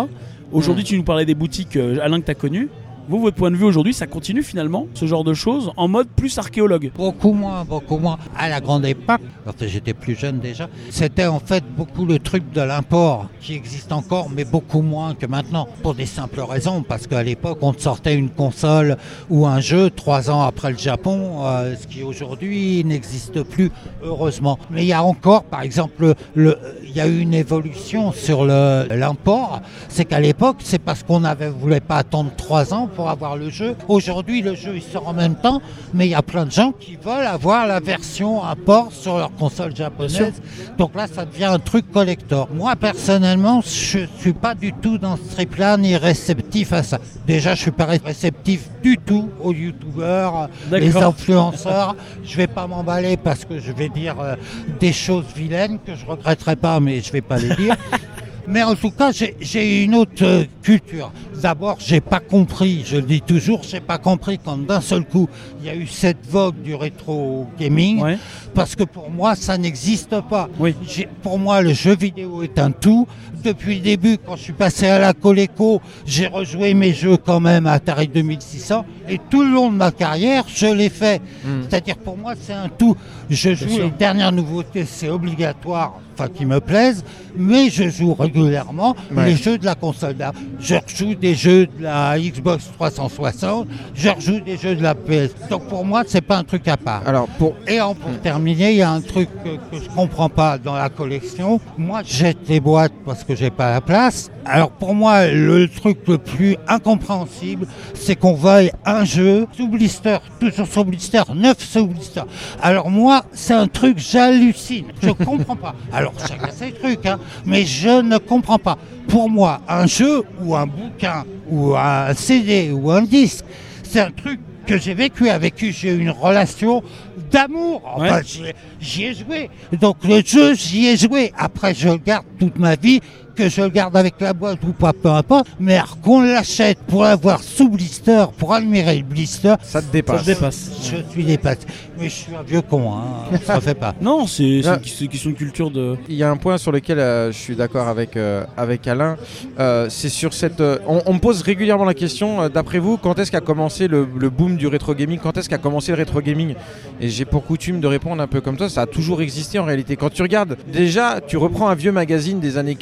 Aujourd'hui, 0.52 0.84
tu 0.84 0.96
nous 0.96 1.04
parlais 1.04 1.26
des 1.26 1.34
boutiques, 1.34 1.76
euh, 1.76 1.98
Alain, 2.00 2.20
que 2.20 2.26
tu 2.26 2.30
as 2.30 2.34
connues. 2.34 2.68
Vous, 3.08 3.20
votre 3.20 3.36
point 3.38 3.50
de 3.50 3.56
vue 3.56 3.64
aujourd'hui, 3.64 3.94
ça 3.94 4.06
continue 4.06 4.42
finalement, 4.42 4.86
ce 4.92 5.06
genre 5.06 5.24
de 5.24 5.32
choses, 5.32 5.72
en 5.78 5.88
mode 5.88 6.08
plus 6.08 6.36
archéologue. 6.36 6.92
Beaucoup 6.94 7.32
moins, 7.32 7.64
beaucoup 7.64 7.96
moins. 7.96 8.18
À 8.36 8.50
la 8.50 8.60
grande 8.60 8.84
époque, 8.84 9.22
quand 9.46 9.66
j'étais 9.66 9.94
plus 9.94 10.14
jeune 10.14 10.40
déjà, 10.40 10.68
c'était 10.90 11.24
en 11.24 11.40
fait 11.40 11.64
beaucoup 11.74 12.04
le 12.04 12.18
truc 12.18 12.52
de 12.52 12.60
l'import 12.60 13.28
qui 13.40 13.54
existe 13.54 13.92
encore, 13.92 14.28
mais 14.28 14.44
beaucoup 14.44 14.82
moins 14.82 15.14
que 15.14 15.24
maintenant. 15.24 15.68
Pour 15.82 15.94
des 15.94 16.04
simples 16.04 16.42
raisons, 16.42 16.82
parce 16.82 17.06
qu'à 17.06 17.22
l'époque, 17.22 17.60
on 17.62 17.72
sortait 17.72 18.14
une 18.14 18.28
console 18.28 18.98
ou 19.30 19.46
un 19.46 19.60
jeu 19.60 19.88
trois 19.88 20.30
ans 20.30 20.42
après 20.42 20.70
le 20.70 20.76
Japon, 20.76 21.46
euh, 21.46 21.76
ce 21.80 21.86
qui 21.86 22.02
aujourd'hui 22.02 22.84
n'existe 22.84 23.42
plus, 23.42 23.70
heureusement. 24.02 24.58
Mais 24.70 24.82
il 24.82 24.88
y 24.88 24.92
a 24.92 25.02
encore, 25.02 25.44
par 25.44 25.62
exemple, 25.62 26.12
le, 26.34 26.58
il 26.84 26.94
y 26.94 27.00
a 27.00 27.06
eu 27.06 27.20
une 27.20 27.32
évolution 27.32 28.12
sur 28.12 28.44
l'import. 28.44 29.62
C'est 29.88 30.04
qu'à 30.04 30.20
l'époque, 30.20 30.56
c'est 30.58 30.78
parce 30.78 31.02
qu'on 31.02 31.20
ne 31.20 31.48
voulait 31.48 31.80
pas 31.80 31.96
attendre 31.96 32.32
trois 32.36 32.74
ans 32.74 32.86
pour 32.98 33.08
avoir 33.08 33.36
le 33.36 33.48
jeu. 33.48 33.76
Aujourd'hui, 33.86 34.42
le 34.42 34.56
jeu 34.56 34.72
il 34.74 34.82
sort 34.82 35.06
en 35.06 35.12
même 35.12 35.36
temps, 35.36 35.62
mais 35.94 36.08
il 36.08 36.10
y 36.10 36.16
a 36.16 36.22
plein 36.22 36.46
de 36.46 36.50
gens 36.50 36.72
qui 36.72 36.96
veulent 36.96 37.28
avoir 37.28 37.68
la 37.68 37.78
version 37.78 38.42
import 38.42 38.88
sur 38.90 39.18
leur 39.18 39.32
console 39.36 39.76
japonaise. 39.76 40.42
Donc 40.78 40.96
là, 40.96 41.06
ça 41.06 41.24
devient 41.24 41.44
un 41.44 41.60
truc 41.60 41.92
collector. 41.92 42.48
Moi, 42.52 42.74
personnellement, 42.74 43.60
je 43.60 44.06
suis 44.18 44.32
pas 44.32 44.56
du 44.56 44.72
tout 44.72 44.98
dans 44.98 45.16
ce 45.16 45.36
trip-là, 45.36 45.76
ni 45.76 45.96
réceptif 45.96 46.72
à 46.72 46.82
ça. 46.82 46.98
Déjà, 47.24 47.54
je 47.54 47.60
suis 47.60 47.70
pas 47.70 47.84
réceptif 47.84 48.68
du 48.82 48.98
tout 48.98 49.28
aux 49.40 49.52
youtubeurs, 49.52 50.48
les 50.72 50.96
influenceurs. 50.96 51.94
je 52.24 52.36
vais 52.36 52.48
pas 52.48 52.66
m'emballer 52.66 53.16
parce 53.16 53.44
que 53.44 53.60
je 53.60 53.70
vais 53.70 53.90
dire 53.90 54.16
euh, 54.20 54.34
des 54.80 54.92
choses 54.92 55.26
vilaines 55.36 55.78
que 55.86 55.94
je 55.94 56.04
regretterai 56.04 56.56
pas, 56.56 56.80
mais 56.80 57.00
je 57.00 57.12
vais 57.12 57.20
pas 57.20 57.38
les 57.38 57.54
dire. 57.54 57.76
Mais 58.50 58.62
en 58.62 58.74
tout 58.74 58.90
cas, 58.90 59.10
j'ai- 59.12 59.84
une 59.84 59.94
autre 59.94 60.22
euh, 60.24 60.44
culture. 60.62 61.12
D'abord, 61.42 61.76
j'ai 61.78 62.00
pas 62.00 62.18
compris, 62.20 62.82
je 62.86 62.96
le 62.96 63.02
dis 63.02 63.20
toujours, 63.20 63.62
j'ai 63.62 63.80
pas 63.80 63.98
compris 63.98 64.38
quand 64.42 64.56
d'un 64.56 64.80
seul 64.80 65.04
coup, 65.04 65.28
il 65.60 65.66
y 65.66 65.68
a 65.70 65.74
eu 65.76 65.86
cette 65.86 66.26
vogue 66.26 66.60
du 66.62 66.74
rétro 66.74 67.46
gaming, 67.60 68.00
Ouais. 68.00 68.18
parce 68.54 68.74
que 68.74 68.84
pour 68.84 69.10
moi, 69.10 69.34
ça 69.36 69.58
n'existe 69.58 70.20
pas. 70.30 70.48
Oui. 70.58 70.74
Pour 71.22 71.38
moi, 71.38 71.60
le 71.62 71.74
jeu 71.74 71.94
vidéo 71.94 72.42
est 72.42 72.58
un 72.58 72.70
tout. 72.70 73.06
Depuis 73.44 73.76
le 73.76 73.80
début, 73.82 74.16
quand 74.18 74.34
je 74.36 74.42
suis 74.42 74.52
passé 74.52 74.86
à 74.88 74.98
la 74.98 75.12
Coleco, 75.12 75.80
j'ai 76.06 76.26
rejoué 76.26 76.74
mes 76.74 76.92
jeux 76.94 77.18
quand 77.18 77.38
même 77.40 77.66
à 77.66 77.72
Atari 77.72 78.08
2600, 78.08 78.84
et 79.08 79.20
tout 79.30 79.42
le 79.42 79.50
long 79.50 79.70
de 79.70 79.76
ma 79.76 79.92
carrière, 79.92 80.44
je 80.48 80.66
l'ai 80.66 80.88
fait. 80.88 81.20
Mhm. 81.44 81.64
C'est-à-dire 81.68 81.96
pour 81.98 82.16
moi, 82.16 82.32
c'est 82.40 82.54
un 82.54 82.68
tout. 82.68 82.96
Je 83.30 83.54
joue 83.54 83.78
les 83.78 83.90
dernières 83.90 84.32
nouveautés, 84.32 84.84
c'est 84.86 85.08
obligatoire, 85.10 86.00
enfin 86.18 86.28
qui 86.28 86.44
me 86.46 86.60
plaisent, 86.60 87.04
mais 87.36 87.70
je 87.70 87.88
joue 87.88 88.14
régulièrement 88.14 88.96
Ouais. 89.14 89.26
les 89.26 89.36
jeux 89.36 89.58
de 89.58 89.64
la 89.64 89.74
console. 89.74 90.14
d'art. 90.14 90.32
Je 90.60 90.74
rejoue 90.76 91.14
des 91.14 91.34
jeux 91.34 91.66
de 91.66 91.82
la 91.82 92.18
Xbox 92.18 92.70
360, 92.74 93.68
je 93.94 94.08
rejoue 94.08 94.40
des 94.40 94.56
jeux 94.56 94.74
de 94.74 94.82
la 94.82 94.94
PS. 94.94 95.34
Donc 95.50 95.68
pour 95.68 95.84
moi, 95.84 96.02
c'est 96.06 96.20
pas 96.20 96.36
un 96.38 96.44
truc 96.44 96.66
à 96.68 96.76
part. 96.76 97.02
Alors, 97.06 97.28
pour. 97.38 97.54
Et 97.66 97.80
en, 97.80 97.94
pour 97.94 98.10
terminer, 98.20 98.70
il 98.72 98.76
y 98.78 98.82
a 98.82 98.90
un 98.90 99.00
truc 99.00 99.28
que, 99.44 99.50
que 99.76 99.82
je 99.82 99.88
comprends 99.90 100.28
pas 100.28 100.58
dans 100.58 100.74
la 100.74 100.88
collection. 100.88 101.60
Moi, 101.76 102.02
je 102.04 102.14
jette 102.14 102.38
les 102.48 102.60
boîtes 102.60 102.92
parce 103.04 103.22
que 103.24 103.34
j'ai 103.36 103.50
pas 103.50 103.70
la 103.70 103.80
place. 103.80 104.30
Alors 104.44 104.70
pour 104.70 104.94
moi, 104.94 105.26
le 105.26 105.68
truc 105.68 105.98
le 106.08 106.16
plus 106.18 106.56
incompréhensible, 106.66 107.66
c'est 107.94 108.16
qu'on 108.16 108.34
veuille 108.34 108.70
un 108.84 109.04
jeu 109.04 109.46
sous 109.56 109.68
blister, 109.68 110.18
toujours 110.40 110.66
sous 110.66 110.84
blister, 110.84 111.22
neuf 111.34 111.58
sous 111.60 111.86
blister. 111.86 112.22
Alors 112.62 112.88
moi, 112.90 113.24
c'est 113.32 113.52
un 113.54 113.66
truc, 113.68 113.98
j'hallucine. 113.98 114.86
Je 115.02 115.10
comprends 115.24 115.56
pas. 115.56 115.74
Alors 115.92 116.07
chacun 116.26 116.50
ses 116.50 116.72
trucs, 116.72 117.06
hein, 117.06 117.18
mais 117.44 117.64
je 117.64 118.00
ne 118.02 118.18
comprends 118.18 118.58
pas. 118.58 118.78
Pour 119.08 119.28
moi, 119.30 119.60
un 119.68 119.86
jeu 119.86 120.22
ou 120.42 120.54
un 120.54 120.66
bouquin 120.66 121.24
ou 121.50 121.74
un 121.76 122.12
CD 122.14 122.70
ou 122.72 122.90
un 122.90 123.02
disque, 123.02 123.44
c'est 123.82 124.00
un 124.00 124.10
truc 124.10 124.40
que 124.66 124.76
j'ai 124.76 124.92
vécu 124.94 125.30
avec 125.30 125.54
qui 125.54 125.72
j'ai 125.72 125.94
eu 125.94 126.00
une 126.00 126.10
relation 126.10 126.82
d'amour. 127.30 127.82
Enfin, 127.86 128.20
Ouais. 128.42 128.54
j'y 128.80 129.04
ai 129.04 129.14
joué. 129.14 129.50
Donc 129.80 129.96
le 130.04 130.22
jeu, 130.24 130.54
j'y 130.54 130.88
ai 130.88 130.96
joué. 130.96 131.32
Après, 131.38 131.74
je 131.74 131.88
le 131.88 131.96
garde 131.96 132.26
toute 132.38 132.58
ma 132.58 132.74
vie 132.76 133.00
que 133.38 133.48
je 133.48 133.60
le 133.62 133.68
garde 133.68 133.96
avec 133.96 134.14
la 134.20 134.32
boîte 134.32 134.58
ou 134.66 134.72
pas, 134.72 134.92
peu 134.92 135.08
importe, 135.10 135.46
mais 135.60 135.80
qu'on 136.02 136.22
l'achète 136.22 136.78
pour 136.88 137.04
l'avoir 137.04 137.42
sous 137.42 137.68
blister, 137.68 138.24
pour 138.36 138.52
admirer 138.52 138.96
le 138.98 139.04
blister, 139.04 139.54
Ça 139.62 139.80
te 139.80 139.86
Ça 139.86 139.92
dépasse. 139.92 140.20
se 140.22 140.26
dépasse. 140.26 140.70
je 140.82 140.96
suis 141.12 141.24
dépassé. 141.24 141.60
Mais 141.98 142.04
je 142.08 142.14
suis 142.14 142.34
un 142.34 142.42
vieux 142.42 142.62
con, 142.62 142.92
hein, 142.94 143.36
ça 143.44 143.56
ne 143.56 143.60
fait 143.60 143.74
pas. 143.74 143.94
Non, 144.00 144.26
c'est 144.26 144.60
Ah. 144.66 144.74
une- 144.76 144.80
c'est 144.84 145.04
une 145.04 145.10
question 145.10 145.30
de 145.30 145.34
culture 145.36 145.70
de. 145.70 145.96
Il 146.08 146.14
y 146.16 146.22
a 146.22 146.30
un 146.30 146.36
point 146.36 146.58
sur 146.58 146.72
lequel 146.72 146.98
euh, 146.98 147.30
je 147.32 147.36
suis 147.38 147.56
d'accord 147.56 147.88
avec, 147.88 148.16
euh, 148.16 148.44
avec 148.56 148.86
Alain. 148.88 149.16
Euh, 149.58 149.86
c'est 149.88 150.08
sur 150.08 150.32
cette. 150.34 150.60
euh, 150.60 150.78
on, 150.86 151.00
on 151.06 151.14
me 151.14 151.18
pose 151.18 151.42
régulièrement 151.42 151.84
la 151.84 151.94
question, 151.94 152.42
euh, 152.42 152.48
d'après 152.48 152.78
vous, 152.78 152.96
quand 152.98 153.18
est-ce 153.18 153.30
qu'a 153.30 153.40
commencé 153.40 153.88
le, 153.88 154.06
le 154.18 154.30
boom 154.30 154.56
du 154.56 154.66
rétro 154.66 154.94
gaming? 154.94 155.18
Quand 155.22 155.36
est-ce 155.38 155.48
qu'a 155.48 155.58
commencé 155.58 155.92
le 155.92 155.98
rétro 155.98 156.20
gaming? 156.20 156.54
Et 157.00 157.08
j'ai 157.08 157.24
pour 157.24 157.44
coutume 157.44 157.80
de 157.80 157.86
répondre 157.86 158.20
un 158.22 158.26
peu 158.26 158.40
comme 158.40 158.56
toi, 158.56 158.68
ça 158.68 158.82
a 158.82 158.86
toujours 158.86 159.22
existé 159.22 159.58
en 159.58 159.64
réalité. 159.64 159.96
Quand 159.96 160.10
tu 160.10 160.22
regardes, 160.22 160.56
déjà, 160.72 161.20
tu 161.26 161.36
reprends 161.36 161.68
un 161.68 161.74
vieux 161.74 161.92
magazine 161.92 162.40
des 162.40 162.58
années 162.58 162.74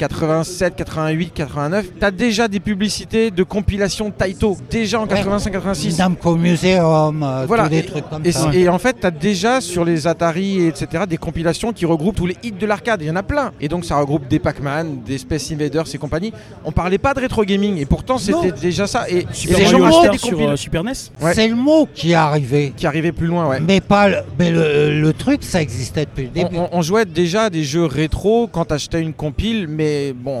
87, 0.47 0.75
88, 0.77 1.31
89, 1.33 1.85
tu 1.99 2.05
as 2.05 2.11
déjà 2.11 2.47
des 2.47 2.59
publicités 2.59 3.31
de 3.31 3.43
compilation 3.43 4.11
Taito, 4.11 4.57
déjà 4.69 4.99
en 5.01 5.05
85-86. 5.05 5.97
Namco 5.97 6.35
Museum, 6.37 7.21
euh, 7.23 7.45
Voilà, 7.47 7.63
tous 7.63 7.69
des 7.69 7.83
trucs 7.83 8.09
comme 8.09 8.25
Et, 8.25 8.31
ça. 8.31 8.49
et 8.53 8.69
en 8.69 8.79
fait, 8.79 8.97
tu 8.99 9.05
as 9.05 9.11
déjà 9.11 9.59
sur 9.61 9.83
les 9.83 10.07
Atari, 10.07 10.59
et 10.61 10.67
etc., 10.67 11.03
des 11.07 11.17
compilations 11.17 11.73
qui 11.73 11.85
regroupent 11.85 12.15
tous 12.15 12.25
les 12.25 12.37
hits 12.43 12.51
de 12.53 12.65
l'arcade. 12.65 13.01
Il 13.01 13.07
y 13.07 13.11
en 13.11 13.15
a 13.15 13.23
plein. 13.23 13.51
Et 13.59 13.67
donc, 13.67 13.83
ça 13.85 13.97
regroupe 13.99 14.27
des 14.27 14.39
Pac-Man, 14.39 15.01
des 15.05 15.17
Space 15.17 15.51
Invaders 15.51 15.85
et 15.93 15.97
compagnie. 15.97 16.31
On 16.63 16.71
parlait 16.71 16.97
pas 16.97 17.13
de 17.13 17.19
rétro 17.19 17.43
gaming. 17.43 17.77
Et 17.77 17.85
pourtant, 17.85 18.17
c'était 18.17 18.51
déjà 18.51 18.87
ça. 18.87 19.09
Et, 19.09 19.17
et 19.19 19.27
Super 19.31 19.57
les 19.59 19.65
gens 19.65 19.83
achetaient 19.83 20.09
des 20.11 20.17
sur 20.17 20.39
euh, 20.41 20.55
Super 20.55 20.83
NES. 20.83 20.91
Ouais. 21.21 21.33
C'est 21.33 21.47
le 21.47 21.55
mot 21.55 21.87
qui 21.93 22.11
est 22.11 22.15
arrivé. 22.15 22.73
qui 22.75 22.87
arrivaient 22.87 23.11
plus 23.11 23.27
loin. 23.27 23.47
Ouais. 23.49 23.59
Mais 23.59 23.81
pas 23.81 24.07
le, 24.07 24.17
mais 24.39 24.51
le, 24.51 24.99
le 24.99 25.13
truc, 25.13 25.43
ça 25.43 25.61
existait 25.61 26.05
depuis 26.05 26.23
le 26.23 26.29
On, 26.29 26.43
début. 26.49 26.57
on- 26.57 26.69
on 26.77 26.81
jouait 26.81 27.05
déjà 27.05 27.49
des 27.49 27.63
jeux 27.63 27.85
rétro 27.85 28.47
quand 28.51 28.65
t'achetais 28.65 29.01
une 29.01 29.13
compile, 29.13 29.67
mais 29.67 30.13
bon, 30.13 30.36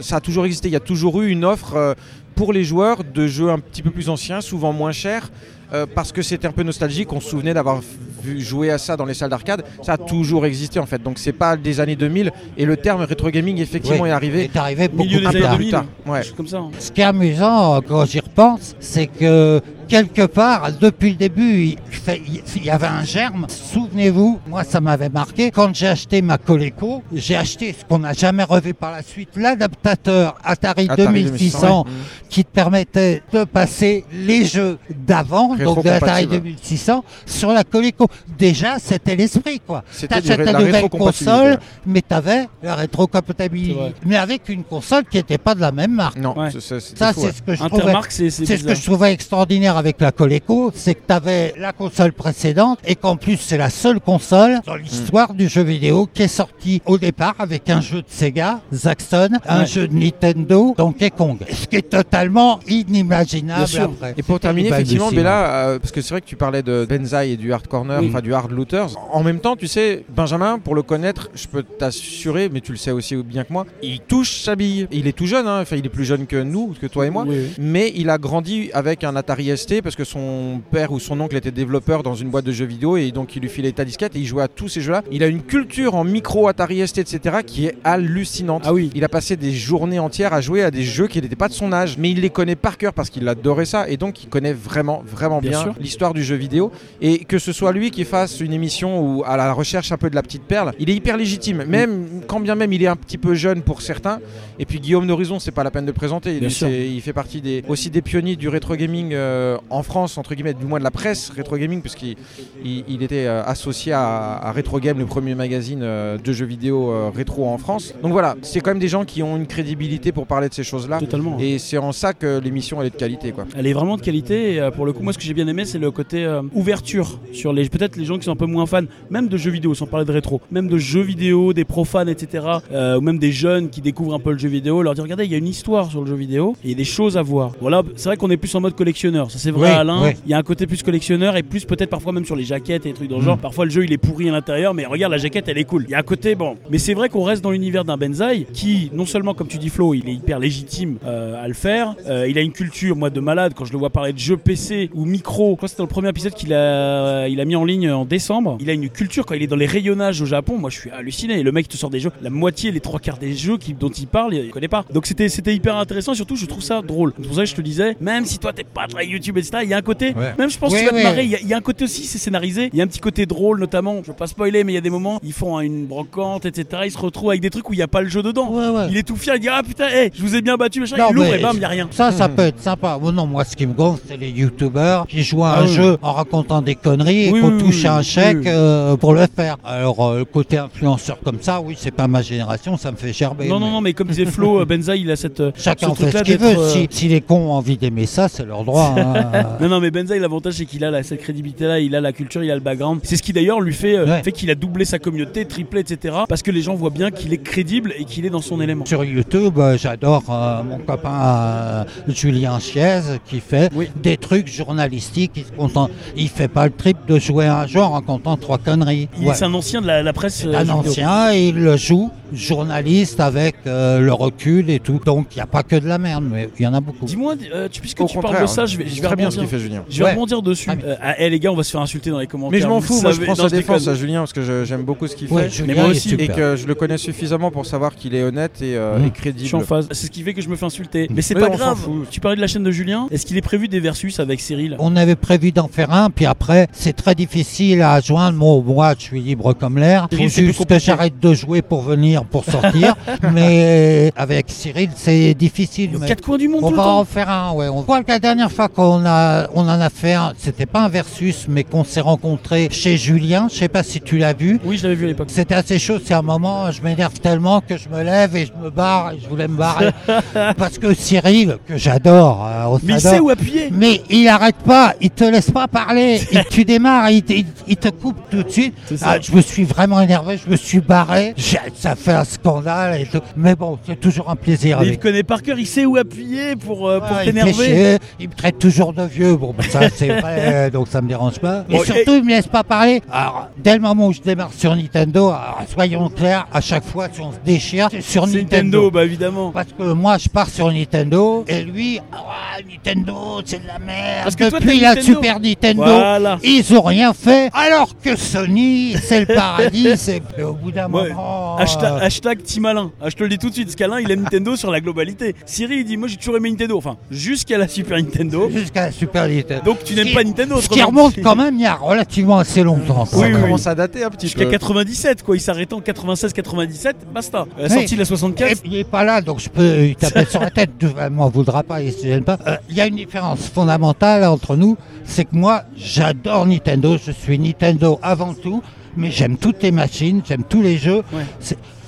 ça 0.00 0.16
a 0.16 0.20
toujours 0.20 0.44
existé. 0.46 0.68
Il 0.68 0.72
y 0.72 0.76
a 0.76 0.80
toujours 0.80 1.20
eu 1.22 1.28
une 1.30 1.44
offre 1.44 1.74
euh, 1.76 1.94
pour 2.34 2.52
les 2.52 2.64
joueurs 2.64 3.04
de 3.04 3.26
jeux 3.26 3.50
un 3.50 3.58
petit 3.58 3.82
peu 3.82 3.90
plus 3.90 4.08
anciens, 4.08 4.40
souvent 4.40 4.72
moins 4.72 4.92
chers, 4.92 5.30
euh, 5.72 5.86
parce 5.94 6.10
que 6.12 6.22
c'était 6.22 6.46
un 6.48 6.52
peu 6.52 6.62
nostalgique. 6.62 7.12
On 7.12 7.20
se 7.20 7.28
souvenait 7.30 7.54
d'avoir 7.54 7.80
vu 8.22 8.40
jouer 8.40 8.70
à 8.70 8.78
ça 8.78 8.96
dans 8.96 9.04
les 9.04 9.14
salles 9.14 9.30
d'arcade. 9.30 9.64
Ça 9.82 9.94
a 9.94 9.98
toujours 9.98 10.44
existé 10.46 10.78
en 10.78 10.86
fait. 10.86 11.02
Donc 11.02 11.18
c'est 11.18 11.32
pas 11.32 11.56
des 11.56 11.80
années 11.80 11.96
2000. 11.96 12.32
Et 12.56 12.64
le 12.64 12.76
terme 12.76 13.02
rétro 13.02 13.30
gaming 13.30 13.58
effectivement 13.60 14.02
Oui, 14.02 14.08
est 14.08 14.12
arrivé 14.12 14.44
est 14.44 14.56
arrivé 14.56 14.88
beaucoup 14.88 15.04
Milieu 15.04 15.20
des 15.20 15.26
plus 15.26 15.36
années 15.36 15.40
tard. 15.42 15.56
2000. 15.56 15.70
tard. 15.70 15.84
Ouais. 16.06 16.20
comme 16.36 16.46
ça. 16.48 16.58
hein. 16.58 16.70
Ce 16.78 16.90
qui 16.92 17.00
est 17.00 17.04
amusant 17.04 17.76
euh, 17.76 17.80
quand 17.86 18.04
j'y 18.06 18.20
repense, 18.20 18.74
c'est 18.80 19.06
que 19.06 19.60
quelque 19.90 20.22
part, 20.26 20.70
depuis 20.80 21.10
le 21.10 21.16
début, 21.16 21.76
il, 22.06 22.64
y 22.64 22.70
avait 22.70 22.86
un 22.86 23.04
germe. 23.04 23.46
Souvenez-vous, 23.48 24.38
moi 24.46 24.62
ça 24.62 24.80
m'avait 24.80 25.08
marqué, 25.08 25.50
quand 25.50 25.74
j'ai 25.74 25.88
acheté 25.88 26.22
ma 26.22 26.38
Coleco, 26.38 27.02
j'ai 27.12 27.36
acheté 27.36 27.74
ce 27.78 27.84
qu'on 27.84 27.98
n'a 27.98 28.12
jamais 28.12 28.44
revu 28.44 28.72
par 28.72 28.92
la 28.92 29.02
suite, 29.02 29.30
l'adaptateur 29.36 30.36
Atari, 30.44 30.86
Atari 30.88 31.24
2600 31.24 31.82
ouais. 31.82 31.90
qui 32.28 32.44
te 32.44 32.50
permettait 32.50 33.22
de 33.32 33.42
passer 33.42 34.04
les 34.12 34.44
jeux 34.44 34.78
d'avant, 34.90 35.56
donc 35.56 35.82
de 35.82 35.90
l'Atari 35.90 36.22
Rétrocompatible. 36.22 36.42
2600, 36.42 37.04
sur 37.26 37.52
la 37.52 37.64
Coleco. 37.64 38.06
Déjà, 38.38 38.78
c'était 38.78 39.16
l'esprit, 39.16 39.60
quoi. 39.60 39.82
T'achètes 40.08 40.38
la 40.38 40.52
nouvelle 40.52 40.88
console, 40.88 41.58
mais 41.84 42.00
t'avais 42.02 42.48
la 42.62 42.76
rétrocompatibilité. 42.76 43.94
Mais 44.06 44.16
avec 44.16 44.48
une 44.48 44.62
console 44.62 45.04
qui 45.04 45.16
n'était 45.16 45.38
pas 45.38 45.56
de 45.56 45.60
la 45.60 45.72
même 45.72 45.92
marque. 45.92 46.16
Non, 46.16 46.34
Ouais. 46.36 46.50
Ça, 46.52 47.12
c'est 47.12 47.32
ce 47.32 47.42
que 47.42 47.54
je 47.54 47.64
trouvais. 47.64 47.82
Intermark, 47.82 48.10
c'est 48.12 48.30
ce 48.30 48.64
que 48.64 48.74
je 48.74 48.84
trouvais 48.84 49.12
extraordinaire 49.12 49.79
avec 49.80 50.00
la 50.00 50.12
Coleco, 50.12 50.70
c'est 50.74 50.94
que 50.94 51.00
tu 51.06 51.12
avais 51.12 51.54
la 51.58 51.72
console 51.72 52.12
précédente 52.12 52.78
et 52.86 52.94
qu'en 52.94 53.16
plus 53.16 53.38
c'est 53.38 53.56
la 53.56 53.70
seule 53.70 53.98
console 53.98 54.60
dans 54.66 54.76
l'histoire 54.76 55.32
du 55.34 55.48
jeu 55.48 55.62
vidéo 55.62 56.06
qui 56.12 56.22
est 56.24 56.28
sortie 56.28 56.82
au 56.84 56.98
départ 56.98 57.34
avec 57.38 57.68
un 57.70 57.80
jeu 57.80 58.02
de 58.02 58.06
Sega, 58.08 58.60
Zaxxon, 58.72 59.30
un 59.48 59.60
Ouais. 59.60 59.66
jeu 59.66 59.88
de 59.88 59.94
Nintendo, 59.94 60.74
Donkey 60.76 61.10
Kong. 61.10 61.38
Ce 61.50 61.66
qui 61.66 61.76
est 61.76 61.88
totalement 61.90 62.60
inimaginable 62.68 63.64
après. 63.82 64.14
Et 64.16 64.22
pour 64.22 64.38
terminer, 64.38 64.68
effectivement, 64.68 65.10
Bella, 65.10 65.50
euh, 65.68 65.78
parce 65.78 65.92
que 65.92 66.00
c'est 66.02 66.10
vrai 66.10 66.20
que 66.20 66.26
tu 66.26 66.36
parlais 66.36 66.62
de 66.62 66.86
Benzaï 66.88 67.32
et 67.32 67.36
du 67.36 67.52
Hard 67.52 67.66
Corner, 67.66 67.98
Oui. 68.00 68.08
enfin 68.10 68.20
du 68.20 68.34
Hard 68.34 68.50
Looters. 68.50 68.90
En 69.12 69.22
même 69.22 69.40
temps, 69.40 69.56
tu 69.56 69.66
sais, 69.66 70.04
Benjamin, 70.14 70.58
pour 70.58 70.74
le 70.74 70.82
connaître, 70.82 71.30
je 71.34 71.46
peux 71.46 71.62
t'assurer, 71.62 72.48
mais 72.52 72.60
tu 72.60 72.72
le 72.72 72.78
sais 72.78 72.90
aussi 72.90 73.16
bien 73.16 73.44
que 73.44 73.52
moi, 73.52 73.64
il 73.82 74.00
touche 74.00 74.42
sa 74.42 74.56
bille. 74.56 74.86
Il 74.92 75.06
est 75.06 75.12
tout 75.16 75.26
jeune, 75.26 75.46
hein, 75.46 75.60
enfin 75.62 75.76
il 75.76 75.86
est 75.86 75.90
plus 75.90 76.04
jeune 76.04 76.26
que 76.26 76.36
nous, 76.42 76.74
que 76.80 76.86
toi 76.86 77.06
et 77.06 77.10
moi. 77.10 77.24
Oui. 77.26 77.48
Mais 77.58 77.92
il 77.96 78.10
a 78.10 78.18
grandi 78.18 78.70
avec 78.74 79.04
un 79.04 79.16
Atari 79.16 79.56
ST 79.56 79.69
parce 79.80 79.94
que 79.94 80.04
son 80.04 80.60
père 80.70 80.90
ou 80.90 80.98
son 80.98 81.20
oncle 81.20 81.36
était 81.36 81.52
développeur 81.52 82.02
dans 82.02 82.14
une 82.14 82.28
boîte 82.28 82.44
de 82.44 82.52
jeux 82.52 82.64
vidéo 82.64 82.96
et 82.96 83.12
donc 83.12 83.36
il 83.36 83.42
lui 83.42 83.48
filait 83.48 83.70
ta 83.70 83.84
disquette 83.84 84.16
et 84.16 84.18
il 84.18 84.26
jouait 84.26 84.42
à 84.42 84.48
tous 84.48 84.68
ces 84.68 84.80
jeux-là. 84.80 85.02
Il 85.12 85.22
a 85.22 85.28
une 85.28 85.42
culture 85.42 85.94
en 85.94 86.02
micro 86.02 86.48
Atari 86.48 86.86
ST, 86.86 86.98
etc. 86.98 87.38
qui 87.46 87.66
est 87.66 87.76
hallucinante. 87.84 88.64
Ah 88.66 88.72
oui. 88.72 88.90
Il 88.94 89.04
a 89.04 89.08
passé 89.08 89.36
des 89.36 89.52
journées 89.52 90.00
entières 90.00 90.34
à 90.34 90.40
jouer 90.40 90.64
à 90.64 90.72
des 90.72 90.82
jeux 90.82 91.06
qui 91.06 91.22
n'étaient 91.22 91.36
pas 91.36 91.48
de 91.48 91.52
son 91.52 91.72
âge, 91.72 91.96
mais 91.98 92.10
il 92.10 92.20
les 92.20 92.30
connaît 92.30 92.56
par 92.56 92.76
cœur 92.78 92.92
parce 92.92 93.10
qu'il 93.10 93.26
adorait 93.28 93.64
ça 93.64 93.88
et 93.88 93.96
donc 93.96 94.24
il 94.24 94.28
connaît 94.28 94.52
vraiment, 94.52 95.02
vraiment 95.06 95.40
Bien 95.40 95.72
l'histoire 95.78 96.12
du 96.12 96.24
jeu 96.24 96.34
vidéo. 96.34 96.72
Et 97.00 97.24
que 97.24 97.38
ce 97.38 97.52
soit 97.52 97.72
lui 97.72 97.92
qui 97.92 98.04
fasse 98.04 98.40
une 98.40 98.52
émission 98.52 99.00
ou 99.00 99.22
à 99.24 99.36
la 99.36 99.52
recherche 99.52 99.92
un 99.92 99.96
peu 99.96 100.10
de 100.10 100.16
la 100.16 100.22
petite 100.22 100.42
perle, 100.42 100.72
il 100.78 100.90
est 100.90 100.94
hyper 100.94 101.16
légitime, 101.16 101.64
même 101.64 102.22
quand 102.26 102.40
bien 102.40 102.56
même 102.56 102.72
il 102.72 102.82
est 102.82 102.88
un 102.88 102.96
petit 102.96 103.18
peu 103.18 103.34
jeune 103.34 103.62
pour 103.62 103.82
certains. 103.82 104.18
Et 104.58 104.64
puis 104.64 104.80
Guillaume 104.80 105.06
d'Horizon, 105.06 105.38
c'est 105.38 105.52
pas 105.52 105.64
la 105.64 105.70
peine 105.70 105.86
de 105.86 105.92
présenter. 105.92 106.40
Il 106.40 107.00
fait 107.00 107.12
partie 107.12 107.40
des, 107.40 107.62
aussi 107.68 107.90
des 107.90 108.02
pionniers 108.02 108.36
du 108.36 108.48
rétro 108.48 108.74
gaming 108.74 109.10
euh, 109.12 109.58
en 109.68 109.82
France, 109.82 110.18
entre 110.18 110.34
guillemets, 110.34 110.54
du 110.54 110.64
moins 110.64 110.78
de 110.78 110.84
la 110.84 110.90
presse 110.90 111.30
rétro 111.30 111.56
gaming, 111.56 111.80
puisqu'il 111.80 112.16
il, 112.64 112.84
il 112.88 113.02
était 113.02 113.26
euh, 113.26 113.42
associé 113.44 113.92
à, 113.92 114.36
à 114.36 114.52
Retro 114.52 114.80
Game, 114.80 114.98
le 114.98 115.06
premier 115.06 115.34
magazine 115.34 115.80
euh, 115.82 116.18
de 116.18 116.32
jeux 116.32 116.46
vidéo 116.46 116.90
euh, 116.90 117.10
rétro 117.14 117.46
en 117.46 117.58
France. 117.58 117.94
Donc 118.02 118.12
voilà, 118.12 118.36
c'est 118.42 118.60
quand 118.60 118.70
même 118.70 118.78
des 118.78 118.88
gens 118.88 119.04
qui 119.04 119.22
ont 119.22 119.36
une 119.36 119.46
crédibilité 119.46 120.12
pour 120.12 120.26
parler 120.26 120.48
de 120.48 120.54
ces 120.54 120.64
choses-là. 120.64 120.98
Totalement. 120.98 121.36
Et 121.38 121.58
c'est 121.58 121.78
en 121.78 121.92
ça 121.92 122.12
que 122.12 122.38
l'émission 122.38 122.80
elle 122.80 122.88
est 122.88 122.90
de 122.90 122.96
qualité 122.96 123.32
quoi. 123.32 123.44
Elle 123.56 123.66
est 123.66 123.72
vraiment 123.72 123.96
de 123.96 124.02
qualité 124.02 124.54
et 124.54 124.70
pour 124.74 124.86
le 124.86 124.92
coup 124.92 125.02
moi 125.02 125.12
ce 125.12 125.18
que 125.18 125.24
j'ai 125.24 125.34
bien 125.34 125.46
aimé 125.48 125.64
c'est 125.64 125.78
le 125.78 125.90
côté 125.90 126.24
euh, 126.24 126.42
ouverture 126.54 127.18
sur 127.32 127.52
les 127.52 127.68
peut-être 127.68 127.96
les 127.96 128.04
gens 128.04 128.18
qui 128.18 128.24
sont 128.24 128.32
un 128.32 128.36
peu 128.36 128.46
moins 128.46 128.66
fans 128.66 128.84
même 129.10 129.28
de 129.28 129.36
jeux 129.36 129.50
vidéo 129.50 129.74
sans 129.74 129.86
parler 129.86 130.06
de 130.06 130.12
rétro 130.12 130.40
même 130.50 130.68
de 130.68 130.78
jeux 130.78 131.02
vidéo 131.02 131.52
des 131.52 131.64
profanes 131.64 132.08
etc 132.08 132.46
euh, 132.72 132.98
ou 132.98 133.00
même 133.00 133.18
des 133.18 133.32
jeunes 133.32 133.70
qui 133.70 133.80
découvrent 133.80 134.14
un 134.14 134.18
peu 134.18 134.32
le 134.32 134.38
jeu 134.38 134.48
vidéo 134.48 134.82
leur 134.82 134.94
dire 134.94 135.04
regardez 135.04 135.24
il 135.24 135.30
y 135.30 135.34
a 135.34 135.38
une 135.38 135.46
histoire 135.46 135.90
sur 135.90 136.00
le 136.00 136.06
jeu 136.06 136.14
vidéo 136.14 136.56
et 136.62 136.68
il 136.68 136.70
y 136.70 136.74
a 136.74 136.76
des 136.76 136.84
choses 136.84 137.16
à 137.16 137.22
voir 137.22 137.52
voilà 137.60 137.82
c'est 137.96 138.08
vrai 138.08 138.16
qu'on 138.16 138.30
est 138.30 138.36
plus 138.36 138.54
en 138.54 138.60
mode 138.60 138.74
collectionneur 138.74 139.30
ça 139.30 139.38
c'est 139.40 139.50
vrai 139.50 139.70
Oui, 139.70 139.74
Alain 139.76 140.02
oui. 140.04 140.10
il 140.26 140.30
y 140.30 140.34
a 140.34 140.38
un 140.38 140.42
côté 140.42 140.66
plus 140.66 140.82
collectionneur 140.82 141.36
et 141.36 141.42
plus 141.42 141.64
peut-être 141.64 141.90
parfois 141.90 142.12
même 142.12 142.24
sur 142.24 142.36
les 142.36 142.44
jaquettes 142.44 142.86
et 142.86 142.90
des 142.90 142.94
trucs 142.94 143.08
dans 143.08 143.18
le 143.18 143.24
genre. 143.24 143.38
Parfois 143.38 143.64
le 143.64 143.70
jeu 143.70 143.84
il 143.84 143.92
est 143.92 143.98
pourri 143.98 144.28
à 144.28 144.32
l'intérieur 144.32 144.74
mais 144.74 144.84
regarde 144.86 145.12
la 145.12 145.18
jaquette 145.18 145.48
elle 145.48 145.58
est 145.58 145.64
cool. 145.64 145.84
Il 145.88 145.90
y 145.90 145.94
a 145.94 145.98
un 145.98 146.02
côté 146.02 146.34
bon. 146.34 146.56
Mais 146.70 146.78
c'est 146.78 146.94
vrai 146.94 147.08
qu'on 147.08 147.22
reste 147.22 147.42
dans 147.42 147.50
l'univers 147.50 147.84
d'un 147.84 147.96
Benzaï 147.96 148.46
qui 148.52 148.90
non 148.92 149.06
seulement 149.06 149.34
comme 149.34 149.48
tu 149.48 149.58
dis 149.58 149.68
Flo 149.70 149.94
il 149.94 150.08
est 150.08 150.12
hyper 150.14 150.38
légitime 150.38 150.98
euh, 151.04 151.42
à 151.42 151.48
le 151.48 151.54
faire 151.54 151.94
euh, 152.06 152.28
il 152.28 152.38
a 152.38 152.42
une 152.42 152.52
culture 152.52 152.96
moi 152.96 153.10
de 153.10 153.20
malade. 153.20 153.54
Quand 153.56 153.64
je 153.64 153.72
le 153.72 153.78
vois 153.78 153.90
parler 153.90 154.12
de 154.12 154.18
jeux 154.18 154.36
PC 154.36 154.90
ou 154.94 155.04
micro 155.04 155.50
je 155.52 155.56
crois 155.56 155.66
que 155.66 155.70
c'était 155.70 155.78
dans 155.82 155.84
le 155.86 155.90
premier 155.90 156.08
épisode 156.10 156.34
qu'il 156.34 156.52
a 156.52 157.26
il 157.28 157.40
a 157.40 157.44
mis 157.44 157.56
en 157.56 157.64
ligne 157.64 157.90
en 157.90 158.04
décembre. 158.04 158.58
Il 158.60 158.68
a 158.68 158.72
une 158.74 158.88
culture 158.90 159.24
quand 159.24 159.34
il 159.34 159.42
est 159.42 159.46
dans 159.46 159.56
les 159.56 159.66
rayonnages 159.66 160.20
au 160.20 160.26
Japon 160.26 160.58
moi 160.58 160.70
je 160.70 160.78
suis 160.78 160.90
halluciné. 160.90 161.42
Le 161.42 161.52
mec 161.52 161.66
te 161.68 161.76
sort 161.76 161.90
des 161.90 162.00
jeux 162.00 162.12
la 162.20 162.30
moitié 162.30 162.70
les 162.70 162.80
trois 162.80 163.00
quarts 163.00 163.18
des 163.18 163.32
jeux 163.34 163.56
qui, 163.56 163.72
dont 163.74 163.88
il 163.88 164.06
parle 164.06 164.34
il 164.34 164.50
connaît 164.50 164.68
pas. 164.68 164.84
Donc 164.92 165.06
c'était 165.06 165.28
c'était 165.28 165.54
hyper 165.54 165.76
intéressant. 165.76 166.12
Et 166.12 166.16
surtout 166.16 166.36
je 166.36 166.46
trouve 166.46 166.62
ça 166.62 166.82
drôle. 166.82 167.14
C'est 167.16 167.26
pour 167.26 167.36
ça 167.36 167.42
que 167.44 167.48
je 167.48 167.54
te 167.54 167.60
disais 167.62 167.96
même 168.00 168.24
si 168.26 168.38
toi 168.38 168.52
t'es 168.52 168.64
pas 168.64 168.86
très 168.86 169.06
YouTube 169.06 169.29
etc 169.38 169.60
il 169.62 169.68
y 169.70 169.74
a 169.74 169.76
un 169.78 169.82
côté 169.82 170.14
Ouais. 170.16 170.34
même 170.38 170.50
je 170.50 170.58
pense 170.58 170.72
que 170.74 170.78
tu 170.78 170.84
vas 170.84 170.90
te 170.90 171.02
marrer 171.02 171.24
il 171.24 171.30
y, 171.30 171.34
a- 171.36 171.40
il 171.40 171.46
y 171.48 171.54
a 171.54 171.56
un 171.56 171.60
côté 171.60 171.84
aussi 171.84 172.04
c'est 172.04 172.18
scénarisé 172.18 172.70
il 172.72 172.78
y 172.78 172.80
a 172.80 172.84
un 172.84 172.88
petit 172.88 172.98
côté 173.00 173.26
drôle 173.26 173.60
notamment 173.60 173.98
je 174.02 174.08
veux 174.08 174.16
pas 174.16 174.26
spoiler 174.26 174.64
mais 174.64 174.72
il 174.72 174.74
y 174.74 174.78
a 174.78 174.82
des 174.82 174.90
moments 174.90 175.20
ils 175.22 175.32
font 175.32 175.56
hein, 175.56 175.60
une 175.60 175.86
brocante 175.86 176.46
etc 176.46 176.82
ils 176.86 176.90
se 176.90 176.98
retrouvent 176.98 177.30
avec 177.30 177.40
des 177.40 177.50
trucs 177.50 177.68
où 177.68 177.72
il 177.72 177.78
y 177.78 177.82
a 177.82 177.88
pas 177.88 178.00
le 178.02 178.08
jeu 178.08 178.22
dedans 178.22 178.52
il 178.90 178.96
est 178.96 179.02
tout 179.02 179.16
fier 179.16 179.34
il 179.36 179.40
dit 179.40 179.48
ah 179.48 179.62
putain 179.66 179.86
hey, 179.88 180.10
je 180.14 180.20
vous 180.22 180.34
ai 180.34 180.42
bien 180.42 180.56
battu 180.56 180.80
machin 180.80 180.96
Non, 180.96 181.06
il 181.10 181.14
l'ouvre 181.16 181.34
et 181.34 181.38
bam 181.38 181.56
il 181.56 181.62
y 181.62 181.64
a 181.64 181.68
rien 181.68 181.88
Ça, 181.92 182.10
ça 182.12 182.28
peut 182.28 182.42
être 182.42 182.60
sympa. 182.60 182.98
Bon, 183.00 183.12
non, 183.12 183.26
moi, 183.26 183.44
ce 183.44 183.54
qui 183.56 183.66
me 183.66 183.72
gonfle, 183.72 184.02
c'est 184.08 184.16
les 184.16 184.30
youtubeurs 184.30 185.06
qui 185.06 185.22
jouent 185.22 185.44
à 185.44 185.50
Ah 185.56 185.60
un 185.60 185.64
oui. 185.66 185.72
jeu 185.72 185.96
en 186.02 186.12
racontant 186.12 186.62
des 186.62 186.74
conneries 186.74 187.26
et 187.26 187.30
Oui, 187.32 187.40
qu'on 187.40 187.52
oui, 187.52 187.58
touche 187.62 187.84
un 187.84 188.02
chèque 188.02 188.46
euh, 188.46 188.96
pour 188.96 189.12
le 189.14 189.26
faire. 189.34 189.56
Alors, 189.64 190.04
euh, 190.06 190.18
le 190.20 190.24
côté 190.24 190.58
influenceur 190.58 191.18
comme 191.24 191.38
ça, 191.40 191.60
oui, 191.60 191.74
c'est 191.78 191.90
pas 191.90 192.08
ma 192.08 192.22
génération, 192.22 192.76
ça 192.76 192.90
me 192.90 192.96
fait 192.96 193.12
gerber. 193.12 193.48
non 193.48 193.58
non 193.60 193.66
mais 193.66 193.72
non 193.72 193.80
mais 193.80 193.92
comme 193.92 194.08
disait 194.08 194.24
Flo 194.26 194.60
euh, 194.60 194.64
Benza 194.64 194.96
il 194.96 195.10
a 195.10 195.16
cette 195.16 195.42
Chacun 195.56 195.94
ce 195.94 196.04
fait 196.04 196.18
ce 196.18 196.22
qu'il 196.24 196.38
veut. 196.38 196.56
Si, 196.68 196.86
si 196.90 197.08
les 197.08 197.20
cons 197.20 197.48
ont 197.50 197.52
envie 197.52 197.76
d'aimer 197.76 198.06
ça, 198.06 198.28
c'est 198.28 198.44
leur 198.44 198.64
droit. 198.64 198.94
hein. 198.96 199.14
Non, 199.60 199.68
non, 199.68 199.80
mais 199.80 199.90
Benzaï, 199.90 200.18
l'avantage, 200.18 200.54
c'est 200.54 200.64
qu'il 200.66 200.84
a 200.84 200.90
la, 200.90 201.02
cette 201.02 201.20
crédibilité-là, 201.20 201.80
il 201.80 201.94
a 201.94 202.00
la 202.00 202.12
culture, 202.12 202.42
il 202.42 202.50
a 202.50 202.54
le 202.54 202.60
background. 202.60 203.00
C'est 203.02 203.16
ce 203.16 203.22
qui 203.22 203.32
d'ailleurs 203.32 203.60
lui 203.60 203.74
fait, 203.74 203.96
euh, 203.96 204.06
Ouais. 204.06 204.22
fait 204.22 204.32
qu'il 204.32 204.50
a 204.50 204.54
doublé 204.54 204.84
sa 204.84 204.98
communauté, 204.98 205.44
triplé, 205.44 205.80
etc. 205.80 206.14
Parce 206.28 206.42
que 206.42 206.50
les 206.50 206.62
gens 206.62 206.74
voient 206.74 206.90
bien 206.90 207.10
qu'il 207.10 207.32
est 207.32 207.42
crédible 207.42 207.92
et 207.98 208.04
qu'il 208.04 208.24
est 208.26 208.30
dans 208.30 208.40
son 208.40 208.60
élément. 208.60 208.84
Sur 208.86 209.04
YouTube, 209.04 209.58
euh, 209.58 209.76
j'adore 209.78 210.22
euh, 210.30 210.62
mon 210.62 210.78
copain 210.78 211.84
Julien 212.08 212.58
Chiez 212.58 213.00
qui 213.26 213.40
fait 213.40 213.70
Oui. 213.74 213.88
des 214.02 214.16
trucs 214.16 214.48
journalistiques. 214.48 215.32
Il, 215.36 215.44
se 215.44 215.52
contente, 215.52 215.90
il 216.16 216.28
fait 216.28 216.48
pas 216.48 216.64
le 216.66 216.72
trip 216.72 216.96
de 217.08 217.18
jouer 217.18 217.46
un 217.46 217.66
jeu 217.66 217.80
en 217.80 217.90
racontant 217.90 218.36
trois 218.36 218.58
conneries. 218.58 219.08
Il 219.20 219.26
Ouais. 219.26 219.34
C'est 219.34 219.44
un 219.44 219.54
ancien 219.54 219.80
de 219.80 219.86
la, 219.86 220.02
la 220.02 220.12
presse. 220.12 220.44
un 220.46 220.68
ancien 220.70 221.32
et 221.32 221.48
il 221.48 221.56
le 221.56 221.76
joue 221.76 222.10
journaliste 222.32 223.20
avec 223.20 223.56
euh, 223.66 224.00
le 224.00 224.12
recul 224.12 224.70
et 224.70 224.80
tout. 224.80 225.00
Donc 225.04 225.28
il 225.32 225.36
n'y 225.36 225.42
a 225.42 225.46
pas 225.46 225.62
que 225.62 225.76
de 225.76 225.86
la 225.86 225.98
merde, 225.98 226.24
mais 226.30 226.48
il 226.58 226.62
y 226.64 226.66
en 226.66 226.74
a 226.74 226.80
beaucoup. 226.80 227.04
Dis-moi, 227.06 227.34
euh, 227.54 227.68
tu, 227.70 227.80
puisque 227.80 228.00
Au 228.00 228.06
tu 228.06 228.18
parles 228.18 228.42
de 228.42 228.46
ça, 228.46 228.66
je 228.66 228.76
vais, 228.78 228.86
je 228.86 229.00
vais 229.00 229.06
très 229.06 229.16
bien 229.16 229.30
ce 229.30 229.38
qu'il 229.38 229.46
fait 229.48 229.58
Julien. 229.58 229.84
Je 229.88 229.98
vais 229.98 230.04
Ouais. 230.04 230.10
rebondir 230.12 230.42
dessus. 230.42 230.68
Ah, 230.70 230.76
mais- 230.76 230.84
Euh, 230.84 230.96
ah, 231.02 231.14
eh, 231.18 231.30
les 231.30 231.38
gars, 231.40 231.52
on 231.52 231.56
va 231.56 231.62
se 231.62 231.70
faire 231.70 231.80
insulter 231.80 232.10
dans 232.10 232.18
les 232.18 232.26
commentaires. 232.26 232.52
Mais 232.58 232.62
je 232.62 232.68
m'en 232.68 232.80
fous, 232.80 233.00
moi 233.00 233.12
je 233.12 233.20
prends 233.20 233.34
sa 233.34 233.48
défense 233.48 233.86
à 233.88 233.94
Julien 233.94 234.20
parce 234.20 234.32
que 234.32 234.64
j'aime 234.64 234.82
beaucoup 234.82 235.06
ce 235.06 235.14
qu'il 235.16 235.28
fait. 235.28 235.34
Ouais, 235.34 235.48
Julien 235.50 235.74
moi 235.74 235.84
est 235.84 235.90
aussi. 235.90 236.08
super. 236.10 236.30
Et 236.30 236.32
que 236.38 236.56
je 236.56 236.66
le 236.66 236.74
connais 236.74 236.98
suffisamment 236.98 237.50
pour 237.50 237.66
savoir 237.66 237.94
qu'il 237.94 238.14
est 238.14 238.22
honnête 238.22 238.60
et, 238.62 238.76
euh, 238.76 238.98
Mmh. 238.98 239.02
et 239.02 239.06
Je 239.06 239.10
crédible. 239.12 239.46
suis 239.46 239.56
en 239.56 239.60
phase. 239.60 239.88
C'est 239.92 240.06
ce 240.06 240.10
qui 240.10 240.22
fait 240.22 240.34
que 240.34 240.40
je 240.42 240.48
me 240.48 240.56
fais 240.56 240.66
insulter. 240.66 241.08
Mais 241.14 241.22
c'est 241.22 241.34
Mais 241.34 241.40
pas 241.42 241.50
grave. 241.50 241.78
Tu 242.10 242.20
parlais 242.20 242.36
de 242.36 242.40
la 242.40 242.46
chaîne 242.46 242.62
de 242.64 242.70
Julien. 242.70 243.06
Est-ce 243.10 243.26
qu'il 243.26 243.36
est 243.36 243.40
prévu 243.42 243.68
des 243.68 243.80
versus 243.80 244.18
avec 244.20 244.40
Cyril? 244.40 244.76
On 244.78 244.96
avait 244.96 245.16
prévu 245.16 245.52
d'en 245.52 245.68
faire 245.68 245.92
un, 245.92 246.10
puis 246.10 246.26
après, 246.26 246.68
c'est 246.72 246.94
très 246.94 247.14
difficile 247.14 247.82
à 247.82 248.00
joindre. 248.00 248.38
Moi, 248.38 248.94
je 248.98 249.02
suis 249.04 249.20
libre 249.20 249.52
comme 249.54 249.78
l'air. 249.78 250.08
Il 250.12 250.18
faut 250.18 250.28
juste 250.28 250.64
que 250.66 250.78
j'arrête 250.78 251.18
de 251.20 251.34
jouer 251.34 251.62
pour 251.62 251.82
venir, 251.82 252.19
pour 252.24 252.44
sortir. 252.44 252.94
Mais 253.32 254.12
avec 254.16 254.46
Cyril, 254.48 254.90
c'est 254.96 255.34
difficile. 255.34 255.96
Aux 255.96 256.00
quatre 256.00 256.22
coins 256.22 256.38
du 256.38 256.48
monde 256.48 256.60
On 256.64 256.68
tout 256.68 256.74
le 256.74 256.76
va 256.76 256.84
temps. 256.84 256.98
en 257.00 257.04
faire 257.04 257.28
un, 257.30 257.52
ouais. 257.52 257.68
On 257.68 257.82
voit 257.82 258.02
que 258.02 258.10
la 258.10 258.18
dernière 258.18 258.50
fois 258.50 258.68
qu'on 258.68 259.04
a, 259.06 259.48
on 259.54 259.62
en 259.62 259.68
a 259.80 259.90
fait 259.90 260.14
un, 260.14 260.32
c'était 260.38 260.66
pas 260.66 260.80
un 260.82 260.88
versus, 260.88 261.46
mais 261.48 261.64
qu'on 261.64 261.84
s'est 261.84 262.00
rencontré 262.00 262.68
chez 262.70 262.96
Julien. 262.96 263.48
Je 263.50 263.56
sais 263.56 263.68
pas 263.68 263.82
si 263.82 264.00
tu 264.00 264.18
l'as 264.18 264.32
vu. 264.32 264.60
Oui, 264.64 264.76
je 264.76 264.84
l'avais 264.84 264.94
vu 264.94 265.04
à 265.04 265.08
l'époque. 265.08 265.28
C'était 265.30 265.54
assez 265.54 265.78
chaud. 265.78 265.98
C'est 266.04 266.14
un 266.14 266.22
moment, 266.22 266.70
je 266.70 266.82
m'énerve 266.82 267.18
tellement 267.20 267.60
que 267.60 267.76
je 267.76 267.88
me 267.88 268.02
lève 268.02 268.36
et 268.36 268.46
je 268.46 268.52
me 268.62 268.70
barre. 268.70 269.12
Et 269.12 269.20
je 269.22 269.28
voulais 269.28 269.48
me 269.48 269.56
barrer 269.56 269.90
parce 270.56 270.78
que 270.78 270.94
Cyril, 270.94 271.58
que 271.66 271.76
j'adore, 271.76 272.46
euh, 272.46 272.78
Mais 272.82 272.94
il 272.94 273.00
sait 273.00 273.20
où 273.20 273.30
appuyer. 273.30 273.68
mais 273.72 274.00
il 274.10 274.28
arrête 274.28 274.56
pas, 274.56 274.94
il 275.00 275.10
te 275.10 275.24
laisse 275.24 275.50
pas 275.50 275.68
parler. 275.68 276.20
Il- 276.32 276.44
tu 276.50 276.64
démarres, 276.64 277.10
il, 277.10 277.22
te- 277.22 277.32
il- 277.32 277.46
il 277.66 277.76
te 277.76 277.88
coupe 277.88 278.16
tout 278.30 278.42
de 278.42 278.50
suite. 278.50 278.74
Ah, 279.02 279.16
je 279.20 279.32
me 279.32 279.40
suis 279.40 279.64
vraiment 279.64 280.00
énervé, 280.00 280.38
je 280.44 280.50
me 280.50 280.56
suis 280.56 280.80
barré. 280.80 281.34
Ça 281.76 281.94
fait 281.96 282.09
un 282.12 282.24
scandale 282.24 283.00
et 283.00 283.06
tout. 283.06 283.20
Mais 283.36 283.54
bon, 283.54 283.78
c'est 283.86 283.98
toujours 284.00 284.30
un 284.30 284.36
plaisir. 284.36 284.78
Mais 284.80 284.86
il 284.86 284.88
avec 284.90 285.00
connaît 285.00 285.22
par 285.22 285.42
cœur, 285.42 285.58
il 285.58 285.66
sait 285.66 285.84
où 285.86 285.96
appuyer 285.96 286.56
pour, 286.56 286.88
euh, 286.88 287.00
pour 287.00 287.16
Ouais, 287.16 287.26
il 287.26 287.32
me 287.34 287.40
fait 287.40 287.52
t'énerver. 287.52 287.64
chier, 287.64 287.98
Il 288.18 288.28
me 288.28 288.34
traite 288.34 288.58
toujours 288.58 288.92
de 288.92 289.02
vieux. 289.04 289.36
Bon, 289.36 289.54
ben, 289.56 289.64
ça, 289.68 289.88
c'est 289.94 290.20
vrai, 290.20 290.70
donc 290.72 290.88
ça 290.88 291.00
me 291.00 291.08
dérange 291.08 291.38
pas. 291.38 291.64
Et 291.68 291.72
Bon, 291.76 291.84
surtout, 291.84 292.14
il 292.14 292.24
me 292.24 292.30
laisse 292.30 292.46
pas 292.46 292.64
parler. 292.64 293.02
Alors, 293.10 293.48
dès 293.58 293.74
le 293.74 293.80
moment 293.80 294.08
où 294.08 294.12
je 294.12 294.20
démarre 294.20 294.52
sur 294.52 294.74
Nintendo, 294.76 295.28
alors, 295.28 295.62
soyons 295.72 296.08
clairs, 296.08 296.46
à 296.52 296.60
chaque 296.60 296.84
fois, 296.84 297.08
si 297.12 297.20
on 297.20 297.32
se 297.32 297.38
déchire, 297.44 297.88
c'est 297.90 298.00
sur 298.02 298.26
Nintendo. 298.26 298.40
Nintendo, 298.42 298.90
bah 298.90 299.04
évidemment. 299.04 299.50
Parce 299.52 299.68
que 299.76 299.92
moi, 299.92 300.18
je 300.18 300.28
pars 300.28 300.48
sur 300.48 300.70
Nintendo 300.72 301.44
et 301.48 301.62
lui, 301.62 302.00
ah, 302.12 302.58
Nintendo, 302.68 303.40
c'est 303.44 303.62
de 303.62 303.66
la 303.66 303.78
merde. 303.78 304.20
Parce 304.24 304.36
que 304.36 304.48
toi, 304.50 304.58
Depuis 304.60 304.80
la 304.80 304.94
Nintendo. 304.94 305.06
Super 305.14 305.40
Nintendo, 305.40 305.82
Voilà. 305.82 306.38
ils 306.42 306.74
ont 306.76 306.82
rien 306.82 307.12
fait. 307.12 307.50
Alors 307.54 307.90
que 308.02 308.16
Sony, 308.16 308.94
c'est 309.02 309.20
le 309.20 309.26
paradis. 309.34 309.88
c'est 309.96 310.22
au 310.42 310.52
bout 310.54 310.70
d'un 310.72 310.90
Ouais. 310.90 311.10
moment. 311.10 311.56
Hashtag, 311.58 311.99
hashtag 312.00 312.42
Team 312.42 312.66
Alain. 312.66 312.90
Ah, 313.00 313.08
je 313.10 313.16
te 313.16 313.22
le 313.22 313.28
dis 313.28 313.38
tout 313.38 313.48
de 313.48 313.54
suite, 313.54 313.66
parce 313.66 313.76
qu'Alain 313.76 314.00
il 314.00 314.10
aime 314.10 314.22
Nintendo 314.22 314.56
sur 314.56 314.70
la 314.70 314.80
globalité. 314.80 315.34
Cyril 315.46 315.80
il 315.80 315.84
dit 315.84 315.96
Moi 315.96 316.08
j'ai 316.08 316.16
toujours 316.16 316.36
aimé 316.36 316.50
Nintendo, 316.50 316.76
enfin 316.78 316.96
jusqu'à 317.10 317.58
la 317.58 317.68
Super 317.68 317.98
Nintendo. 317.98 318.48
Jusqu'à 318.50 318.86
la 318.86 318.92
Super 318.92 319.28
Nintendo. 319.28 319.62
Donc 319.64 319.84
tu 319.84 319.94
n'aimes 319.94 320.12
pas 320.14 320.24
Nintendo 320.24 320.60
Ce 320.60 320.68
qui 320.68 320.82
remonte 320.82 321.20
quand 321.22 321.36
même 321.36 321.54
il 321.56 321.62
y 321.62 321.66
a 321.66 321.74
relativement 321.74 322.38
assez 322.38 322.62
longtemps. 322.62 323.04
Ça 323.04 323.16
Oui, 323.18 323.28
oui, 323.34 323.40
commence 323.40 323.66
à 323.66 323.74
dater 323.74 324.04
un 324.04 324.10
petit 324.10 324.26
Jusqu'à 324.26 324.44
peu. 324.44 324.50
97, 324.50 325.22
quoi. 325.22 325.36
Il 325.36 325.40
s'arrêtait 325.40 325.74
en 325.74 325.80
96-97, 325.80 326.92
basta. 327.12 327.46
La 327.58 327.64
Oui. 327.64 327.70
sortie 327.70 327.94
de 327.94 327.98
la 328.00 328.02
Et 328.02 328.06
64. 328.06 328.60
il 328.64 328.70
n'est 328.72 328.84
pas 328.84 329.04
là, 329.04 329.20
donc 329.20 329.40
je 329.40 329.48
peux 329.48 329.76
lui 329.80 329.96
taper 329.96 330.24
sur 330.24 330.40
la 330.40 330.50
tête. 330.50 330.70
Il 330.80 331.10
m'en 331.10 331.28
voudra 331.28 331.62
pas, 331.62 331.80
il 331.82 331.92
se 331.92 332.02
gêne 332.06 332.24
pas. 332.24 332.38
Euh, 332.46 332.56
Il 332.68 332.76
y 332.76 332.80
a 332.80 332.86
une 332.86 332.96
différence 332.96 333.48
fondamentale 333.48 334.24
entre 334.24 334.56
nous, 334.56 334.76
c'est 335.04 335.24
que 335.24 335.34
moi, 335.36 335.64
j'adore 335.76 336.46
Nintendo. 336.46 336.96
Je 337.04 337.12
suis 337.12 337.38
Nintendo 337.38 337.98
avant 338.02 338.34
tout, 338.34 338.62
mais 338.96 339.10
j'aime 339.10 339.36
toutes 339.36 339.62
les 339.62 339.72
machines, 339.72 340.22
j'aime 340.26 340.44
tous 340.44 340.62
les 340.62 340.78
jeux. 340.78 341.02
Ouais. 341.12 341.24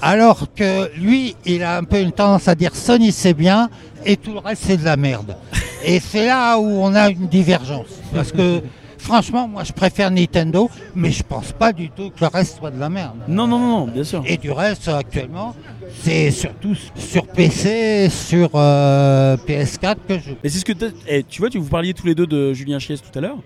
Alors 0.01 0.49
que 0.55 0.91
lui, 0.99 1.37
il 1.45 1.63
a 1.63 1.79
un 1.79 1.85
peu 1.85 2.01
une 2.01 2.13
tendance 2.13 2.49
à 2.49 2.55
dire 2.55 2.75
Sony 2.75 3.13
c'est 3.13 3.35
bien 3.35 3.71
et 4.05 4.17
tout 4.17 4.33
le 4.33 4.41
reste 4.41 4.65
c'est 4.67 4.77
de 4.77 4.85
la 4.85 4.97
merde. 4.97 5.37
et 5.85 6.01
c'est 6.01 6.27
là 6.27 6.59
où 6.59 6.67
on 6.67 6.95
a 6.95 7.09
une 7.09 7.29
divergence. 7.29 7.87
Parce 8.13 8.33
que 8.33 8.61
franchement, 8.99 9.47
moi 9.47 9.63
je 9.63 9.73
préfère 9.73 10.11
Nintendo, 10.11 10.69
mais 10.97 11.11
je 11.11 11.23
pense 11.23 11.53
pas 11.53 11.73
du 11.73 11.89
tout 11.91 12.11
que 12.11 12.21
le 12.21 12.27
reste 12.27 12.59
soit 12.59 12.71
de 12.71 12.81
la 12.81 12.89
merde. 12.89 13.17
Non, 13.29 13.47
non, 13.47 13.59
non, 13.59 13.69
non, 13.69 13.87
bien 13.87 14.05
sûr. 14.05 14.25
Et 14.27 14.39
du 14.39 14.51
reste, 14.51 14.89
actuellement, 14.89 15.55
c'est 16.03 16.31
surtout 16.31 16.75
sur 16.97 17.27
PC, 17.29 18.09
sur 18.11 18.51
euh, 18.55 19.37
PS4 19.37 19.97
que 20.09 20.19
je 20.19 20.31
joue. 20.31 20.37
Mais 20.43 20.49
c'est 20.49 20.59
ce 20.59 20.65
que 20.65 20.73
eh, 21.07 21.23
tu 21.23 21.41
vois, 21.41 21.51
tu 21.51 21.59
vous 21.59 21.69
parliez 21.69 21.95
tous 21.95 22.07
les 22.07 22.15
deux 22.15 22.27
de 22.27 22.53
Julien 22.53 22.79
Chies 22.79 23.01
tout 23.01 23.17
à 23.17 23.23
l'heure. 23.23 23.39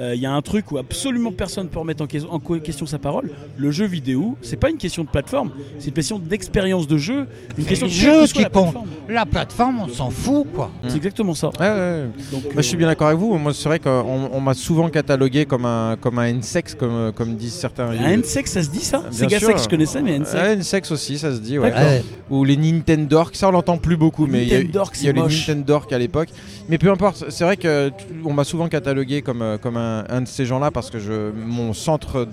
Euh, 0.00 0.14
Il 0.14 0.20
y 0.20 0.26
a 0.26 0.32
un 0.32 0.42
truc 0.42 0.70
où 0.72 0.78
absolument 0.78 1.32
personne 1.32 1.68
peut 1.68 1.78
remettre 1.78 2.02
en, 2.02 2.06
question 2.06 2.86
sa 2.86 2.98
parole. 2.98 3.30
Le 3.56 3.70
jeu 3.70 3.86
vidéo, 3.86 4.36
c'est 4.42 4.56
pas 4.56 4.70
une 4.70 4.76
question 4.76 5.04
de 5.04 5.08
plateforme, 5.08 5.50
c'est 5.78 5.88
une 5.88 5.92
question 5.94 6.18
d'expérience 6.18 6.86
de 6.86 6.96
jeu, 6.98 7.26
une 7.56 7.64
question 7.64 7.86
le 7.86 7.92
de 7.92 7.96
jeu 7.96 8.26
qui 8.26 8.42
la 8.42 8.48
compte. 8.50 8.72
plateforme. 8.72 8.88
La 9.08 9.26
plateforme, 9.26 9.80
on 9.80 9.88
s'en 9.88 10.10
fout, 10.10 10.46
quoi. 10.54 10.70
C'est 10.86 10.96
exactement 10.96 11.34
ça. 11.34 11.48
Ouais, 11.60 11.68
ouais. 11.68 12.04
Donc, 12.32 12.42
Bah, 12.44 12.50
je 12.56 12.62
suis 12.62 12.76
bien 12.76 12.86
d'accord 12.86 13.08
avec 13.08 13.18
vous. 13.18 13.36
Moi, 13.38 13.52
c'est 13.54 13.68
vrai 13.68 13.78
qu'on 13.78 14.30
on 14.32 14.40
m'a 14.40 14.54
souvent 14.54 14.88
catalogué 14.88 15.46
comme 15.46 15.64
un, 15.64 15.96
comme 16.00 16.18
un 16.18 16.26
N-sex, 16.26 16.74
comme, 16.74 17.12
comme 17.12 17.34
disent 17.36 17.54
certains. 17.54 17.88
Un 17.90 18.10
N-Sex, 18.12 18.52
ça 18.52 18.62
se 18.62 18.70
dit 18.70 18.80
ça 18.84 18.98
Bien 19.00 19.08
C'est 19.28 19.38
sûr. 19.38 19.48
Sex, 19.48 19.64
je 19.64 19.68
connaissais, 19.68 20.02
mais 20.02 20.14
N-Sex. 20.16 20.34
Ouais, 20.42 20.52
N-sex 20.52 20.90
aussi, 20.90 21.18
ça 21.18 21.34
se 21.34 21.40
dit. 21.40 21.58
Ouais. 21.58 21.70
D'accord. 21.70 21.88
Ouais. 21.88 22.04
Ou 22.30 22.44
les 22.44 22.56
Nintendork, 22.56 23.34
ça 23.34 23.48
on 23.48 23.52
l'entend 23.52 23.78
plus 23.78 23.96
beaucoup, 23.96 24.26
mais 24.26 24.42
il 24.42 24.48
y 24.48 24.54
a, 24.54 24.60
y 24.60 24.66
les 25.12 25.12
moche. 25.14 25.48
Nintendork 25.48 25.92
à 25.92 25.98
l'époque. 25.98 26.28
Mais 26.68 26.76
peu 26.78 26.90
importe, 26.90 27.24
c'est 27.30 27.44
vrai 27.44 27.56
que 27.56 27.88
t- 27.88 27.94
on 28.24 28.32
m'a 28.32 28.44
souvent 28.44 28.68
catalogué 28.68 29.22
comme, 29.22 29.40
euh, 29.42 29.56
comme 29.56 29.76
un, 29.78 29.87
un 30.08 30.20
de 30.22 30.28
ces 30.28 30.46
gens-là 30.46 30.70
parce 30.70 30.90
que 30.90 30.98
je, 30.98 31.30
mon 31.32 31.72
centre 31.72 32.26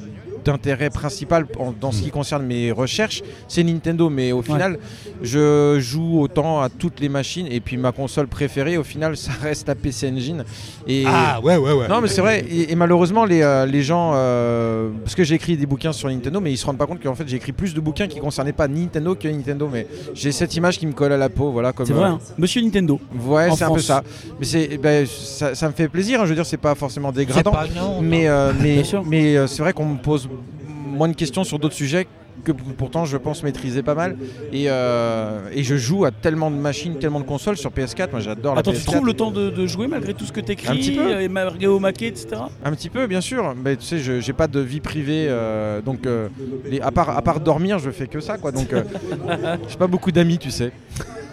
d'intérêt 0.46 0.90
principal 0.90 1.46
en- 1.60 1.74
dans 1.80 1.92
ce 1.92 2.02
qui 2.02 2.12
concerne 2.12 2.46
mes 2.46 2.72
recherches, 2.72 3.22
c'est 3.48 3.64
Nintendo. 3.64 4.10
Mais 4.10 4.32
au 4.32 4.42
final, 4.42 4.78
je 5.22 5.78
joue 5.80 6.22
autant 6.22 6.62
à 6.62 6.70
toutes 6.70 7.00
les 7.00 7.10
machines 7.10 7.48
et 7.50 7.60
puis 7.60 7.78
ma 7.78 7.92
console 7.92 8.28
préférée, 8.28 8.78
au 8.78 8.84
final, 8.84 9.18
ça 9.18 9.32
reste 9.42 9.68
la 9.68 9.76
PC 9.76 10.10
Engine. 10.10 10.44
Et 10.88 11.04
Ah, 11.08 11.40
ouais, 11.44 11.58
ouais, 11.58 11.74
ouais. 11.74 11.88
non, 11.88 12.02
mais 12.02 12.08
c'est 12.08 12.22
vrai. 12.22 12.46
Et, 12.50 12.72
et 12.72 12.76
malheureusement, 12.76 13.26
les, 13.26 13.42
euh, 13.42 13.66
les 13.66 13.82
gens. 13.82 14.12
euh, 14.16 14.90
parce 15.04 15.16
que 15.16 15.24
j'ai 15.24 15.36
écrit 15.36 15.58
des 15.58 15.66
bouquins 15.66 15.92
sur 15.94 16.10
Nintendo, 16.10 16.40
mais 16.40 16.52
ils 16.52 16.58
se 16.58 16.66
rendent 16.66 16.78
pas 16.78 16.86
compte 16.88 17.02
qu'en 17.02 17.16
fait, 17.16 17.28
j'ai 17.28 17.38
écrit 17.38 17.52
plus 17.52 17.74
de 17.74 17.80
bouquins 17.80 18.08
qui 18.08 18.20
concernaient 18.20 18.54
pas 18.54 18.68
Nintendo 18.68 19.16
que 19.16 19.28
Nintendo. 19.28 19.70
Mais 19.72 19.88
j'ai 20.14 20.32
cette 20.32 20.56
image 20.56 20.78
qui 20.78 20.86
me 20.88 20.94
colle 20.94 21.12
à 21.12 21.18
la 21.18 21.30
peau. 21.30 21.52
Voilà, 21.52 21.72
comme. 21.74 21.86
C'est 21.86 21.94
vrai, 21.94 22.10
euh, 22.10 22.14
hein. 22.14 22.20
Monsieur 22.38 22.62
Nintendo. 22.62 23.00
Ouais, 23.26 23.50
c'est 23.56 23.64
un 23.64 23.72
peu 23.74 23.80
ça. 23.80 24.04
Mais 24.40 24.46
c'est, 24.46 24.68
eh 24.72 24.78
ben, 24.78 25.06
ça, 25.08 25.56
ça 25.56 25.68
me 25.68 25.74
fait 25.74 25.88
plaisir. 25.88 26.20
hein, 26.22 26.26
je 26.26 26.30
veux 26.30 26.36
dire, 26.36 26.46
c'est 26.46 26.58
pas 26.58 26.76
forcément 26.76 27.12
dégradant. 27.12 27.52
pas 27.52 27.66
non. 27.76 28.02
Mais, 28.02 28.28
euh, 28.28 28.52
mais, 28.62 28.84
mais 29.06 29.38
euh, 29.38 29.48
c'est 29.48 29.62
vrai 29.62 29.74
qu'on 29.74 29.86
me 29.86 29.98
pose 29.98 30.28
moins 30.96 31.08
de 31.10 31.16
questions 31.16 31.44
sur 31.44 31.60
d'autres 31.60 31.76
sujets 31.76 32.08
que 32.44 32.52
pourtant 32.52 33.06
je 33.06 33.16
pense 33.16 33.44
maîtriser 33.44 33.82
pas 33.82 33.96
mal. 33.96 34.18
Et, 34.52 34.66
euh, 34.68 35.48
et 35.54 35.64
je 35.64 35.78
joue 35.78 36.04
à 36.04 36.12
tellement 36.12 36.52
de 36.52 36.58
machines, 36.58 36.98
tellement 37.00 37.22
de 37.22 37.26
consoles 37.26 37.56
sur 37.56 37.72
PS4. 37.72 38.12
Moi 38.12 38.20
j'adore 38.20 38.56
la 38.56 38.60
Attends, 38.60 38.72
PS4. 38.74 38.80
tu 38.80 38.86
trouves 38.86 39.06
le 39.06 39.14
temps 39.14 39.32
de, 39.32 39.50
de 39.50 39.68
jouer 39.68 39.88
malgré 39.88 40.14
tout 40.14 40.26
ce 40.26 40.34
que 40.34 40.42
Un 40.42 40.44
petit 40.44 40.56
t'écris, 40.56 40.96
peu. 40.98 41.14
euh, 41.14 41.22
et 41.22 41.30
malgré 41.30 41.68
au 41.68 41.80
maquet, 41.80 42.08
etc. 42.08 42.28
Un 42.66 42.72
petit 42.74 42.90
peu, 42.90 43.08
bien 43.08 43.22
sûr. 43.22 43.56
Mais 43.64 43.78
tu 43.78 43.86
sais, 43.86 44.00
je 44.00 44.20
j'ai 44.20 44.34
pas 44.34 44.48
de 44.48 44.60
vie 44.60 44.82
privée, 44.82 45.28
euh, 45.30 45.82
donc 45.82 46.06
euh, 46.06 46.28
les, 46.70 46.82
à 46.82 46.92
part 46.92 47.10
à 47.18 47.22
part 47.22 47.40
dormir, 47.40 47.80
je 47.80 47.90
fais 47.92 48.08
que 48.08 48.20
ça, 48.20 48.38
quoi. 48.38 48.52
Donc, 48.52 48.68
j'ai 49.70 49.78
pas 49.78 49.88
beaucoup 49.88 50.12
d'amis, 50.12 50.38
tu 50.38 50.52
sais. 50.52 50.72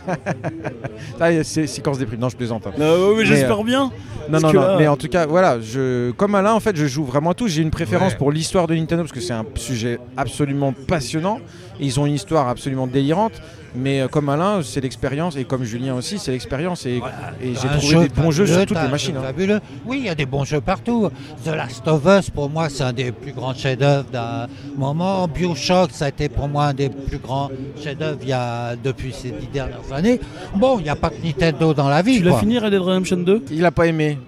C'est 1.45 1.67
séquence 1.67 1.99
déprime. 1.99 2.21
Non, 2.21 2.29
je 2.29 2.37
plaisante. 2.37 2.67
hein. 2.67 2.73
Euh, 2.79 3.09
ouais, 3.11 3.15
mais 3.17 3.21
Mais, 3.21 3.27
j'espère 3.27 3.62
bien. 3.65 3.91
Non, 4.31 4.41
non, 4.41 4.53
non. 4.53 4.61
là- 4.61 4.77
Mais 4.79 4.88
en 4.88 4.97
tout 4.97 5.09
cas, 5.09 5.27
voilà. 5.27 5.61
Je, 5.61 6.11
comme 6.12 6.35
Alain, 6.35 6.53
en 6.55 6.61
fait, 6.61 6.77
je 6.77 6.87
joue 6.87 7.05
vraiment 7.05 7.31
à 7.31 7.35
tout. 7.35 7.49
J'ai 7.49 7.62
une 7.62 7.71
préférence 7.71 8.12
Ouais. 8.12 8.19
pour 8.19 8.33
l'histoire 8.33 8.67
de 8.67 8.75
Nintendo 8.75 9.03
parce 9.03 9.12
que 9.12 9.21
c'est 9.21 9.33
un 9.33 9.45
sujet 9.55 9.99
absolument 10.17 10.73
passionnant. 10.73 11.38
Et 11.81 11.87
ils 11.87 11.99
ont 12.01 12.07
une 12.07 12.15
histoire 12.15 12.49
absolument 12.49 12.87
délirante. 12.87 13.41
Mais 13.74 14.00
euh, 14.00 14.08
comme 14.08 14.28
Alain, 14.28 14.61
c'est 14.62 14.80
l'expérience. 14.80 15.37
Et 15.37 15.44
comme 15.44 15.64
Julien 15.64 15.94
aussi, 15.94 16.18
c'est 16.18 16.30
l'expérience. 16.32 16.85
Et, 16.87 16.96
et 17.42 17.54
j'ai 17.54 17.68
trouvé 17.68 17.80
jeu 17.87 18.00
des 18.02 18.08
bons 18.11 18.30
jeux 18.30 18.46
sur 18.46 18.66
toutes 18.66 18.82
les 18.82 18.88
machines. 18.88 19.16
hein. 19.16 19.22
fabuleux. 19.22 19.61
Oui, 19.87 19.98
il 20.00 20.06
y 20.06 20.08
a 20.08 20.14
des 20.14 20.26
bons 20.26 20.44
jeux 20.44 20.61
partout. 20.61 21.08
The 21.44 21.48
Last 21.48 21.87
of 21.88 22.02
Us, 22.06 22.30
pour 22.30 22.50
moi, 22.50 22.68
c'est 22.68 22.82
un 22.85 22.92
des 22.92 23.12
plus 23.12 23.32
grands 23.32 23.54
chefs-d'œuvre 23.54 24.06
d'un 24.12 24.46
moment. 24.76 25.26
Bioshock, 25.28 25.90
ça 25.92 26.06
a 26.06 26.08
été 26.08 26.28
pour 26.28 26.48
moi 26.48 26.66
un 26.66 26.74
des 26.74 26.88
plus 26.90 27.18
grands 27.18 27.50
chefs-d'œuvre 27.82 28.18
il 28.22 28.28
y 28.28 28.32
a- 28.32 28.76
depuis 28.76 29.12
ces 29.12 29.30
dix 29.30 29.48
dernières 29.52 29.92
années. 29.92 30.20
Bon, 30.54 30.78
il 30.78 30.82
n'y 30.85 30.88
a 30.90 30.96
pas 30.96 31.11
que 31.11 31.24
Nintendo 31.24 31.72
dans 31.74 31.88
la 31.88 32.02
vie. 32.02 32.18
Tu 32.18 32.22
l'as 32.24 32.38
fini 32.38 32.58
Red 32.58 32.70
Dead 32.72 32.80
Redemption 32.80 33.16
2 33.18 33.44
Il 33.50 33.64
a 33.64 33.70
pas 33.70 33.87
aimé. 33.87 34.18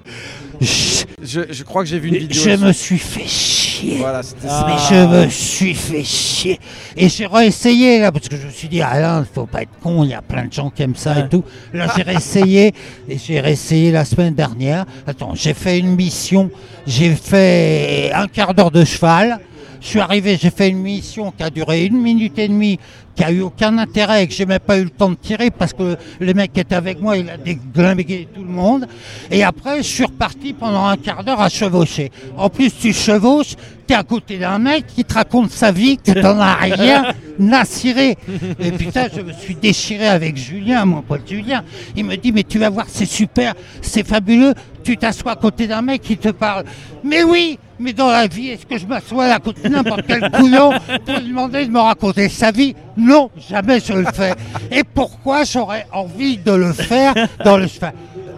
Je, 1.22 1.62
crois 1.62 1.82
que 1.82 1.88
j'ai 1.88 1.98
vu 1.98 2.08
une 2.08 2.16
vidéo. 2.16 2.42
je 2.42 2.50
me 2.64 2.72
suis 2.72 2.98
fait 2.98 3.26
chier. 3.26 3.63
Voilà, 3.98 4.22
c'était 4.22 4.46
Ah. 4.48 4.66
Mais 4.68 4.96
je 4.96 5.24
me 5.24 5.28
suis 5.30 5.74
fait 5.74 6.04
chier. 6.04 6.60
Et 6.96 7.08
j'ai 7.08 7.26
réessayé 7.26 8.00
là, 8.00 8.12
parce 8.12 8.28
que 8.28 8.36
je 8.36 8.46
me 8.46 8.50
suis 8.50 8.68
dit, 8.68 8.80
Alain, 8.82 9.24
faut 9.32 9.46
pas 9.46 9.62
être 9.62 9.70
con, 9.82 10.04
il 10.04 10.10
y 10.10 10.14
a 10.14 10.22
plein 10.22 10.46
de 10.46 10.52
gens 10.52 10.70
qui 10.70 10.82
aiment 10.82 10.94
ça 10.96 11.12
Ouais. 11.14 11.20
et 11.20 11.28
tout. 11.28 11.44
Là, 11.72 11.86
j'ai 11.96 12.02
réessayé, 12.02 12.72
et 13.08 13.18
j'ai 13.18 13.40
réessayé 13.40 13.90
la 13.92 14.04
semaine 14.04 14.34
dernière. 14.34 14.84
Attends, 15.06 15.34
j'ai 15.34 15.54
fait 15.54 15.78
une 15.78 15.94
mission, 15.94 16.50
j'ai 16.86 17.14
fait 17.14 18.10
un 18.14 18.26
quart 18.28 18.54
d'heure 18.54 18.70
de 18.70 18.84
cheval. 18.84 19.38
Je 19.84 19.90
suis 19.90 20.00
arrivé, 20.00 20.38
j'ai 20.40 20.48
fait 20.48 20.70
une 20.70 20.78
mission 20.78 21.30
qui 21.30 21.42
a 21.42 21.50
duré 21.50 21.84
une 21.84 22.00
minute 22.00 22.38
et 22.38 22.48
demie, 22.48 22.80
qui 23.14 23.22
a 23.22 23.30
eu 23.30 23.42
aucun 23.42 23.76
intérêt 23.76 24.24
et 24.24 24.26
que 24.26 24.32
j'ai 24.32 24.46
même 24.46 24.58
pas 24.58 24.78
eu 24.78 24.84
le 24.84 24.90
temps 24.90 25.10
de 25.10 25.14
tirer 25.14 25.50
parce 25.50 25.74
que 25.74 25.98
le 26.18 26.32
mec 26.32 26.54
qui 26.54 26.60
était 26.60 26.74
avec 26.74 27.02
moi, 27.02 27.18
il 27.18 27.28
a 27.28 27.36
déglingué 27.36 28.26
tout 28.34 28.42
le 28.42 28.48
monde. 28.48 28.88
Et 29.30 29.44
après, 29.44 29.82
je 29.82 29.88
suis 29.88 30.04
reparti 30.04 30.54
pendant 30.54 30.86
un 30.86 30.96
quart 30.96 31.22
d'heure 31.22 31.40
à 31.40 31.50
chevaucher. 31.50 32.10
En 32.38 32.48
plus, 32.48 32.70
tu 32.70 32.94
chevauches, 32.94 33.56
t'es 33.86 33.92
à 33.92 34.02
côté 34.02 34.38
d'un 34.38 34.58
mec 34.58 34.86
qui 34.86 35.04
te 35.04 35.12
raconte 35.12 35.50
sa 35.50 35.70
vie, 35.70 35.98
que 35.98 36.12
t'en 36.12 36.40
as 36.40 36.54
rien 36.54 37.12
naciré. 37.38 38.16
Et 38.58 38.72
putain, 38.72 39.06
je 39.14 39.20
me 39.20 39.32
suis 39.32 39.54
déchiré 39.54 40.06
avec 40.06 40.36
Julien, 40.36 40.84
mon 40.84 41.02
pote 41.02 41.28
Julien. 41.28 41.64
Il 41.96 42.04
me 42.04 42.16
dit, 42.16 42.32
mais 42.32 42.42
tu 42.42 42.58
vas 42.58 42.70
voir, 42.70 42.86
c'est 42.88 43.06
super, 43.06 43.54
c'est 43.80 44.06
fabuleux. 44.06 44.54
Tu 44.82 44.96
t'assois 44.96 45.32
à 45.32 45.36
côté 45.36 45.66
d'un 45.66 45.82
mec 45.82 46.02
qui 46.02 46.16
te 46.16 46.28
parle. 46.28 46.64
Mais 47.02 47.22
oui, 47.22 47.58
mais 47.78 47.92
dans 47.92 48.10
la 48.10 48.26
vie, 48.26 48.48
est-ce 48.48 48.66
que 48.66 48.78
je 48.78 48.86
m'assois 48.86 49.26
à 49.26 49.38
côté 49.38 49.62
de 49.62 49.68
n'importe 49.68 50.02
quel 50.06 50.30
couillon 50.30 50.72
pour 51.04 51.18
lui 51.18 51.28
demander 51.28 51.66
de 51.66 51.70
me 51.70 51.80
raconter 51.80 52.28
sa 52.28 52.50
vie? 52.50 52.74
Non, 52.96 53.30
jamais 53.48 53.80
je 53.80 53.94
le 53.94 54.04
fais. 54.12 54.34
Et 54.70 54.84
pourquoi 54.84 55.44
j'aurais 55.44 55.86
envie 55.92 56.36
de 56.36 56.52
le 56.52 56.72
faire 56.72 57.14
dans 57.44 57.56
le 57.56 57.66
cheval? 57.66 57.94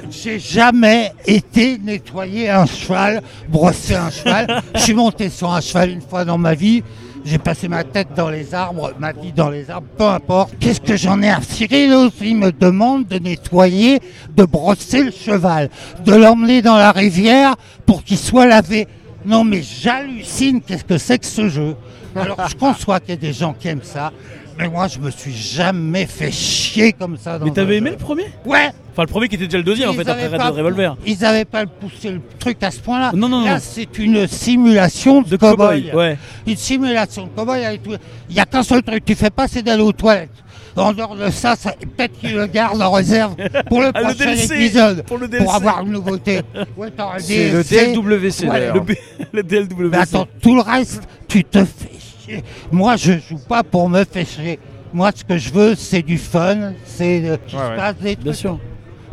J'ai 0.08 0.38
jamais 0.38 1.12
été 1.26 1.78
nettoyer 1.78 2.48
un 2.48 2.64
cheval, 2.64 3.22
brosser 3.48 3.96
un 3.96 4.10
cheval. 4.10 4.62
Je 4.76 4.80
suis 4.80 4.94
monté 4.94 5.28
sur 5.28 5.52
un 5.52 5.60
cheval 5.60 5.90
une 5.90 6.00
fois 6.00 6.24
dans 6.24 6.38
ma 6.38 6.54
vie. 6.54 6.84
J'ai 7.26 7.38
passé 7.38 7.66
ma 7.66 7.82
tête 7.82 8.10
dans 8.16 8.30
les 8.30 8.54
arbres, 8.54 8.92
ma 9.00 9.10
vie 9.10 9.32
dans 9.32 9.50
les 9.50 9.68
arbres, 9.68 9.88
peu 9.98 10.04
importe. 10.04 10.54
Qu'est-ce 10.60 10.80
que 10.80 10.96
j'en 10.96 11.20
ai 11.22 11.28
à 11.28 11.40
cirer 11.42 11.88
Il 12.20 12.36
me 12.36 12.52
demande 12.52 13.08
de 13.08 13.18
nettoyer, 13.18 13.98
de 14.36 14.44
brosser 14.44 15.02
le 15.02 15.10
cheval, 15.10 15.68
de 16.04 16.14
l'emmener 16.14 16.62
dans 16.62 16.76
la 16.76 16.92
rivière 16.92 17.56
pour 17.84 18.04
qu'il 18.04 18.16
soit 18.16 18.46
lavé. 18.46 18.86
Non 19.26 19.44
mais 19.44 19.62
j'hallucine, 19.62 20.60
qu'est-ce 20.60 20.84
que 20.84 20.98
c'est 20.98 21.18
que 21.18 21.26
ce 21.26 21.48
jeu 21.48 21.74
Alors 22.14 22.48
je 22.48 22.54
conçois 22.54 23.00
qu'il 23.00 23.10
y 23.10 23.12
a 23.12 23.16
des 23.16 23.32
gens 23.32 23.52
qui 23.58 23.68
aiment 23.68 23.82
ça, 23.82 24.12
mais 24.58 24.68
moi 24.68 24.86
je 24.88 24.98
me 25.00 25.10
suis 25.10 25.34
jamais 25.34 26.06
fait 26.06 26.30
chier 26.30 26.92
comme 26.92 27.16
ça. 27.16 27.38
Dans 27.38 27.44
Mais 27.46 27.50
t'avais 27.50 27.72
jeu. 27.74 27.78
aimé 27.78 27.90
le 27.90 27.96
premier? 27.96 28.26
Ouais 28.44 28.70
Enfin, 28.92 29.02
le 29.02 29.08
premier 29.08 29.28
qui 29.28 29.34
était 29.34 29.44
déjà 29.44 29.58
le 29.58 29.64
deuxième 29.64 29.90
en 29.90 29.92
fait, 29.92 30.08
après 30.08 30.26
Red 30.28 30.40
Dead 30.40 30.54
Revolver. 30.54 30.96
Ils 31.04 31.18
n'avaient 31.18 31.44
pas 31.44 31.66
poussé 31.66 32.12
le 32.12 32.20
truc 32.38 32.62
à 32.62 32.70
ce 32.70 32.80
point-là. 32.80 33.10
Non, 33.14 33.28
non, 33.28 33.44
Là, 33.44 33.54
non. 33.54 33.60
c'est 33.60 33.98
une 33.98 34.26
simulation 34.26 35.20
de, 35.20 35.28
De 35.28 35.36
cow-boy. 35.36 35.82
cowboy, 35.90 35.92
ouais. 35.94 36.18
Une 36.46 36.56
simulation 36.56 37.24
de 37.24 37.28
cow-boy 37.36 37.62
avec 37.62 37.82
tout. 37.82 37.90
Il 38.30 38.34
n'y 38.36 38.40
a 38.40 38.46
qu'un 38.46 38.62
seul 38.62 38.82
truc 38.82 39.00
que 39.04 39.12
tu 39.12 39.14
fais 39.14 39.28
pas, 39.28 39.48
c'est 39.48 39.62
d'aller 39.62 39.82
aux 39.82 39.92
toilettes. 39.92 40.30
En 40.76 40.92
dehors 40.92 41.16
de 41.16 41.30
ça, 41.30 41.56
ça 41.56 41.72
peut-être 41.72 42.18
qu'ils 42.18 42.34
le 42.36 42.46
gardent 42.46 42.82
en 42.82 42.90
réserve 42.90 43.34
pour 43.68 43.80
le 43.80 43.90
Ah, 43.94 44.00
le 44.00 44.04
prochain 44.14 44.24
DLC, 44.34 44.54
épisode. 44.54 45.02
pour 45.04 45.18
le 45.18 45.28
DLC. 45.28 45.44
Pour 45.44 45.54
avoir 45.54 45.82
une 45.82 45.92
nouveauté. 45.92 46.40
Ouais, 46.76 46.90
C'est 47.18 47.50
le. 47.52 47.62
DLWC 47.62 48.48
Ouais. 48.48 48.72
Le, 48.72 48.80
B- 48.80 48.96
le 49.32 49.42
DLW. 49.42 49.88
Mais 49.90 49.96
attends, 49.98 50.26
tout 50.42 50.54
le 50.54 50.60
reste, 50.60 51.02
tu 51.28 51.42
te 51.44 51.64
fais 51.64 51.90
chier. 52.24 52.44
Moi, 52.70 52.96
je 52.96 53.12
joue 53.12 53.38
pas 53.48 53.62
pour 53.62 53.88
me 53.88 54.04
faire 54.04 54.26
chier. 54.26 54.58
Moi, 54.92 55.10
ce 55.14 55.24
que 55.24 55.36
je 55.38 55.50
veux, 55.50 55.74
c'est 55.74 56.02
du 56.02 56.18
fun, 56.18 56.72
c'est 56.84 57.22
euh, 57.28 57.36
qu'il 57.46 57.58
Ouais, 57.58 57.64
se 57.64 57.70
ouais. 57.70 57.76
passe 57.76 57.96
des 57.96 58.16
Bien 58.16 58.24
trucs. 58.24 58.34
sûr. 58.36 58.58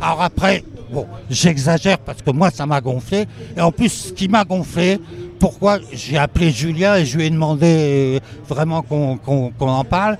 Alors 0.00 0.22
après, 0.22 0.62
bon, 0.92 1.06
j'exagère 1.30 1.98
parce 1.98 2.20
que 2.22 2.30
moi, 2.30 2.50
ça 2.50 2.66
m'a 2.66 2.80
gonflé. 2.80 3.24
Et 3.56 3.60
en 3.60 3.72
plus, 3.72 3.88
ce 3.88 4.12
qui 4.12 4.28
m'a 4.28 4.44
gonflé, 4.44 4.98
pourquoi 5.38 5.78
j'ai 5.92 6.16
appelé 6.18 6.50
Julien 6.50 6.96
et 6.96 7.04
je 7.06 7.16
lui 7.16 7.24
ai 7.26 7.30
demandé 7.30 7.66
euh, 7.66 8.18
vraiment 8.48 8.82
qu'on 8.82 9.16
qu'on- 9.16 9.50
qu'on 9.50 9.68
en 9.68 9.84
parle. 9.84 10.18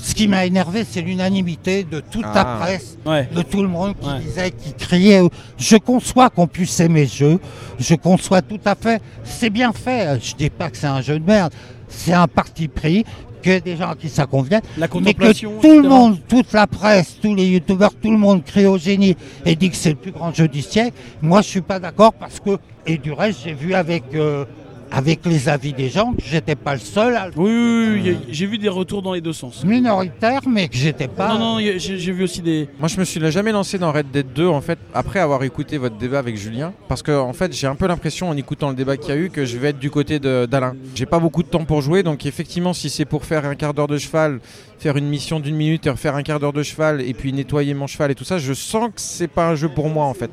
Ce 0.00 0.14
qui 0.14 0.28
m'a 0.28 0.46
énervé, 0.46 0.84
c'est 0.88 1.00
l'unanimité 1.00 1.82
de 1.84 2.00
toute 2.00 2.22
la 2.22 2.32
Ah. 2.46 2.58
presse, 2.60 2.96
Ouais. 3.04 3.28
de 3.34 3.42
tout 3.42 3.62
le 3.62 3.68
monde 3.68 3.94
qui 4.00 4.08
Ouais. 4.08 4.20
disait, 4.20 4.50
qui 4.52 4.72
criait. 4.72 5.20
Je 5.58 5.76
conçois 5.76 6.30
qu'on 6.30 6.46
puisse 6.46 6.78
aimer 6.80 7.06
ce 7.06 7.16
jeu. 7.16 7.40
Je 7.80 7.94
conçois 7.96 8.40
tout 8.40 8.60
à 8.64 8.74
fait. 8.76 9.02
C'est 9.24 9.50
bien 9.50 9.72
fait. 9.72 10.18
Je 10.22 10.34
dis 10.36 10.50
pas 10.50 10.70
que 10.70 10.76
c'est 10.76 10.86
un 10.86 11.00
jeu 11.02 11.18
de 11.18 11.24
merde. 11.26 11.52
C'est 11.88 12.12
un 12.12 12.28
parti 12.28 12.68
pris. 12.68 13.04
Que 13.40 13.60
des 13.60 13.76
gens 13.76 13.90
à 13.90 13.94
qui 13.94 14.08
ça 14.08 14.26
convient. 14.26 14.60
La 14.76 14.88
Mais 15.00 15.14
que 15.14 15.32
tout 15.60 15.80
le 15.80 15.88
monde, 15.88 16.18
toute 16.28 16.52
la 16.52 16.66
presse, 16.66 17.16
tous 17.22 17.36
les 17.36 17.46
youtubeurs, 17.46 17.92
tout 17.94 18.10
le 18.10 18.18
monde 18.18 18.42
crie 18.44 18.66
au 18.66 18.78
génie 18.78 19.16
et 19.46 19.54
dit 19.54 19.70
que 19.70 19.76
c'est 19.76 19.90
le 19.90 19.94
plus 19.94 20.10
grand 20.10 20.34
jeu 20.34 20.48
du 20.48 20.60
siècle. 20.60 20.92
Moi, 21.22 21.40
je 21.42 21.46
suis 21.48 21.60
pas 21.60 21.78
d'accord 21.78 22.12
parce 22.14 22.40
que, 22.40 22.58
et 22.84 22.98
du 22.98 23.12
reste, 23.12 23.38
j'ai 23.44 23.52
vu 23.54 23.74
avec, 23.74 24.02
euh, 24.14 24.44
avec 24.90 25.24
les 25.26 25.48
avis 25.48 25.72
des 25.72 25.88
gens 25.88 26.12
que 26.12 26.22
j'étais 26.24 26.54
pas 26.56 26.74
le 26.74 26.80
seul, 26.80 27.14
à- 27.16 27.28
Oui, 27.36 27.50
oui, 27.50 27.88
oui, 27.94 28.02
y 28.02 28.10
a- 28.10 28.18
j'ai 28.30 28.46
vu 28.46 28.58
des 28.58 28.68
retours 28.68 29.02
dans 29.02 29.12
les 29.12 29.20
deux 29.20 29.32
sens. 29.32 29.64
minoritaire, 29.64 30.40
mais 30.48 30.68
que 30.68 30.76
j'étais 30.76 31.08
pas. 31.08 31.34
Non, 31.36 31.58
non, 31.58 31.58
j'ai 31.60 32.12
vu 32.12 32.22
aussi 32.24 32.40
des. 32.40 32.68
Moi, 32.78 32.88
je 32.88 32.98
me 32.98 33.04
suis 33.04 33.20
jamais 33.30 33.52
lancé 33.52 33.78
dans 33.78 33.92
Red 33.92 34.10
Dead 34.10 34.26
2 34.34 34.46
en 34.48 34.60
fait 34.60 34.78
après 34.94 35.20
avoir 35.20 35.42
écouté 35.44 35.78
votre 35.78 35.96
débat 35.96 36.18
avec 36.18 36.36
Julien 36.36 36.72
parce 36.88 37.02
que 37.02 37.12
en 37.12 37.32
fait 37.32 37.52
j'ai 37.52 37.66
un 37.66 37.74
peu 37.74 37.86
l'impression 37.86 38.28
en 38.28 38.36
écoutant 38.36 38.70
le 38.70 38.74
débat 38.74 38.96
qu'il 38.96 39.10
y 39.10 39.12
a 39.12 39.20
eu 39.20 39.30
que 39.30 39.44
je 39.44 39.58
vais 39.58 39.68
être 39.70 39.78
du 39.78 39.90
côté 39.90 40.18
d'Alain. 40.18 40.74
J'ai 40.94 41.06
pas 41.06 41.18
beaucoup 41.18 41.42
de 41.42 41.48
temps 41.48 41.64
pour 41.64 41.80
jouer 41.82 42.02
donc 42.02 42.26
effectivement 42.26 42.72
si 42.72 42.90
c'est 42.90 43.04
pour 43.04 43.24
faire 43.24 43.44
un 43.44 43.54
quart 43.54 43.74
d'heure 43.74 43.86
de 43.88 43.98
cheval, 43.98 44.40
faire 44.78 44.96
une 44.96 45.08
mission 45.08 45.40
d'une 45.40 45.56
minute 45.56 45.86
et 45.86 45.90
refaire 45.90 46.14
un 46.16 46.22
quart 46.22 46.40
d'heure 46.40 46.52
de 46.52 46.62
cheval 46.62 47.00
et 47.00 47.14
puis 47.14 47.32
nettoyer 47.32 47.74
mon 47.74 47.86
cheval 47.86 48.10
et 48.10 48.14
tout 48.14 48.24
ça, 48.24 48.38
je 48.38 48.52
sens 48.52 48.86
que 48.88 48.92
c'est 49.00 49.28
pas 49.28 49.48
un 49.48 49.54
jeu 49.54 49.68
pour 49.68 49.88
moi 49.88 50.04
en 50.06 50.14
fait. 50.14 50.30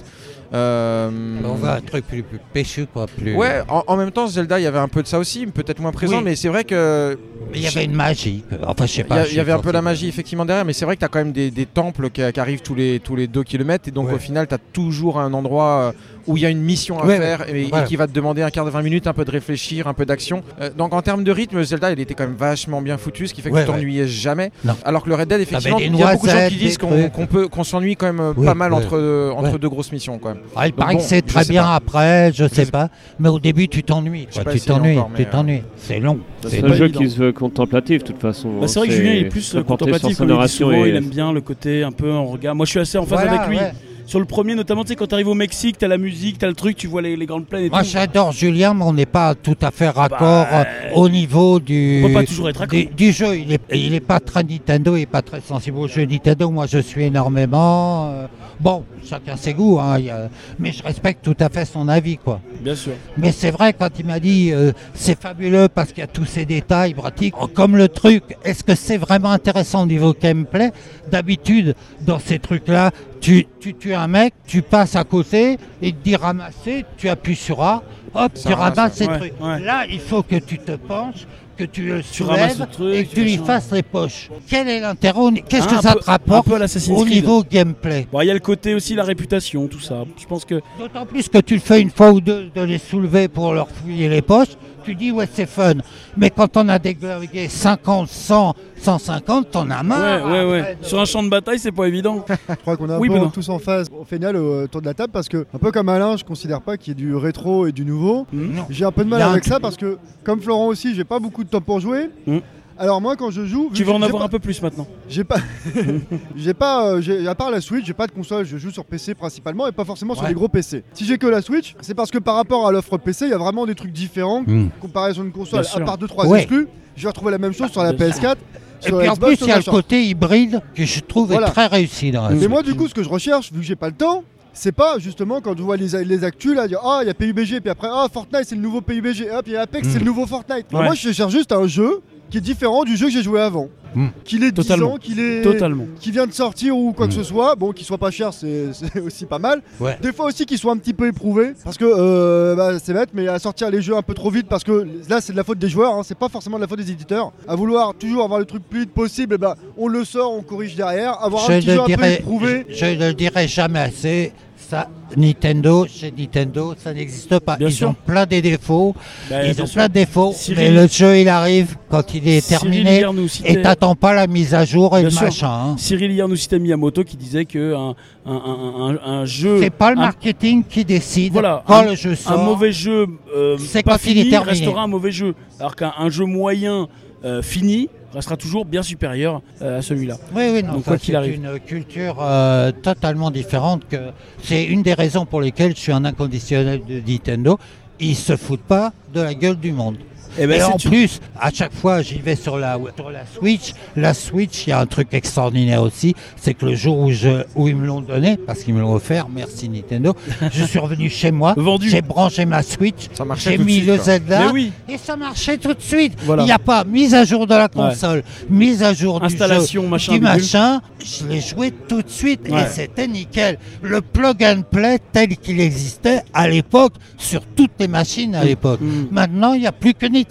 Euh, 0.54 1.10
On 1.44 1.54
veut 1.56 1.70
un 1.70 1.82
truc 1.82 2.06
plus, 2.08 2.24
plus 2.24 2.40
péchu, 2.54 2.86
quoi. 2.92 3.08
Plus... 3.08 3.36
Ouais, 3.36 3.62
en, 3.68 3.84
en 3.88 3.98
même 3.98 4.12
temps 4.12 4.28
Zelda 4.28 4.60
il 4.60 4.64
y 4.64 4.68
avait 4.68 4.80
un 4.80 4.88
peu 4.88 5.02
de 5.02 5.08
ça 5.08 5.20
aussi, 5.20 5.46
peut-être 5.48 5.80
moins 5.80 5.92
présent 5.92 6.18
Oui. 6.18 6.24
mais 6.24 6.36
c'est 6.36 6.48
vrai 6.50 6.64
que 6.64 7.18
Mais 7.52 7.58
il 7.60 7.64
y 7.64 7.68
avait 7.68 7.86
une 7.86 7.94
magie. 7.96 8.44
Enfin, 8.66 8.86
je 8.86 8.92
sais 8.92 9.04
pas. 9.04 9.28
il 9.28 9.36
y 9.36 9.40
avait 9.40 9.52
un 9.52 9.60
peu 9.60 9.72
la 9.72 9.82
magie 9.82 10.08
effectivement 10.08 10.46
derrière, 10.46 10.66
mais 10.66 10.74
c'est 10.74 10.86
vrai 10.86 10.96
que 10.96 11.00
tu 11.00 11.06
as 11.06 11.10
quand 11.10 11.20
même 11.20 11.32
des, 11.34 11.52
des 11.52 11.66
temples 11.66 12.10
qui, 12.10 12.22
qui 12.32 12.40
arrivent 12.40 12.62
tous 12.62 12.76
les, 12.76 13.00
tous 13.00 13.16
les 13.16 13.28
2 13.28 13.44
km 13.44 13.88
et 13.88 13.92
donc 13.92 14.08
Ouais. 14.10 14.14
au 14.16 14.20
final 14.20 14.48
tu 14.48 14.54
as 14.56 14.60
toujours 14.74 15.20
un 15.20 15.34
endroit 15.34 15.66
euh, 15.66 15.92
où 16.28 16.38
il 16.38 16.44
y 16.44 16.46
a 16.46 16.50
une 16.50 16.62
mission 16.62 17.00
à 17.00 17.06
Ouais, 17.06 17.18
faire 17.18 17.46
et, 17.54 17.70
qui 17.88 17.96
va 17.96 18.08
te 18.08 18.12
demander 18.14 18.42
un 18.42 18.50
quart 18.50 18.66
de 18.66 18.70
20 18.72 18.82
minutes, 18.82 19.08
un 19.08 19.14
peu 19.14 19.26
de 19.26 19.32
réfléchir, 19.32 19.88
un 19.88 19.94
peu 19.94 20.06
d'action. 20.06 20.42
Euh, 20.62 20.70
donc 20.76 20.94
en 20.94 21.02
termes 21.02 21.24
de 21.24 21.32
rythme, 21.32 21.64
Zelda 21.64 21.92
il 21.92 22.00
était 22.00 22.14
quand 22.14 22.26
même 22.26 22.36
vachement 22.36 22.82
bien 22.82 22.98
foutu, 22.98 23.28
ce 23.28 23.34
qui 23.34 23.42
fait 23.42 23.50
que 23.50 23.56
Ouais, 23.56 23.66
tu 23.66 23.72
t'ennuyais 23.72 24.08
jamais. 24.08 24.52
Non. 24.64 24.76
Alors 24.84 25.04
que 25.04 25.10
le 25.10 25.16
Red 25.16 25.28
Dead 25.30 25.42
effectivement, 25.42 25.78
des 25.78 25.86
il 25.86 25.96
y 25.96 26.04
a 26.04 26.14
beaucoup 26.14 26.28
de 26.28 26.32
gens 26.32 26.48
qui 26.50 26.56
disent 26.58 26.78
qu'on 26.78 27.28
peut 27.28 27.48
qu'on 27.48 27.64
s'ennuie 27.64 27.96
quand 27.96 28.08
même 28.08 28.20
euh, 28.20 28.34
pas 28.34 28.56
mal 28.56 28.74
ouais. 28.74 28.84
entre, 28.84 28.98
euh, 28.98 29.32
entre 29.32 29.54
Ouais. 29.54 29.60
deux 29.60 29.70
grosses 29.70 29.92
missions 29.92 30.18
quand 30.20 30.30
même. 30.30 30.40
Ah, 30.56 30.68
il 30.68 30.72
Donc 30.72 30.80
paraît 30.80 30.94
bon, 30.96 31.00
que 31.00 31.06
c'est 31.06 31.22
très 31.22 31.46
bien 31.46 31.64
pas. 31.64 31.76
après, 31.76 32.32
je 32.34 32.48
sais 32.48 32.66
sais 32.66 32.72
pas. 32.72 32.90
Mais 33.20 33.30
au 33.30 33.40
début, 33.40 33.68
tu 33.68 33.84
t'ennuies. 33.84 34.28
Tu 34.32 34.60
t'ennuies, 34.60 35.00
tu 35.16 35.22
euh, 35.22 35.26
t'ennuies. 35.32 35.62
C'est 35.78 36.00
long. 36.00 36.20
C'est 36.48 36.64
un 36.64 36.74
jeu 36.74 36.90
qui 36.90 37.10
se 37.10 37.18
veut 37.18 37.32
contemplatif 37.32 38.04
de 38.04 38.08
toute 38.08 38.22
façon. 38.22 38.60
Bah, 38.60 38.68
c'est 38.68 38.80
vrai 38.80 38.88
que 38.88 38.94
Julien 38.94 39.14
il 39.14 39.26
est 39.26 39.30
plus 39.30 39.56
euh, 39.56 39.64
contemplatif, 39.64 40.20
il 40.20 40.96
aime 40.96 41.10
bien 41.10 41.32
le 41.32 41.42
côté 41.42 41.84
un 41.84 41.92
peu 41.92 42.12
en 42.12 42.26
regard. 42.26 42.56
Moi 42.56 42.66
je 42.66 42.72
suis 42.72 42.80
assez 42.80 42.98
en 42.98 43.06
phase 43.06 43.28
avec 43.28 43.48
lui. 43.48 43.58
Sur 44.06 44.20
le 44.20 44.26
premier, 44.26 44.54
notamment, 44.54 44.84
tu 44.84 44.90
sais, 44.90 44.96
quand 44.96 45.08
t'arrives 45.08 45.28
au 45.28 45.34
Mexique, 45.34 45.78
t'as 45.80 45.88
la 45.88 45.98
musique, 45.98 46.38
t'as 46.38 46.48
le 46.48 46.54
truc, 46.54 46.78
tu 46.78 46.86
vois 46.86 47.02
les, 47.02 47.16
les 47.18 47.26
grandes 47.26 47.48
plaines 47.48 47.66
et 47.66 47.70
Moi, 47.70 47.82
tout. 47.82 47.90
j'adore 47.90 48.32
Julien, 48.32 48.76
mais 48.76 48.84
on 48.84 48.94
n'est 48.94 49.08
pas 49.08 49.34
tout 49.34 49.58
à 49.64 49.72
fait 49.72 49.90
raccord 49.90 50.20
Bah, 50.46 50.66
euh, 50.68 50.94
au 50.94 51.10
niveau 51.10 51.60
du, 51.60 52.02
on 52.04 52.08
peut 52.10 52.14
pas 52.14 52.24
toujours 52.24 52.50
être 52.50 52.58
raccord. 52.60 52.78
du, 52.80 52.86
du 52.86 53.12
jeu. 53.12 53.36
Il 53.36 53.52
est, 53.52 53.62
il 53.74 53.96
est 53.96 54.00
pas 54.00 54.20
très 54.20 54.44
Nintendo, 54.44 54.96
il 54.96 55.02
est 55.02 55.06
pas 55.08 55.24
très 55.24 55.42
sensible 55.42 55.78
au 55.80 55.88
jeu 55.88 56.06
Nintendo. 56.06 56.52
Moi, 56.52 56.68
je 56.68 56.78
suis 56.78 57.04
énormément. 57.04 58.12
euh, 58.12 58.28
bon, 58.60 58.84
chacun 59.04 59.36
ses 59.38 59.54
goûts, 59.56 59.80
hein, 59.80 59.98
il 59.98 60.06
y 60.06 60.10
a- 60.12 60.30
mais 60.60 60.72
je 60.72 60.84
respecte 60.84 61.24
tout 61.26 61.36
à 61.40 61.50
fait 61.50 61.66
son 61.66 61.88
avis, 61.88 62.18
quoi. 62.18 62.40
Bien 62.62 62.76
sûr. 62.76 62.94
Mais 63.18 63.32
c'est 63.32 63.52
vrai, 63.52 63.74
quand 63.74 63.90
il 63.98 64.06
m'a 64.06 64.20
dit 64.20 64.52
euh, 64.54 64.72
c'est 64.94 65.20
fabuleux 65.20 65.68
parce 65.68 65.90
qu'il 65.90 66.00
y 66.00 66.04
a 66.04 66.08
tous 66.08 66.26
ces 66.26 66.46
détails 66.46 66.94
pratiques, 66.94 67.34
oh, 67.42 67.48
comme 67.48 67.76
le 67.76 67.88
truc, 67.90 68.24
est-ce 68.44 68.64
que 68.64 68.76
c'est 68.76 68.98
vraiment 68.98 69.32
intéressant 69.32 69.84
au 69.84 69.88
niveau 69.88 70.14
gameplay? 70.20 70.72
D'habitude, 71.12 71.76
dans 72.02 72.20
ces 72.20 72.40
trucs-là, 72.40 72.92
tu, 73.26 73.48
tu 73.60 73.74
tues 73.74 73.94
un 73.96 74.08
mec, 74.08 74.34
tu 74.46 74.62
passes 74.62 74.96
à 74.96 75.04
côté, 75.04 75.58
il 75.82 75.94
te 75.96 76.04
dit 76.04 76.16
ramasser, 76.16 76.86
tu 76.98 77.10
appuies 77.10 77.36
sur 77.36 77.62
A, 77.64 77.82
hop, 78.14 78.32
Ça 78.36 78.50
tu 78.50 78.54
ramasse, 78.54 78.78
ramasses 78.78 78.94
ces 78.94 79.08
ouais, 79.08 79.18
trucs. 79.18 79.42
ouais. 79.42 79.60
Là, 79.62 79.86
il 79.90 80.00
faut 80.00 80.22
que 80.22 80.36
tu 80.36 80.60
te 80.60 80.74
penches, 80.74 81.26
que 81.58 81.64
tu 81.64 81.88
le 81.88 82.02
soulèves 82.04 82.68
truc, 82.72 82.94
et 82.94 83.06
que 83.06 83.16
tu 83.16 83.24
lui 83.24 83.38
fasses 83.38 83.72
les 83.72 83.82
poches. 83.82 84.30
Quel 84.48 84.68
est 84.68 84.80
l'intérêt 84.80 85.20
Qu'est-ce 85.50 85.66
Ah, 85.68 85.72
que 85.72 85.76
un 85.78 85.82
ça 85.82 85.94
peu- 85.94 86.00
te 86.02 86.06
rapporte 86.06 86.48
au 86.90 87.06
niveau 87.06 87.44
gameplay? 87.50 88.06
Bon, 88.12 88.22
il 88.22 88.28
y 88.28 88.30
a 88.30 88.34
le 88.36 88.40
côté 88.40 88.76
aussi, 88.76 88.94
la 88.94 89.04
réputation, 89.04 89.66
tout 89.68 89.80
ça. 89.80 90.04
Je 90.20 90.26
pense 90.28 90.46
que. 90.46 90.62
D'autant 90.78 91.08
plus 91.08 91.28
que 91.28 91.40
tu 91.40 91.56
le 91.56 91.62
fais 91.62 91.82
une 91.82 91.90
fois 91.90 92.12
ou 92.12 92.22
deux 92.22 92.52
de 92.54 92.62
les 92.62 92.78
soulever 92.78 93.28
pour 93.28 93.54
leur 93.54 93.70
fouiller 93.70 94.08
les 94.08 94.22
poches, 94.22 94.50
tu 94.86 94.96
dis 94.96 95.12
ouais 95.12 95.28
c'est 95.32 95.46
fun. 95.48 95.74
Mais 96.16 96.30
quand 96.30 96.56
on 96.58 96.70
a 96.70 96.78
déglingué 96.80 97.48
50, 97.50 98.08
100, 98.08 98.54
150, 98.82 99.52
t'en 99.52 99.70
as 99.70 99.78
Ouais, 99.78 99.84
marre. 99.84 100.26
ouais, 100.32 100.46
ouais. 100.52 100.78
de- 100.82 100.86
Sur 100.86 101.00
un 101.00 101.06
champ 101.06 101.24
de 101.24 101.30
bataille, 101.30 101.60
c'est 101.60 101.72
pas 101.72 101.88
évident. 101.88 102.24
Je 102.50 102.56
crois 102.56 102.78
qu'on 102.78 102.90
est 102.90 102.94
un 102.94 103.00
Oui, 103.00 103.08
peu 103.10 103.16
Benoît. 103.16 103.32
tous 103.34 103.50
en 103.50 103.60
phase 103.60 103.88
au 103.98 104.06
final 104.06 104.36
euh, 104.36 104.64
autour 104.66 104.82
de 104.82 104.86
la 104.86 104.94
table 104.94 105.12
parce 105.12 105.28
que, 105.28 105.46
un 105.54 105.58
peu 105.58 105.72
comme 105.72 105.90
Alain, 105.90 106.16
je 106.18 106.24
considère 106.24 106.62
pas 106.62 106.78
qu'il 106.78 106.90
y 106.90 106.92
ait 106.92 107.04
du 107.06 107.16
rétro 107.16 107.68
et 107.68 107.72
du 107.72 107.84
nouveau. 107.86 108.28
Non. 108.32 108.66
J'ai 108.70 108.86
un 108.86 108.92
peu 108.92 109.04
de 109.04 109.10
mal 109.10 109.22
a 109.22 109.28
un 109.28 109.32
avec 109.32 109.44
ça 109.46 109.60
parce 109.60 109.76
que, 109.78 109.98
comme 110.24 110.42
Florent 110.42 110.68
aussi, 110.68 110.94
j'ai 110.96 111.04
pas 111.04 111.20
beaucoup 111.20 111.44
de 111.44 111.50
temps 111.50 111.62
pour 111.62 111.80
jouer. 111.80 112.10
Mm. 112.28 112.38
Alors 112.78 113.00
moi, 113.02 113.16
quand 113.16 113.32
je 113.32 113.46
joue, 113.46 113.70
Tu 113.74 113.84
vas 113.84 113.94
en 113.94 114.02
avoir 114.02 114.20
pas- 114.20 114.26
un 114.26 114.30
peu 114.30 114.40
plus 114.40 114.62
maintenant. 114.62 114.86
J'ai 115.08 115.24
pas, 115.24 115.38
j'ai 116.36 116.54
pas, 116.54 116.88
euh, 116.88 117.02
j'ai- 117.02 117.28
à 117.28 117.36
part 117.36 117.52
la 117.52 117.62
Switch, 117.62 117.86
j'ai 117.86 117.94
pas 117.94 118.08
de 118.08 118.12
console. 118.12 118.46
Je 118.46 118.58
joue 118.58 118.72
sur 118.72 118.84
PC 118.86 119.16
principalement 119.16 119.68
et 119.68 119.72
pas 119.72 119.86
forcément 119.86 120.14
sur 120.16 120.26
des 120.28 120.34
gros 120.34 120.48
PC. 120.48 120.84
Si 120.94 121.06
j'ai 121.06 121.18
que 121.18 121.28
la 121.28 121.42
Switch, 121.42 121.76
c'est 121.82 121.94
parce 121.94 122.12
que 122.12 122.18
par 122.18 122.36
rapport 122.36 122.68
à 122.68 122.72
l'offre 122.72 122.98
PC, 122.98 123.26
il 123.26 123.32
y 123.32 123.34
a 123.34 123.38
vraiment 123.38 123.66
des 123.66 123.76
trucs 123.76 123.94
différents 123.94 124.44
Hmm. 124.46 124.68
comparé 124.82 125.14
sur 125.14 125.24
une 125.24 125.32
console. 125.32 125.62
Bien 125.62 125.70
À 125.70 125.74
sûr. 125.74 125.86
part 125.86 125.98
2-3 125.98 126.28
Ouais. 126.28 126.40
exclus, 126.42 126.68
je 126.96 127.04
vais 127.04 127.08
retrouver 127.10 127.32
la 127.32 127.38
même 127.38 127.54
chose 127.54 127.72
sur 127.72 127.82
la 127.84 127.94
Bien 127.94 128.08
PS4. 128.10 128.38
Et 128.82 128.88
sur 128.88 129.00
puis 129.00 129.08
en 129.10 129.16
plus, 129.16 129.38
il 129.42 129.48
y 129.48 129.52
a 129.52 129.58
le 129.58 129.64
côté 129.64 130.04
hybride 130.06 130.62
que 130.76 130.86
je 130.86 131.00
trouve 131.00 131.32
est 131.34 131.40
très 131.46 131.68
réussi 131.68 132.12
dans 132.12 132.24
la 132.28 132.36
Mais 132.36 132.48
moi, 132.48 132.62
du 132.62 132.76
coup, 132.76 132.88
ce 132.88 132.94
que 132.94 133.04
je 133.04 133.10
recherche, 133.10 133.52
vu 133.54 133.60
que 133.62 133.66
j'ai 133.66 133.76
pas 133.78 133.88
le 133.88 133.96
temps, 133.96 134.24
c'est 134.54 134.72
pas 134.74 135.00
justement 135.00 135.42
quand 135.42 135.58
je 135.58 135.64
vois 135.64 135.76
les, 135.78 136.04
les 136.06 136.24
actus 136.24 136.56
là, 136.56 136.68
dire 136.68 136.80
ah 136.84 137.00
il 137.02 137.08
y 137.08 137.10
a 137.10 137.14
PUBG, 137.14 137.60
puis 137.62 137.70
après 137.70 137.90
ah 137.92 138.08
Fortnite 138.12 138.46
c'est 138.46 138.56
le 138.56 138.62
nouveau 138.62 138.80
PUBG, 138.80 139.28
hop 139.30 139.44
il 139.48 139.52
y 139.54 139.58
a 139.58 139.62
Apex 139.64 139.86
c'est 139.90 140.00
le 140.00 140.06
nouveau 140.06 140.26
Fortnite. 140.26 140.68
Ouais. 140.72 140.82
Moi 140.84 140.94
je 140.94 141.12
cherche 141.12 141.34
juste 141.34 141.52
un 141.52 141.68
jeu 141.68 142.02
qui 142.30 142.38
est 142.40 142.42
différent 142.42 142.84
du 142.84 142.96
jeu 142.98 143.08
que 143.08 143.12
j'ai 143.14 143.24
joué 143.24 143.40
avant. 143.42 143.70
Hmm. 143.96 144.08
Qu'il 144.26 144.42
10 144.42 144.52
Totalement. 144.52 144.98
qu'il 144.98 145.20
ait 145.22 145.42
Totalement. 145.42 145.86
qui 146.02 146.12
vient 146.12 146.28
de 146.28 146.34
sortir 146.34 146.76
ou 146.78 146.92
quoi 146.92 147.08
que 147.08 147.14
Mm. 147.14 147.16
ce 147.16 147.24
soit, 147.24 147.56
bon, 147.56 147.72
qu'il 147.72 147.86
soit 147.86 147.98
pas 147.98 148.12
cher, 148.12 148.34
c'est 148.34 148.72
aussi 149.02 149.26
pas 149.26 149.40
mal. 149.40 149.62
Ouais. 149.80 149.98
Des 150.02 150.12
fois 150.12 150.26
aussi 150.26 150.46
qu'il 150.46 150.58
soit 150.58 150.74
un 150.74 150.78
petit 150.78 150.94
peu 150.94 151.08
éprouvé, 151.08 151.54
parce 151.64 151.78
que 151.78 151.86
euh, 151.88 152.56
bah, 152.56 152.78
c'est 152.84 152.92
bête, 152.94 153.12
mais 153.14 153.30
à 153.30 153.40
sortir 153.40 153.70
les 153.70 153.82
jeux 153.82 153.96
un 153.96 154.02
peu 154.02 154.14
trop 154.14 154.30
vite, 154.30 154.48
parce 154.50 154.66
que 154.66 154.86
là 155.08 155.22
c'est 155.22 155.32
de 155.32 155.38
la 155.38 155.46
faute 155.46 155.60
des 155.60 155.70
joueurs, 155.70 155.94
hein, 155.96 156.02
c'est 156.04 156.18
pas 156.18 156.28
forcément 156.28 156.58
de 156.58 156.64
la 156.64 156.68
faute 156.68 156.80
des 156.80 156.92
éditeurs. 156.92 157.32
À 157.48 157.56
vouloir 157.56 157.94
toujours 157.94 158.26
avoir 158.26 158.40
le 158.40 158.46
truc 158.46 158.64
plus 158.70 158.82
vite 158.82 158.92
possible, 158.92 159.38
ben, 159.38 159.54
on 159.78 159.88
le 159.88 160.04
sort, 160.06 160.34
on 160.34 160.42
corrige 160.42 160.76
derrière. 160.76 161.22
Avoir 161.24 161.46
Je 161.48 161.52
un 161.54 161.58
petit 161.60 161.68
jeu 161.68 161.82
un 161.82 161.86
dirai, 161.86 162.24
je, 162.70 162.76
je 162.76 162.86
ne 162.86 163.08
le 163.08 163.14
dirai 163.14 163.48
jamais 163.48 163.80
assez. 163.80 164.32
Ça, 164.68 164.90
Nintendo, 165.16 165.86
chez 165.88 166.12
Nintendo, 166.18 166.74
ça 166.76 166.92
n'existe 166.92 167.38
pas. 167.38 167.56
Bien 167.56 167.68
ils 167.68 167.72
sûr. 167.74 167.90
ont 167.90 167.94
plein 167.94 168.26
des 168.26 168.42
défauts. 168.42 168.96
Bah, 169.30 169.46
ils 169.46 169.62
ont 169.62 169.68
sûr. 169.68 169.76
plein 169.76 169.88
de 169.88 169.94
défauts. 169.94 170.34
Cyril- 170.36 170.58
mais 170.58 170.72
le 170.82 170.88
jeu, 170.88 171.20
il 171.20 171.30
arrive 171.30 171.76
quand 171.88 172.16
il 172.16 172.28
est 172.28 172.42
Cyril 172.42 172.62
terminé. 172.72 172.96
hier 172.98 173.14
nous 173.14 173.28
citait- 173.28 173.60
Et 173.60 173.62
t'attends 173.62 173.94
pas 173.96 174.16
la 174.16 174.26
mise 174.26 174.56
à 174.56 174.66
jour 174.66 174.98
et 174.98 175.02
Bien 175.02 175.10
le 175.10 175.16
sûr. 175.16 175.24
machin. 175.26 175.48
hein. 175.52 175.76
Cyril 175.78 176.12
hier 176.12 176.28
nous 176.28 176.36
citait 176.36 176.58
Miyamoto 176.58 177.04
qui 177.04 177.16
disait 177.16 177.46
que 177.46 177.76
un, 177.76 177.96
un, 178.26 178.34
un- 178.34 178.98
un- 179.06 179.12
un 179.20 179.26
jeu, 179.26 179.60
C'est 179.62 179.70
pas 179.70 179.92
le 179.92 180.00
un- 180.00 180.02
marketing 180.02 180.64
qui 180.68 180.84
décide 180.84 181.34
Voilà, 181.34 181.64
quand 181.68 181.76
un- 181.82 181.86
le 181.92 181.96
jeu 181.96 182.14
un 182.14 182.16
sort. 182.16 182.44
mauvais 182.44 182.72
jeu 182.72 183.06
euh, 183.36 183.58
C'est 183.60 183.84
pas 183.84 184.00
quand 184.00 184.06
il 184.08 184.18
est 184.18 184.22
fini 184.22 184.30
terminé. 184.32 184.52
restera 184.52 184.82
un 184.82 184.88
mauvais 184.88 185.12
jeu, 185.12 185.36
alors 185.60 185.76
qu'un 185.76 185.94
un 186.00 186.10
jeu 186.10 186.26
moyen 186.26 186.88
euh, 187.24 187.44
fini 187.44 187.90
restera 188.16 188.38
toujours 188.38 188.66
bien 188.66 188.84
supérieur 188.84 189.42
euh, 189.62 189.80
à 189.80 189.82
celui-là. 189.82 190.18
Oui, 190.36 190.44
oui, 190.54 190.64
non, 190.64 190.74
Donc, 190.74 190.86
ça, 190.86 190.92
quoi 190.92 190.98
qu'il 190.98 191.12
c'est 191.14 191.18
arrive. 191.18 191.36
une 191.36 191.60
culture 191.60 192.18
euh, 192.22 192.72
totalement 192.72 193.32
différente. 193.32 193.84
Que 193.90 193.98
c'est 194.44 194.64
une 194.66 194.82
des 194.84 194.94
raisons 194.94 195.26
pour 195.26 195.42
lesquelles 195.42 195.76
je 195.76 195.82
suis 195.82 195.92
un 195.92 196.06
inconditionnel 196.06 196.82
de 196.88 197.02
Nintendo. 197.06 197.60
Ils 198.00 198.16
se 198.16 198.36
foutent 198.36 198.62
pas 198.62 198.92
de 199.14 199.22
la 199.22 199.34
gueule 199.34 199.58
du 199.58 199.72
monde. 199.72 199.98
Et 200.38 200.48
ben, 200.48 200.60
Et 200.60 200.64
en 200.64 200.78
plus, 200.78 201.20
à 201.40 201.52
chaque 201.52 201.74
fois, 201.74 202.02
j'y 202.02 202.20
vais 202.20 202.36
sur 202.36 202.58
la, 202.58 202.78
sur 202.96 203.10
la 203.10 203.26
Switch. 203.26 203.74
La 203.96 204.14
Switch, 204.14 204.68
il 204.68 204.72
y 204.72 204.74
a 204.74 204.80
un 204.80 204.86
truc 204.86 205.10
extraordinaire 205.14 205.82
aussi, 205.82 206.16
c'est 206.36 206.54
que 206.54 206.66
le 206.66 206.76
jour 206.76 206.98
où, 207.00 207.12
je, 207.12 207.44
où 207.56 207.68
ils 207.68 207.76
me 207.76 207.86
l'ont 207.86 208.02
donné, 208.02 208.38
parce 208.38 208.64
qu'ils 208.64 208.74
me 208.74 208.82
l'ont 208.82 208.94
offert, 208.94 209.28
merci 209.34 209.70
Nintendo, 209.70 210.16
je 210.52 210.64
suis 210.66 210.80
revenu 210.80 211.10
chez 211.10 211.32
moi, 211.32 211.54
Vendu. 211.58 211.90
j'ai 211.90 212.02
branché 212.02 212.46
ma 212.46 212.64
Switch, 212.64 213.08
Ça 213.14 213.26
marchait 213.26 213.52
j'ai 213.52 213.58
tout 213.58 213.64
de 213.64 213.68
mis 213.68 213.76
suite, 213.76 213.88
le. 213.88 213.98
Zelda, 213.98 214.52
oui, 214.52 214.72
et 214.90 214.98
ça 214.98 215.16
marchait 215.16 215.58
tout 215.58 215.74
de 215.74 215.82
suite. 215.82 216.14
Voilà. 216.24 216.44
Il 216.44 216.46
n'y 216.48 216.52
a 216.52 216.60
pas 216.60 216.84
mise 216.84 217.14
à 217.14 217.24
jour 217.24 217.48
de 217.48 217.56
la 217.56 217.68
console, 217.68 218.24
mise 218.50 218.84
à 218.84 218.94
jour 218.94 219.20
du 219.20 219.30
jeu, 219.30 219.34
installation, 219.36 219.88
machin, 219.88 220.14
du 220.14 220.20
machin, 220.20 220.82
je 221.04 221.26
l'ai 221.28 221.42
joué 221.42 221.72
tout 221.72 222.02
de 222.02 222.10
suite 222.10 222.42
Ouais. 222.50 222.64
et 222.64 222.68
c'était 222.68 223.08
nickel. 223.08 223.58
Le 223.82 224.02
plug 224.02 224.44
and 224.44 224.64
play 224.70 225.00
tel 225.12 225.30
qu'il 225.38 225.60
existait 225.60 226.22
à 226.34 226.48
l'époque 226.48 226.94
sur 227.18 227.42
toutes 227.46 227.72
les 227.80 227.88
machines 227.88 228.36
à 228.36 228.44
l'époque. 228.44 228.82
Mm. 228.82 229.06
Maintenant, 229.12 229.54
il 229.54 229.62
n'y 229.62 229.68
a 229.68 229.72
plus 229.72 229.94
que 229.94 230.06
Nintendo 230.06 230.25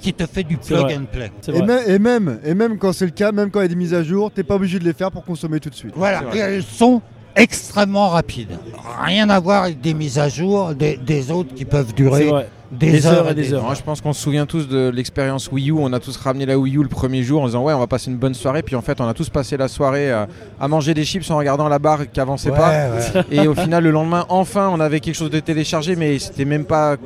qui 0.00 0.12
te 0.14 0.26
fait 0.26 0.42
du 0.44 0.56
plug 0.56 0.80
vrai. 0.80 0.96
and 0.96 1.04
play. 1.12 1.30
Et, 1.52 1.62
même- 1.62 1.82
et 1.86 1.98
même, 1.98 2.38
et 2.44 2.54
même 2.54 2.78
quand 2.78 2.92
c'est 2.92 3.04
le 3.06 3.10
cas, 3.12 3.32
même 3.32 3.50
quand 3.50 3.60
il 3.60 3.64
y 3.64 3.66
a 3.66 3.68
des 3.68 3.74
mises 3.76 3.94
à 3.94 4.02
jour, 4.02 4.30
t'es 4.30 4.42
pas 4.42 4.54
obligé 4.56 4.78
de 4.78 4.84
les 4.84 4.92
faire 4.92 5.10
pour 5.10 5.24
consommer 5.24 5.60
tout 5.60 5.70
de 5.70 5.74
suite. 5.74 5.92
Voilà, 5.96 6.22
et 6.34 6.38
elles 6.38 6.62
sont 6.62 7.02
extrêmement 7.36 8.08
rapides. 8.08 8.58
Rien 9.04 9.30
à 9.30 9.38
voir 9.38 9.64
avec 9.64 9.80
des 9.80 9.94
mises 9.94 10.18
à 10.18 10.28
jour 10.28 10.74
des, 10.74 10.96
des 10.96 11.30
autres 11.30 11.54
qui 11.54 11.64
peuvent 11.64 11.94
durer 11.94 12.30
des, 12.72 12.90
Des 12.90 13.06
heures, 13.06 13.14
heures 13.26 13.30
et 13.30 13.34
des 13.34 13.54
heures. 13.54 13.62
Moi, 13.62 13.74
je 13.74 13.80
pense 13.82 14.00
qu'on 14.00 14.12
se 14.12 14.20
souvient 14.20 14.44
tous 14.44 14.68
de 14.68 14.88
l'expérience 14.90 15.50
Wii 15.50 15.70
U. 15.70 15.74
On 15.78 15.92
a 15.92 16.00
tous 16.00 16.16
ramené 16.18 16.44
la 16.46 16.58
Wii 16.58 16.76
U 16.76 16.82
le 16.82 16.88
premier 16.88 17.22
jour 17.22 17.40
en 17.42 17.46
disant 17.46 17.62
ouais, 17.62 17.72
on 17.72 17.78
va 17.78 17.86
passer 17.86 18.10
une 18.10 18.16
bonne 18.18 18.34
soirée. 18.34 18.62
Puis 18.62 18.74
en 18.76 18.82
fait, 18.82 19.00
on 19.00 19.06
a 19.08 19.14
tous 19.14 19.30
passé 19.30 19.56
la 19.56 19.68
soirée 19.68 20.10
à, 20.10 20.26
à 20.60 20.68
manger 20.68 20.92
des 20.94 21.04
chips 21.04 21.30
en 21.30 21.38
regardant 21.38 21.68
la 21.68 21.78
barre 21.78 22.10
qui 22.10 22.20
avançait 22.20 22.50
Ouais, 22.50 22.56
pas. 22.58 22.88
ouais. 22.90 23.22
Et 23.30 23.46
au 23.48 23.54
final, 23.54 23.84
le 23.84 23.90
lendemain, 23.90 24.26
enfin, 24.28 24.68
on 24.72 24.80
avait 24.80 25.00
quelque 25.00 25.14
chose 25.14 25.30
de 25.30 25.40
téléchargé, 25.40 25.96
mais 25.96 26.18
c'était 26.18 26.44
même 26.44 26.64
pas. 26.64 26.96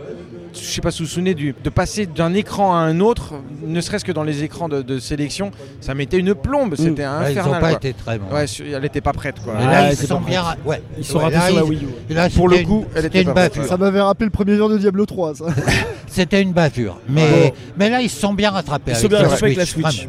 Je 0.55 0.59
sais 0.59 0.81
pas 0.81 0.91
si 0.91 0.99
vous 1.03 1.07
vous 1.07 1.11
souvenez 1.15 1.35
du, 1.35 1.55
de 1.65 1.71
passer 1.71 2.07
d'un 2.07 2.35
écran 2.35 2.75
à 2.75 2.79
un 2.79 3.01
autre, 3.01 3.35
ne 3.67 3.81
serait-ce 3.81 4.05
que 4.05 4.13
dans 4.13 4.23
les 4.23 4.43
écrans 4.45 4.69
de, 4.69 4.83
de 4.83 4.99
sélection, 4.99 5.51
ça 5.81 5.95
mettait 5.95 6.19
une 6.19 6.35
plombe, 6.35 6.75
c'était 6.77 7.07
Ouais, 7.07 7.31
ils 7.31 7.35
n'ont 7.35 7.41
infernal. 7.41 7.61
pas 7.61 7.69
quoi. 7.71 7.77
été 7.79 7.93
très 7.95 8.19
bons. 8.19 8.35
Ouais, 8.35 8.45
elle 8.75 8.85
était 8.85 9.01
pas 9.01 9.13
prête 9.13 9.37
quoi. 9.43 9.55
Mais 9.59 9.65
Ah, 9.67 9.71
là, 9.73 9.83
ouais, 9.89 9.95
ils 9.95 10.07
sont 10.07 10.21
pas 10.21 10.29
bien. 10.29 10.45
Ouais. 10.65 10.83
Ils 10.99 11.05
sont 11.05 11.19
Ouais, 11.19 11.25
ratés 11.25 11.37
là, 11.37 11.47
sur 11.47 11.57
la 11.57 11.63
ils- 11.63 11.69
Wii 11.69 11.87
U. 12.11 12.15
là, 12.15 12.29
Pour 12.31 12.49
le 12.49 12.57
c'était 12.57 12.67
coup, 12.69 12.79
une- 12.81 12.87
elle 12.97 13.03
c'était 13.05 13.21
était 13.23 13.33
pas 13.33 13.49
prête. 13.51 13.65
Ça 13.67 13.77
m'avait 13.77 14.01
rappelé 14.01 14.27
le 14.27 14.31
premier 14.31 14.57
jour 14.57 14.69
de 14.69 14.79
Diablo 14.79 15.07
3, 15.07 15.35
ça. 15.35 15.47
C'était 16.07 16.43
une 16.43 16.53
bavure. 16.53 16.99
Mais, 17.09 17.23
Ouais. 17.23 17.55
mais 17.79 17.89
là, 17.89 18.03
ils 18.03 18.11
se 18.11 18.21
sont 18.21 18.35
bien 18.35 18.51
rattrapés. 18.51 18.91
Ils 18.91 18.95
avec 18.97 19.03
sont 19.03 19.09
bien 19.09 19.19
rattrapés 19.23 19.45
avec 19.47 19.57
la 19.57 19.65
Switch. 19.65 20.09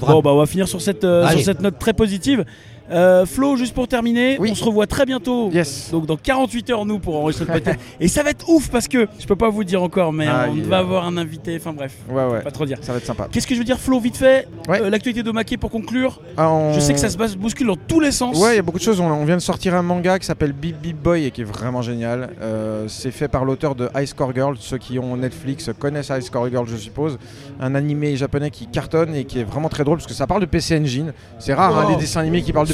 Bon, 0.00 0.20
bah, 0.20 0.30
on 0.32 0.38
va 0.38 0.46
finir 0.46 0.68
sur 0.68 0.80
cette, 0.80 1.02
euh, 1.02 1.22
sur 1.22 1.30
Allez. 1.32 1.42
cette 1.42 1.60
note 1.60 1.76
très 1.76 1.92
positive. 1.92 2.44
Euh, 2.90 3.24
Flo, 3.26 3.56
juste 3.56 3.74
pour 3.74 3.86
terminer, 3.88 4.36
Oui. 4.40 4.50
on 4.52 4.54
se 4.54 4.64
revoit 4.64 4.86
très 4.86 5.06
bientôt. 5.06 5.50
Yes. 5.52 5.90
Donc 5.92 6.06
dans 6.06 6.16
48 6.16 6.70
heures 6.70 6.84
nous 6.86 6.98
pour 6.98 7.16
enregistrer 7.16 7.46
le 7.46 7.52
podcast. 7.60 7.78
Et 8.00 8.08
ça 8.08 8.22
va 8.22 8.30
être 8.30 8.48
ouf 8.48 8.68
parce 8.70 8.88
que 8.88 9.06
je 9.18 9.26
peux 9.26 9.36
pas 9.36 9.48
vous 9.48 9.64
dire 9.64 9.82
encore, 9.82 10.12
mais 10.12 10.26
Ah, 10.28 10.46
on 10.50 10.54
va 10.68 10.78
avoir 10.78 11.06
un 11.06 11.16
invité. 11.16 11.56
Enfin 11.60 11.72
bref, 11.72 11.94
Ouais, 12.10 12.24
ouais. 12.26 12.40
pas 12.40 12.50
trop 12.50 12.64
dire. 12.66 12.78
Ça 12.82 12.92
va 12.92 12.98
être 12.98 13.06
sympa. 13.06 13.28
Qu'est-ce 13.30 13.46
que 13.46 13.54
je 13.54 13.58
veux 13.60 13.64
dire, 13.64 13.78
Flo, 13.78 14.00
vite 14.00 14.16
fait 14.16 14.48
Ouais. 14.68 14.80
euh, 14.82 14.90
L'actualité 14.90 15.22
de 15.22 15.30
Maquet 15.30 15.56
pour 15.56 15.70
conclure. 15.70 16.20
Ah, 16.36 16.50
on- 16.50 16.72
Je 16.72 16.80
sais 16.80 16.92
que 16.94 17.00
ça 17.00 17.08
se 17.10 17.16
bouscule 17.36 17.66
dans 17.68 17.76
tous 17.76 18.00
les 18.00 18.12
sens. 18.12 18.38
Ouais, 18.40 18.54
il 18.54 18.56
y 18.56 18.58
a 18.58 18.62
beaucoup 18.62 18.78
de 18.78 18.82
choses. 18.84 19.00
On, 19.00 19.06
on 19.06 19.24
vient 19.24 19.36
de 19.36 19.42
sortir 19.42 19.74
un 19.74 19.82
manga 19.82 20.18
qui 20.18 20.26
s'appelle 20.26 20.52
Beep 20.52 20.80
Beep 20.80 20.96
Boy 21.00 21.26
et 21.26 21.30
qui 21.30 21.42
est 21.42 21.44
vraiment 21.44 21.82
génial. 21.82 22.30
Euh, 22.42 22.86
c'est 22.88 23.10
fait 23.12 23.28
par 23.28 23.44
l'auteur 23.44 23.74
de 23.74 23.88
High 23.96 24.06
Score 24.06 24.34
Girl. 24.34 24.56
Ceux 24.58 24.78
qui 24.78 24.98
ont 24.98 25.16
Netflix 25.16 25.70
connaissent 25.78 26.08
High 26.10 26.22
Score 26.22 26.48
Girl, 26.48 26.66
je 26.68 26.76
suppose. 26.76 27.18
Un 27.60 27.74
animé 27.74 28.16
japonais 28.16 28.50
qui 28.50 28.66
cartonne 28.66 29.14
et 29.14 29.24
qui 29.24 29.38
est 29.40 29.44
vraiment 29.44 29.68
très 29.68 29.84
drôle 29.84 29.98
parce 29.98 30.06
que 30.08 30.14
ça 30.14 30.26
parle 30.26 30.40
de 30.40 30.46
PC 30.46 30.76
Engine. 30.78 31.12
C'est 31.38 31.54
rare 31.54 31.76
hein, 31.78 31.84
Oh. 31.86 31.90
les 31.90 31.96
dessins 31.96 32.20
animés 32.20 32.42
qui 32.42 32.52
parlent 32.52 32.66
de 32.68 32.72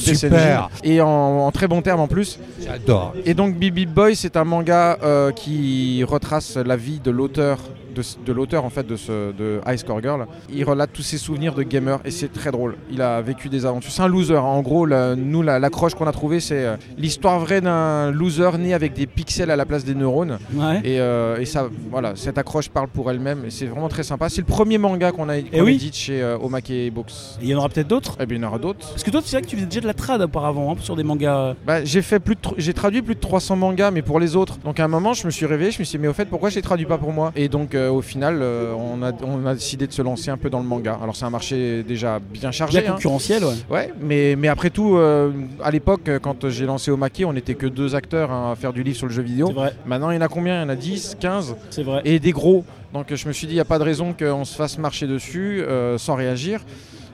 Et 0.84 1.00
en, 1.00 1.08
en 1.08 1.50
très 1.50 1.68
bon 1.68 1.82
terme 1.82 2.00
en 2.00 2.08
plus. 2.08 2.38
J'adore. 2.64 3.14
Et 3.24 3.34
donc 3.34 3.54
Beep 3.56 3.90
Boy, 3.92 4.16
c'est 4.16 4.36
un 4.36 4.44
manga 4.44 4.98
euh, 5.02 5.32
qui 5.32 6.04
retrace 6.04 6.56
la 6.56 6.76
vie 6.76 7.00
de 7.00 7.10
l'auteur. 7.10 7.58
De, 7.96 8.02
de 8.26 8.32
l'auteur 8.34 8.66
en 8.66 8.68
fait 8.70 8.86
de, 8.86 8.94
ce, 8.94 9.32
de 9.32 9.58
High 9.66 9.78
Score 9.78 10.02
Girl, 10.02 10.26
il 10.52 10.62
relate 10.64 10.90
tous 10.92 11.00
ses 11.00 11.16
souvenirs 11.16 11.54
de 11.54 11.62
gamer 11.62 11.98
et 12.04 12.10
c'est 12.10 12.30
très 12.30 12.50
drôle. 12.52 12.76
Il 12.90 13.00
a 13.00 13.22
vécu 13.22 13.48
des 13.48 13.64
aventures. 13.64 13.90
C'est 13.90 14.02
un 14.02 14.06
loser. 14.08 14.36
hein. 14.36 14.42
En 14.42 14.60
gros, 14.60 14.84
la- 14.84 15.16
nous 15.16 15.40
la- 15.42 15.58
l'accroche 15.58 15.94
qu'on 15.94 16.06
a 16.06 16.12
trouvée, 16.12 16.40
c'est 16.40 16.66
euh, 16.66 16.76
l'histoire 16.98 17.40
vraie 17.40 17.62
d'un 17.62 18.10
loser 18.10 18.50
né 18.58 18.74
avec 18.74 18.92
des 18.92 19.06
pixels 19.06 19.50
à 19.50 19.56
la 19.56 19.64
place 19.64 19.82
des 19.84 19.94
neurones. 19.94 20.38
Ouais. 20.52 20.80
Et, 20.84 21.00
euh, 21.00 21.38
et 21.38 21.46
ça, 21.46 21.68
voilà, 21.90 22.12
cette 22.16 22.36
accroche 22.36 22.68
parle 22.68 22.88
pour 22.88 23.10
elle-même 23.10 23.44
et 23.46 23.50
c'est 23.50 23.64
vraiment 23.66 23.88
très 23.88 24.02
sympa. 24.02 24.28
C'est 24.28 24.42
le 24.42 24.46
premier 24.46 24.76
manga 24.76 25.10
qu'on 25.12 25.30
a, 25.30 25.40
qu'on 25.40 25.46
Eh 25.54 25.62
oui. 25.62 25.90
chez 25.92 26.22
euh, 26.22 26.36
Omake 26.38 26.92
Books. 26.92 27.12
Et 27.40 27.44
Il 27.44 27.48
y 27.48 27.54
en 27.54 27.58
aura 27.58 27.70
peut-être 27.70 27.88
d'autres. 27.88 28.16
Et 28.20 28.26
bien 28.26 28.36
il 28.36 28.42
y 28.42 28.44
en 28.44 28.48
aura 28.48 28.58
d'autres. 28.58 28.86
Parce 28.90 29.04
que 29.04 29.10
toi, 29.10 29.22
c'est 29.24 29.36
vrai 29.36 29.42
que 29.42 29.48
tu 29.48 29.56
faisais 29.56 29.66
déjà 29.66 29.80
de 29.80 29.86
la 29.86 29.94
trad 29.94 30.20
auparavant 30.20 30.72
hein, 30.72 30.76
sur 30.82 30.96
des 30.96 31.02
mangas. 31.02 31.54
Bah, 31.66 31.82
j'ai 31.82 32.02
fait 32.02 32.20
plus 32.20 32.36
j'ai 32.58 32.74
traduit 32.74 33.00
plus 33.00 33.14
de 33.14 33.20
300 33.20 33.56
mangas 33.56 33.90
mais 33.90 34.02
pour 34.02 34.20
les 34.20 34.36
autres. 34.36 34.58
Donc 34.64 34.80
à 34.80 34.84
un 34.84 34.88
moment 34.88 35.14
je 35.14 35.24
me 35.26 35.30
suis 35.30 35.46
réveillé, 35.46 35.70
je 35.70 35.78
me 35.78 35.84
suis 35.84 35.96
dit 35.96 36.02
mais 36.02 36.08
au 36.08 36.12
fait 36.12 36.26
pourquoi 36.26 36.50
je 36.50 36.56
les 36.56 36.62
traduis 36.62 36.84
pas 36.86 36.98
pour 36.98 37.12
moi? 37.12 37.32
Et 37.36 37.48
donc 37.48 37.74
au 37.88 38.02
final 38.02 38.38
euh, 38.40 38.72
on, 38.74 39.02
a, 39.02 39.12
on 39.22 39.46
a 39.46 39.54
décidé 39.54 39.86
de 39.86 39.92
se 39.92 40.02
lancer 40.02 40.30
un 40.30 40.36
peu 40.36 40.50
dans 40.50 40.60
le 40.60 40.66
manga. 40.66 40.98
Alors 41.02 41.16
c'est 41.16 41.24
un 41.24 41.30
marché 41.30 41.82
déjà 41.82 42.18
bien 42.18 42.50
chargé. 42.50 42.80
Bien 42.80 42.90
hein. 42.90 42.94
concurrentiel, 42.94 43.44
ouais. 43.44 43.54
Ouais, 43.70 43.92
mais, 44.00 44.36
mais 44.36 44.48
après 44.48 44.70
tout, 44.70 44.96
euh, 44.96 45.30
à 45.62 45.70
l'époque, 45.70 46.10
quand 46.22 46.48
j'ai 46.48 46.66
lancé 46.66 46.90
Omake, 46.90 47.22
on 47.24 47.32
n'était 47.32 47.54
que 47.54 47.66
deux 47.66 47.94
acteurs 47.94 48.30
hein, 48.30 48.52
à 48.52 48.56
faire 48.56 48.72
du 48.72 48.82
livre 48.82 48.96
sur 48.96 49.06
le 49.06 49.12
jeu 49.12 49.22
vidéo. 49.22 49.50
Vrai, 49.52 49.74
Maintenant, 49.86 50.10
il 50.10 50.16
y 50.16 50.18
en 50.18 50.22
a 50.22 50.28
combien? 50.28 50.60
Il 50.60 50.62
y 50.62 50.66
en 50.66 50.68
a 50.70 50.76
10, 50.76 51.16
15 51.20 51.56
c'est 51.70 51.82
vrai. 51.82 52.02
et 52.04 52.18
des 52.18 52.32
gros. 52.32 52.64
Donc 52.92 53.14
je 53.14 53.28
me 53.28 53.32
suis 53.32 53.46
dit, 53.46 53.52
il 53.52 53.56
n'y 53.56 53.60
a 53.60 53.66
pas 53.66 53.78
de 53.78 53.84
raison 53.84 54.14
qu'on 54.18 54.44
se 54.44 54.54
fasse 54.54 54.78
marcher 54.78 55.06
dessus 55.06 55.62
euh, 55.62 55.98
sans 55.98 56.14
réagir. 56.14 56.60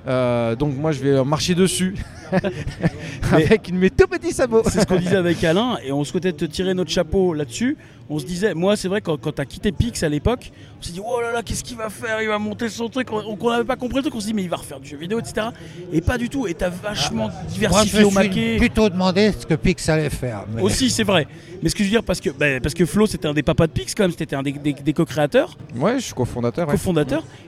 Euh, 0.06 0.56
donc 0.56 0.76
moi, 0.76 0.92
je 0.92 1.00
vais 1.00 1.24
marcher 1.24 1.54
dessus 1.54 1.94
avec 3.32 3.68
une 3.68 3.78
mes 3.78 3.90
tout 3.90 4.06
petits 4.06 4.32
sabots. 4.32 4.62
C'est 4.64 4.80
ce 4.80 4.86
qu'on 4.86 4.96
disait 4.96 5.16
avec 5.28 5.42
Alain 5.44 5.78
et 5.84 5.92
on 5.92 6.04
souhaitait 6.04 6.32
te 6.32 6.44
tirer 6.44 6.74
notre 6.74 6.90
chapeau 6.90 7.34
là-dessus. 7.34 7.76
On 8.10 8.18
se 8.18 8.26
disait, 8.26 8.52
moi 8.54 8.76
c'est 8.76 8.88
vrai 8.88 9.00
quand, 9.00 9.16
quand 9.18 9.32
t'as 9.32 9.44
quitté 9.44 9.72
Pix 9.72 10.02
à 10.02 10.08
l'époque, 10.08 10.50
on 10.78 10.82
s'est 10.82 10.92
dit 10.92 11.00
oh 11.04 11.20
là 11.20 11.32
là 11.32 11.42
qu'est-ce 11.42 11.64
qu'il 11.64 11.76
va 11.76 11.88
faire? 11.88 12.20
Il 12.20 12.28
va 12.28 12.38
monter 12.38 12.68
son 12.68 12.88
truc. 12.88 13.08
On 13.12 13.36
on 13.40 13.50
n'avait 13.50 13.64
pas 13.64 13.76
compris 13.76 13.96
le 13.96 14.02
truc. 14.02 14.14
On 14.14 14.20
s'est 14.20 14.26
dit 14.28 14.34
mais 14.34 14.42
il 14.42 14.48
va 14.50 14.56
refaire 14.56 14.80
du 14.80 14.88
jeu 14.88 14.96
vidéo 14.96 15.18
etc. 15.18 15.46
Et 15.92 16.00
pas 16.00 16.18
du 16.18 16.28
tout. 16.28 16.46
Et 16.46 16.54
t'as 16.54 16.68
vachement 16.68 17.24
Moi, 17.24 17.32
je 17.48 17.54
diversifié 17.54 18.00
me 18.00 18.04
au 18.06 18.08
suis 18.10 18.14
maquet. 18.18 18.56
plutôt 18.58 18.88
demandé 18.88 19.32
ce 19.38 19.46
que 19.46 19.54
Pix 19.54 19.88
allait 19.88 20.10
faire. 20.10 20.44
mais- 20.54 20.62
Aussi 20.62 20.90
c'est 20.90 21.04
vrai. 21.04 21.26
Mais 21.62 21.68
ce 21.68 21.74
que 21.74 21.80
je 21.84 21.88
veux 21.88 21.90
dire 21.94 22.02
parce 22.02 22.20
que 22.20 22.30
bah, 22.30 22.60
parce 22.60 22.74
que 22.74 22.84
Flo 22.84 23.06
c'était 23.06 23.28
un 23.28 23.34
des 23.34 23.42
papas 23.44 23.66
de 23.68 23.72
Pix 23.72 23.94
quand 23.94 24.02
même. 24.04 24.12
C'était 24.16 24.34
un 24.36 24.42
des, 24.42 24.52
des- 24.52 24.72
des 24.72 24.92
co-créateurs, 24.92 25.56
Ouais, 25.76 25.94
je 25.98 26.04
suis 26.06 26.14
cofondateur. 26.14 26.68
ouais. 26.68 26.76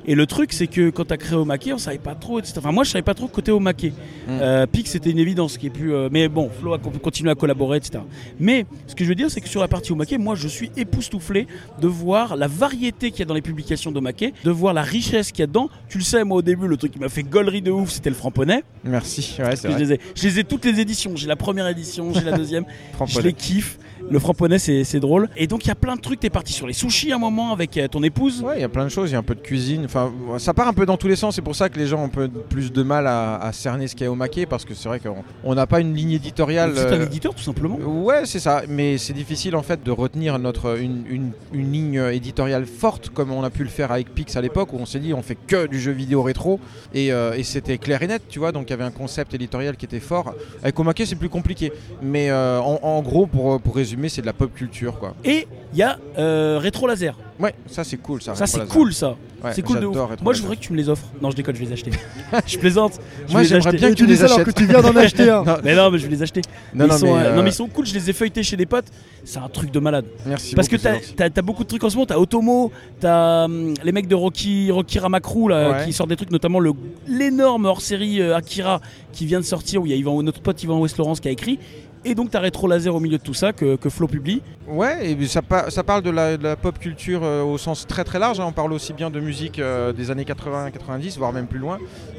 Et 0.07 0.15
le 0.15 0.27
truc 0.27 0.53
c'est 0.53 0.67
que 0.69 0.91
quand 0.91 1.05
t'as 1.07 1.17
créé 1.17 1.37
au 1.37 1.45
maquet, 1.45 1.73
on 1.73 1.79
savait 1.79 1.99
pas 1.99 2.15
trop. 2.15 2.39
etc. 2.39 2.55
Enfin 2.59 2.73
moi 2.73 2.85
je 2.85 2.91
savais 2.91 3.03
pas 3.03 3.15
trop 3.15 3.27
côté 3.29 3.51
au 3.51 3.61
maquet. 3.61 3.93
Mm. 4.29 4.31
Euh, 4.41 4.67
Pix 4.67 4.91
c'était 4.93 5.11
une 5.11 5.19
évidence 5.19 5.59
qui 5.59 5.67
est 5.67 5.71
plus. 5.71 5.93
euh, 5.93 6.09
mais 6.13 6.29
bon, 6.29 6.49
Flo 6.61 6.75
a 6.75 6.79
co- 6.79 6.91
continué 6.91 7.31
à 7.31 7.35
collaborer, 7.35 7.79
etc. 7.79 7.99
Mais 8.39 8.67
ce 8.87 8.95
que 8.95 9.03
je 9.05 9.09
veux 9.09 9.15
dire, 9.17 9.31
c'est 9.31 9.41
que 9.41 9.49
sur 9.49 9.61
la 9.61 9.69
partie 9.69 9.91
Omake, 9.93 10.17
moi 10.19 10.35
je 10.37 10.44
suis 10.49 10.71
époustouflé 10.77 11.47
de 11.81 11.87
voir 11.89 12.37
la 12.37 12.47
variété 12.49 13.11
qu'il 13.11 13.21
y 13.21 13.23
a 13.23 13.27
dans 13.27 13.35
les 13.35 13.43
publications 13.43 13.91
d'Omake, 13.93 14.33
de 14.45 14.51
voir 14.51 14.75
la 14.75 14.83
richesse 14.83 15.31
qu'il 15.33 15.41
y 15.41 15.43
a 15.45 15.47
dedans. 15.47 15.69
Tu 15.89 15.99
le 15.99 16.05
sais, 16.05 16.25
moi 16.25 16.39
au 16.39 16.43
début, 16.43 16.67
le 16.69 16.77
truc 16.77 16.93
qui 16.93 16.99
m'a 16.99 17.09
fait 17.09 17.23
gollerie 17.23 17.63
de 17.63 17.71
ouf, 17.71 17.91
c'était 17.91 18.11
le 18.11 18.17
Framponnet. 18.17 18.65
Merci. 18.85 19.37
Ouais, 19.39 19.57
c'est 19.57 19.71
Je 19.73 19.77
les, 19.79 19.93
ai, 19.95 20.01
je 20.15 20.29
les 20.29 20.39
ai 20.41 20.45
toutes 20.45 20.65
les 20.65 20.81
éditions. 20.81 21.15
J'ai 21.17 21.27
la 21.27 21.37
première 21.37 21.69
édition, 21.69 22.13
j'ai 22.13 22.23
la 22.23 22.33
deuxième. 22.37 22.65
je 23.07 23.21
les 23.21 23.33
kiffe. 23.33 23.79
Le 24.11 24.19
framponnet, 24.19 24.59
c'est 24.59 25.01
drôle. 25.01 25.29
Et 25.37 25.47
donc, 25.47 25.65
il 25.65 25.69
y 25.69 25.71
a 25.71 25.75
plein 25.75 25.97
de 25.97 26.01
trucs. 26.01 26.21
T'es 26.21 26.31
parti 26.31 26.53
sur 26.53 26.67
les 26.67 26.73
sushis 26.73 27.11
à 27.13 27.17
un 27.17 27.19
moment 27.19 27.53
avec 27.53 27.77
euh, 27.77 27.89
ton 27.89 28.03
épouse. 28.03 28.43
Ouais, 28.43 28.59
il 28.59 28.61
y 28.61 28.65
a 28.65 28.69
plein 28.69 28.85
de 28.85 28.91
choses, 28.91 29.11
il 29.11 29.15
y 29.15 29.17
a 29.17 29.19
un 29.19 29.23
peu 29.25 29.35
de 29.35 29.41
cuisine. 29.41 29.83
Enfin, 29.87 30.13
ça 30.39 30.53
part 30.55 30.69
un 30.69 30.73
peu 30.73 30.87
dans 30.87 30.97
tous 30.97 31.09
les 31.09 31.17
sens. 31.17 31.35
C'est 31.35 31.43
pour 31.43 31.57
ça 31.57 31.69
que 31.69 31.79
les 31.79 31.87
gens 31.87 32.01
ont 32.03 32.05
un 32.07 32.09
peu 32.09 32.29
plus 32.29 32.71
de 32.73 32.83
mal 32.83 33.07
à, 33.07 33.37
à 33.37 33.53
cerner 33.53 33.89
ce 33.89 33.95
qu'il 33.97 34.05
y 34.05 34.07
a 34.07 34.13
au 34.13 34.15
maquet 34.15 34.47
parce 34.47 34.65
que 34.65 34.75
c'est 34.75 34.89
vrai 34.89 35.01
qu'on 35.01 35.25
on 35.43 35.55
n'a 35.55 35.67
pas 35.67 35.81
une 35.81 35.95
ligne 35.95 36.13
éditoriale. 36.13 36.73
C'est 36.77 36.87
un 36.87 37.01
euh, 37.01 37.07
éditeur, 37.07 37.35
tout 37.35 37.43
simplement. 37.43 37.77
Ouais, 37.77 38.27
c'est 38.27 38.39
ça. 38.41 38.63
Mais 38.69 38.99
c'est 38.99 39.15
difficile 39.15 39.57
en 39.57 39.63
fait 39.63 39.83
de 39.83 39.91
retenir 39.91 40.39
notre 40.39 40.79
une, 40.81 41.05
une- 41.09 41.33
une 41.53 41.73
ligne 41.73 42.03
éditoriale 42.13 42.67
forte 42.67 43.09
comme 43.11 43.33
on 43.33 43.43
a 43.43 43.51
pu 43.51 43.63
le 43.65 43.71
faire 43.71 43.91
avec 43.91 44.15
Pix 44.15 44.37
à 44.37 44.41
l'époque 44.43 44.73
où 44.73 44.77
on 44.79 44.87
s'est 44.87 45.01
dit 45.01 45.15
on 45.15 45.23
fait 45.23 45.37
que 45.47 45.67
du 45.67 45.81
jeu 45.81 45.93
vidéo 45.93 46.23
rétro 46.23 46.61
et, 46.93 47.13
euh, 47.13 47.33
et 47.35 47.43
c'était 47.43 47.79
clair 47.79 48.03
et 48.03 48.07
net, 48.07 48.23
tu 48.29 48.39
vois. 48.39 48.53
Donc 48.53 48.65
il 48.69 48.71
y 48.71 48.75
avait 48.75 48.85
un 48.85 48.91
concept 48.91 49.35
éditorial 49.35 49.77
qui 49.77 49.87
était 49.87 50.01
fort. 50.01 50.35
Avec 50.63 50.79
Omake 50.79 51.03
c'est 51.07 51.17
plus 51.17 51.29
compliqué. 51.31 51.73
Mais 52.03 52.31
euh, 52.31 52.61
en, 52.61 52.79
en 52.83 53.03
gros, 53.03 53.27
pour, 53.27 53.61
pour 53.61 53.75
résumer, 53.77 53.94
c'est 54.09 54.21
de 54.21 54.27
la 54.27 54.33
pop 54.33 54.53
culture 54.55 54.99
quoi. 54.99 55.15
Et 55.25 55.47
il 55.73 55.79
y 55.79 55.83
a 55.83 55.99
euh, 56.19 56.59
Rétro 56.61 56.87
Laser. 56.87 57.17
Ouais, 57.41 57.55
ça 57.67 57.83
c'est 57.83 57.97
cool. 57.97 58.23
Ça, 58.23 58.35
Ça, 58.37 58.47
c'est 58.47 58.67
cool, 58.69 58.93
ça. 58.95 59.17
Ouais, 59.43 59.51
c'est 59.53 59.63
cool 59.63 59.81
de 59.81 59.87
ouf. 59.87 59.97
Moi, 60.23 60.33
je 60.33 60.41
voudrais 60.41 60.57
que 60.57 60.61
tu 60.63 60.73
me 60.73 60.77
les 60.79 60.89
offres. 60.89 61.05
Non, 61.21 61.31
je 61.33 61.37
déconne, 61.37 61.55
je 61.57 61.61
vais 61.61 61.67
les 61.67 61.73
acheter. 61.73 61.91
je 62.47 62.59
plaisante. 62.59 63.01
Je 63.27 63.33
Moi, 63.33 63.43
j'aimerais 63.43 63.73
bien 63.73 63.91
que 63.91 63.95
tu 63.95 64.07
les 64.07 64.17
ça 64.17 64.27
alors 64.27 64.37
que 64.39 64.43
achètes. 64.45 64.55
tu 64.57 64.67
viens 64.67 64.81
d'en 64.81 64.95
acheter 64.97 65.29
un. 65.29 65.43
Non, 65.43 65.57
Mais 65.65 65.75
non, 65.75 65.91
mais 65.91 65.99
je 65.99 66.05
vais 66.07 66.13
les 66.15 66.23
acheter. 66.23 66.41
non, 66.73 66.85
ils 66.87 66.89
non, 66.89 66.97
sont, 66.99 67.07
mais, 67.07 67.23
euh, 67.23 67.27
euh, 67.33 67.37
non, 67.37 67.43
mais 67.43 67.51
ils 67.51 67.55
sont 67.55 67.67
cool. 67.67 67.85
Je 67.87 67.93
les 67.95 68.09
ai 68.09 68.13
feuilletés 68.13 68.43
chez 68.45 68.57
des 68.57 68.67
potes. 68.67 68.87
C'est 69.25 69.41
un 69.41 69.49
truc 69.49 69.73
de 69.73 69.81
malade. 69.81 70.05
merci 70.25 70.55
Parce 70.55 70.69
que 70.69 70.77
beaucoup, 70.77 71.15
t'as 71.17 71.43
beaucoup 71.43 71.65
de 71.65 71.69
trucs 71.69 71.83
en 71.85 71.91
ce 71.91 71.97
moment. 71.97 72.07
T'as 72.07 72.19
Otomo, 72.19 72.71
t'as 73.01 73.45
hum, 73.47 73.75
les 73.83 73.93
mecs 73.93 74.07
de 74.09 74.15
Rocky, 74.15 74.71
Rocky 74.71 75.01
Ramakru 75.01 75.49
là, 75.51 75.71
Ouais. 75.73 75.85
qui 75.87 75.93
sortent 75.93 76.11
des 76.11 76.17
trucs, 76.17 76.31
notamment 76.31 76.61
le- 76.61 76.73
l'énorme 77.09 77.65
hors-série 77.67 78.23
euh, 78.23 78.37
Akira 78.37 78.81
qui 79.13 79.27
vient 79.27 79.41
de 79.41 79.45
sortir 79.45 79.83
où 79.83 79.87
il 79.87 79.91
y 79.91 79.93
a 79.93 79.97
Yvan, 79.97 80.23
notre 80.23 80.41
pote 80.41 80.63
Yvan 80.63 80.79
West 80.81 80.97
Laurence 80.99 81.19
qui 81.21 81.29
a 81.29 81.33
écrit. 81.33 81.59
Et 82.07 82.15
donc 82.15 82.31
t'as 82.31 82.41
Rétro 82.41 82.69
Laser 82.69 82.95
au 82.95 83.01
milieu 83.01 83.17
de 83.19 83.23
tout 83.23 83.33
ça 83.35 83.53
que, 83.53 83.77
Flo 83.89 84.07
publie. 84.07 84.43
Ouais, 84.69 85.17
ça, 85.27 85.41
pa- 85.43 85.71
ça 85.71 85.83
parle 85.83 86.03
de 86.03 86.11
la, 86.11 86.57
pop 86.57 86.79
culture 86.79 87.21
euh, 87.25 87.43
au 87.43 87.57
sens 87.59 87.87
très 87.87 88.05
très 88.05 88.19
large. 88.19 88.41
hein. 88.41 88.45
On 88.47 88.53
parle 88.53 88.73
aussi 88.75 88.93
bien 88.93 89.11
de 89.11 89.21
musique 89.21 89.59
euh, 89.59 89.93
des 89.93 90.11
années 90.11 90.25
80-90, 90.25 91.17
voire 91.19 91.33
même 91.33 91.47
plus 91.47 91.59
loin, 91.59 91.79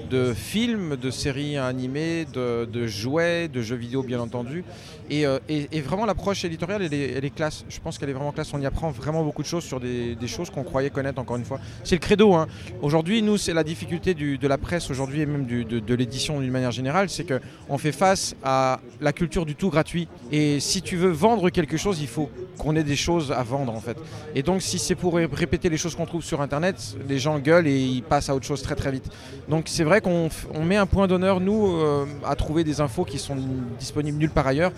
de 0.09 0.33
films, 0.33 0.95
de 0.95 1.11
séries 1.11 1.57
animées, 1.57 2.25
de 2.33 2.87
jouets, 2.87 3.47
de 3.47 3.61
jeux 3.61 3.75
vidéo 3.75 4.01
bien 4.01 4.19
entendu. 4.19 4.63
Et, 5.09 5.25
euh, 5.25 5.39
et- 5.49 5.81
vraiment 5.81 6.05
l'approche 6.05 6.43
éditoriale, 6.45 6.81
elle 6.81 6.93
est, 7.25 7.35
classe. 7.35 7.63
Je 7.69 7.79
pense 7.79 7.97
qu'elle 7.97 8.09
est 8.09 8.13
vraiment 8.13 8.31
classe. 8.31 8.53
On 8.53 8.59
y 8.61 8.65
apprend 8.65 8.89
vraiment 8.89 9.23
beaucoup 9.23 9.43
de 9.43 9.47
choses 9.47 9.63
sur 9.63 9.79
des, 9.79 10.17
choses 10.27 10.49
qu'on 10.49 10.63
croyait 10.63 10.89
connaître 10.89 11.19
encore 11.19 11.37
une 11.37 11.45
fois. 11.45 11.59
C'est 11.83 11.95
le 11.95 11.99
credo. 11.99 12.33
hein. 12.33 12.47
Aujourd'hui, 12.81 13.21
nous, 13.21 13.37
c'est 13.37 13.53
la 13.53 13.63
difficulté 13.63 14.13
de 14.13 14.47
la 14.47 14.57
presse 14.57 14.89
aujourd'hui 14.89 15.21
et 15.21 15.25
même 15.25 15.45
de, 15.45 15.95
l'édition 15.95 16.39
d'une 16.39 16.51
manière 16.51 16.71
générale, 16.71 17.09
c'est 17.09 17.25
qu'on 17.25 17.77
fait 17.77 17.91
face 17.91 18.35
à 18.43 18.79
la 18.99 19.13
culture 19.13 19.45
du 19.45 19.55
tout 19.55 19.69
gratuit. 19.69 20.07
Et 20.31 20.59
si 20.59 20.81
tu 20.81 20.95
veux 20.97 21.11
vendre 21.11 21.49
quelque 21.49 21.77
chose, 21.77 22.01
il 22.01 22.07
faut 22.07 22.29
qu'on 22.57 22.75
ait 22.75 22.83
des 22.83 22.95
choses 22.95 23.31
à 23.31 23.43
vendre 23.43 23.73
en 23.73 23.79
fait. 23.81 23.97
Et 24.33 24.41
donc 24.43 24.61
si 24.61 24.79
c'est 24.79 24.95
pour 24.95 25.15
ré- 25.15 25.27
répéter 25.31 25.69
les 25.69 25.77
choses 25.77 25.95
qu'on 25.95 26.05
trouve 26.05 26.23
sur 26.23 26.41
internet, 26.41 26.75
les 27.07 27.19
gens 27.19 27.37
gueulent 27.39 27.67
et 27.67 27.77
ils 27.79 28.01
passent 28.03 28.29
à 28.29 28.35
autre 28.35 28.45
chose 28.45 28.61
très 28.61 28.75
très 28.75 28.91
vite. 28.91 29.05
Donc 29.49 29.65
c'est 29.67 29.83
vrai 29.83 30.01
qu'on 30.01 30.29
met 30.63 30.77
un 30.77 30.85
point 30.85 31.07
d'honneur 31.07 31.39
nous 31.41 31.67
euh, 31.75 32.05
à 32.25 32.35
trouver 32.35 32.63
des 32.63 32.81
infos 32.81 33.03
qui 33.03 33.19
sont 33.19 33.35
disponibles 33.79 34.17
nulle 34.17 34.29
part 34.29 34.47
ailleurs. 34.47 34.71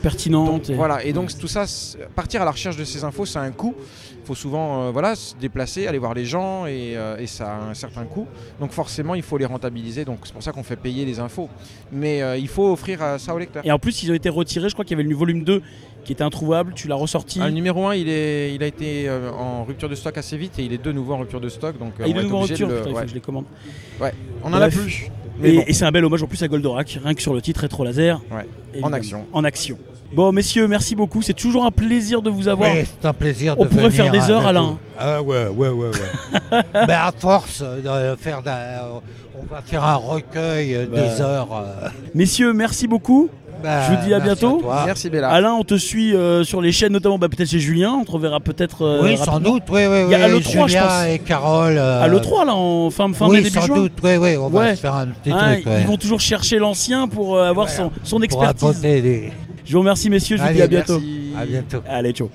Donc, 0.45 0.69
et- 0.69 0.73
voilà, 0.73 1.03
et 1.03 1.13
donc 1.13 1.37
tout 1.37 1.47
ça, 1.47 1.65
partir 2.15 2.41
à 2.41 2.45
la 2.45 2.51
recherche 2.51 2.75
de 2.77 2.83
ces 2.83 3.03
infos, 3.03 3.25
ça 3.25 3.41
a 3.41 3.43
un 3.43 3.51
coût. 3.51 3.73
Il 4.23 4.27
faut 4.27 4.35
souvent 4.35 4.81
euh, 4.87 4.91
voilà, 4.91 5.15
se 5.15 5.35
déplacer, 5.35 5.87
aller 5.87 5.99
voir 5.99 6.13
les 6.13 6.25
gens 6.25 6.65
et, 6.65 6.97
euh, 6.97 7.17
et 7.17 7.27
ça 7.27 7.49
a 7.55 7.69
un 7.69 7.73
certain 7.73 8.03
coût. 8.03 8.27
Donc 8.59 8.71
forcément, 8.71 9.15
il 9.15 9.21
faut 9.21 9.37
les 9.37 9.45
rentabiliser. 9.45 10.03
Donc 10.03 10.19
c'est 10.25 10.33
pour 10.33 10.43
ça 10.43 10.51
qu'on 10.51 10.63
fait 10.63 10.75
payer 10.75 11.05
les 11.05 11.19
infos. 11.21 11.47
Mais 11.93 12.21
euh, 12.21 12.35
il 12.37 12.49
faut 12.49 12.71
offrir 12.73 12.99
ça 13.19 13.33
aux 13.33 13.39
lecteurs. 13.39 13.65
Et 13.65 13.71
en 13.71 13.79
plus, 13.79 14.03
ils 14.03 14.11
ont 14.11 14.15
été 14.15 14.27
retirés. 14.27 14.67
Je 14.67 14.73
crois 14.73 14.83
qu'il 14.83 14.97
y 14.97 14.99
avait 14.99 15.07
le 15.09 15.15
volume 15.15 15.43
2 15.45 15.61
qui 16.03 16.11
était 16.11 16.23
introuvable. 16.25 16.73
Tu 16.75 16.89
l'as 16.89 16.95
ressorti. 16.95 17.39
Ah, 17.41 17.47
le 17.47 17.53
numéro 17.53 17.87
1, 17.87 17.95
il, 17.95 18.09
est, 18.09 18.53
il 18.53 18.61
a 18.63 18.67
été 18.67 19.09
en 19.09 19.63
rupture 19.63 19.87
de 19.87 19.95
stock 19.95 20.17
assez 20.17 20.35
vite 20.35 20.59
et 20.59 20.63
il 20.63 20.73
est 20.73 20.83
de 20.83 20.91
nouveau 20.91 21.13
en 21.13 21.19
rupture 21.19 21.39
de 21.39 21.47
stock. 21.49 21.77
Donc, 21.79 21.93
Ah, 21.99 22.03
il 22.07 22.15
est 22.15 22.19
être 22.19 22.23
nouveau 22.23 22.37
en 22.37 22.41
de 22.43 22.47
rupture. 22.47 22.67
le- 22.67 22.75
Putain, 22.79 22.89
il 22.89 22.95
faut 22.95 23.01
que 23.03 23.07
je 23.09 23.13
les 23.13 23.21
commande. 23.21 23.45
On 24.43 24.53
en 24.53 24.57
a 24.61 24.69
plus. 24.69 25.07
Mais 25.39 25.53
Et, 25.53 25.57
bon, 25.57 25.63
et 25.67 25.73
c'est 25.73 25.85
un 25.85 25.91
bel 25.91 26.03
hommage 26.03 26.23
en 26.23 26.27
plus 26.27 26.41
à 26.41 26.47
Goldorak, 26.47 26.99
rien 27.03 27.13
que 27.13 27.21
sur 27.21 27.33
le 27.33 27.41
titre 27.43 27.61
Rétro 27.61 27.83
Laser. 27.85 28.19
Ouais. 28.31 28.45
En 28.81 28.91
action. 28.91 29.25
En 29.33 29.43
action. 29.43 29.77
Bon, 30.13 30.31
messieurs, 30.31 30.67
merci 30.67 30.95
beaucoup. 30.95 31.21
C'est 31.21 31.33
toujours 31.33 31.65
un 31.65 31.71
plaisir 31.71 32.21
de 32.21 32.29
vous 32.29 32.47
avoir. 32.47 32.69
C'est 32.73 33.05
un 33.07 33.13
plaisir 33.13 33.55
On 33.57 33.63
de 33.63 33.69
pourrait 33.69 33.89
venir 33.89 34.03
faire 34.03 34.11
des 34.11 34.31
heures, 34.31 34.47
Alain. 34.47 34.77
Ah 34.97 35.21
ouais, 35.21 35.47
ouais, 35.47 35.69
ouais, 35.69 35.87
ouais. 35.89 36.61
Mais 36.87 36.93
à 36.93 37.11
force 37.17 37.61
de 37.61 38.15
faire 38.19 38.41
d'un- 38.41 39.01
on 39.39 39.53
va 39.53 39.61
faire 39.61 39.83
un 39.83 39.95
recueil 39.95 40.75
euh, 40.75 40.85
des 40.87 41.21
heures. 41.21 41.49
euh. 41.53 41.89
Messieurs, 42.15 42.53
merci 42.53 42.87
beaucoup. 42.87 43.29
Bah, 43.61 43.81
Je 43.83 43.95
vous 43.95 44.05
dis 44.05 44.13
à 44.13 44.19
merci 44.19 44.23
bientôt. 44.45 44.61
toi. 44.61 44.83
merci 44.85 45.09
Bella. 45.09 45.29
Alain, 45.29 45.53
on 45.53 45.63
te 45.63 45.75
suit 45.75 46.15
euh, 46.15 46.43
sur 46.43 46.61
les 46.61 46.71
chaînes, 46.71 46.93
notamment 46.93 47.17
bah, 47.17 47.27
peut-être 47.27 47.49
chez 47.49 47.59
Julien. 47.59 47.91
On 47.99 48.05
te 48.05 48.11
reverra 48.11 48.39
peut-être. 48.39 48.83
euh, 48.85 49.01
oui, 49.03 49.17
sans 49.17 49.39
doute, 49.39 49.63
oui, 49.69 49.81
oui, 49.89 50.03
Il 50.05 50.11
y 50.11 50.15
a 50.15 50.17
oui. 50.19 50.23
à 50.23 50.27
l'E3, 50.27 50.41
je 50.63 50.67
Julien 50.67 50.83
pense. 50.83 51.05
et 51.09 51.19
Carole. 51.19 51.77
euh, 51.77 52.03
À 52.03 52.07
l'E3, 52.07 52.45
là, 52.45 52.55
en 52.55 52.89
fin, 52.91 53.11
fin 53.13 53.25
mai, 53.25 53.31
oui, 53.31 53.43
début 53.43 53.55
sans 53.55 53.61
juin. 53.65 53.75
doute, 53.77 53.93
oui, 54.03 54.17
oui, 54.17 54.37
on 54.37 54.47
Ouais. 54.49 54.67
va 54.69 54.75
se 54.75 54.81
faire 54.81 54.95
un 54.95 55.07
petit 55.07 55.31
Hein, 55.31 55.53
truc. 55.53 55.65
ouais. 55.65 55.81
Ils 55.81 55.87
vont 55.87 55.97
toujours 55.97 56.19
chercher 56.19 56.59
l'ancien 56.59 57.07
pour 57.07 57.35
euh, 57.35 57.49
avoir 57.49 57.65
Ouais. 57.67 57.73
son, 57.73 57.91
son 58.03 58.15
Pour 58.17 58.23
expertise. 58.25 58.63
apporter 58.63 59.01
des- 59.01 59.31
Je 59.67 59.73
vous 59.73 59.79
remercie, 59.79 60.09
messieurs. 60.09 60.37
Je 60.37 60.41
vous 60.41 60.47
Allez, 60.47 60.55
dis 60.57 60.61
à 60.63 60.67
bientôt. 60.67 60.99
Merci. 60.99 61.31
À 61.37 61.45
bientôt. 61.45 61.83
Allez, 61.87 62.11
ciao. 62.13 62.25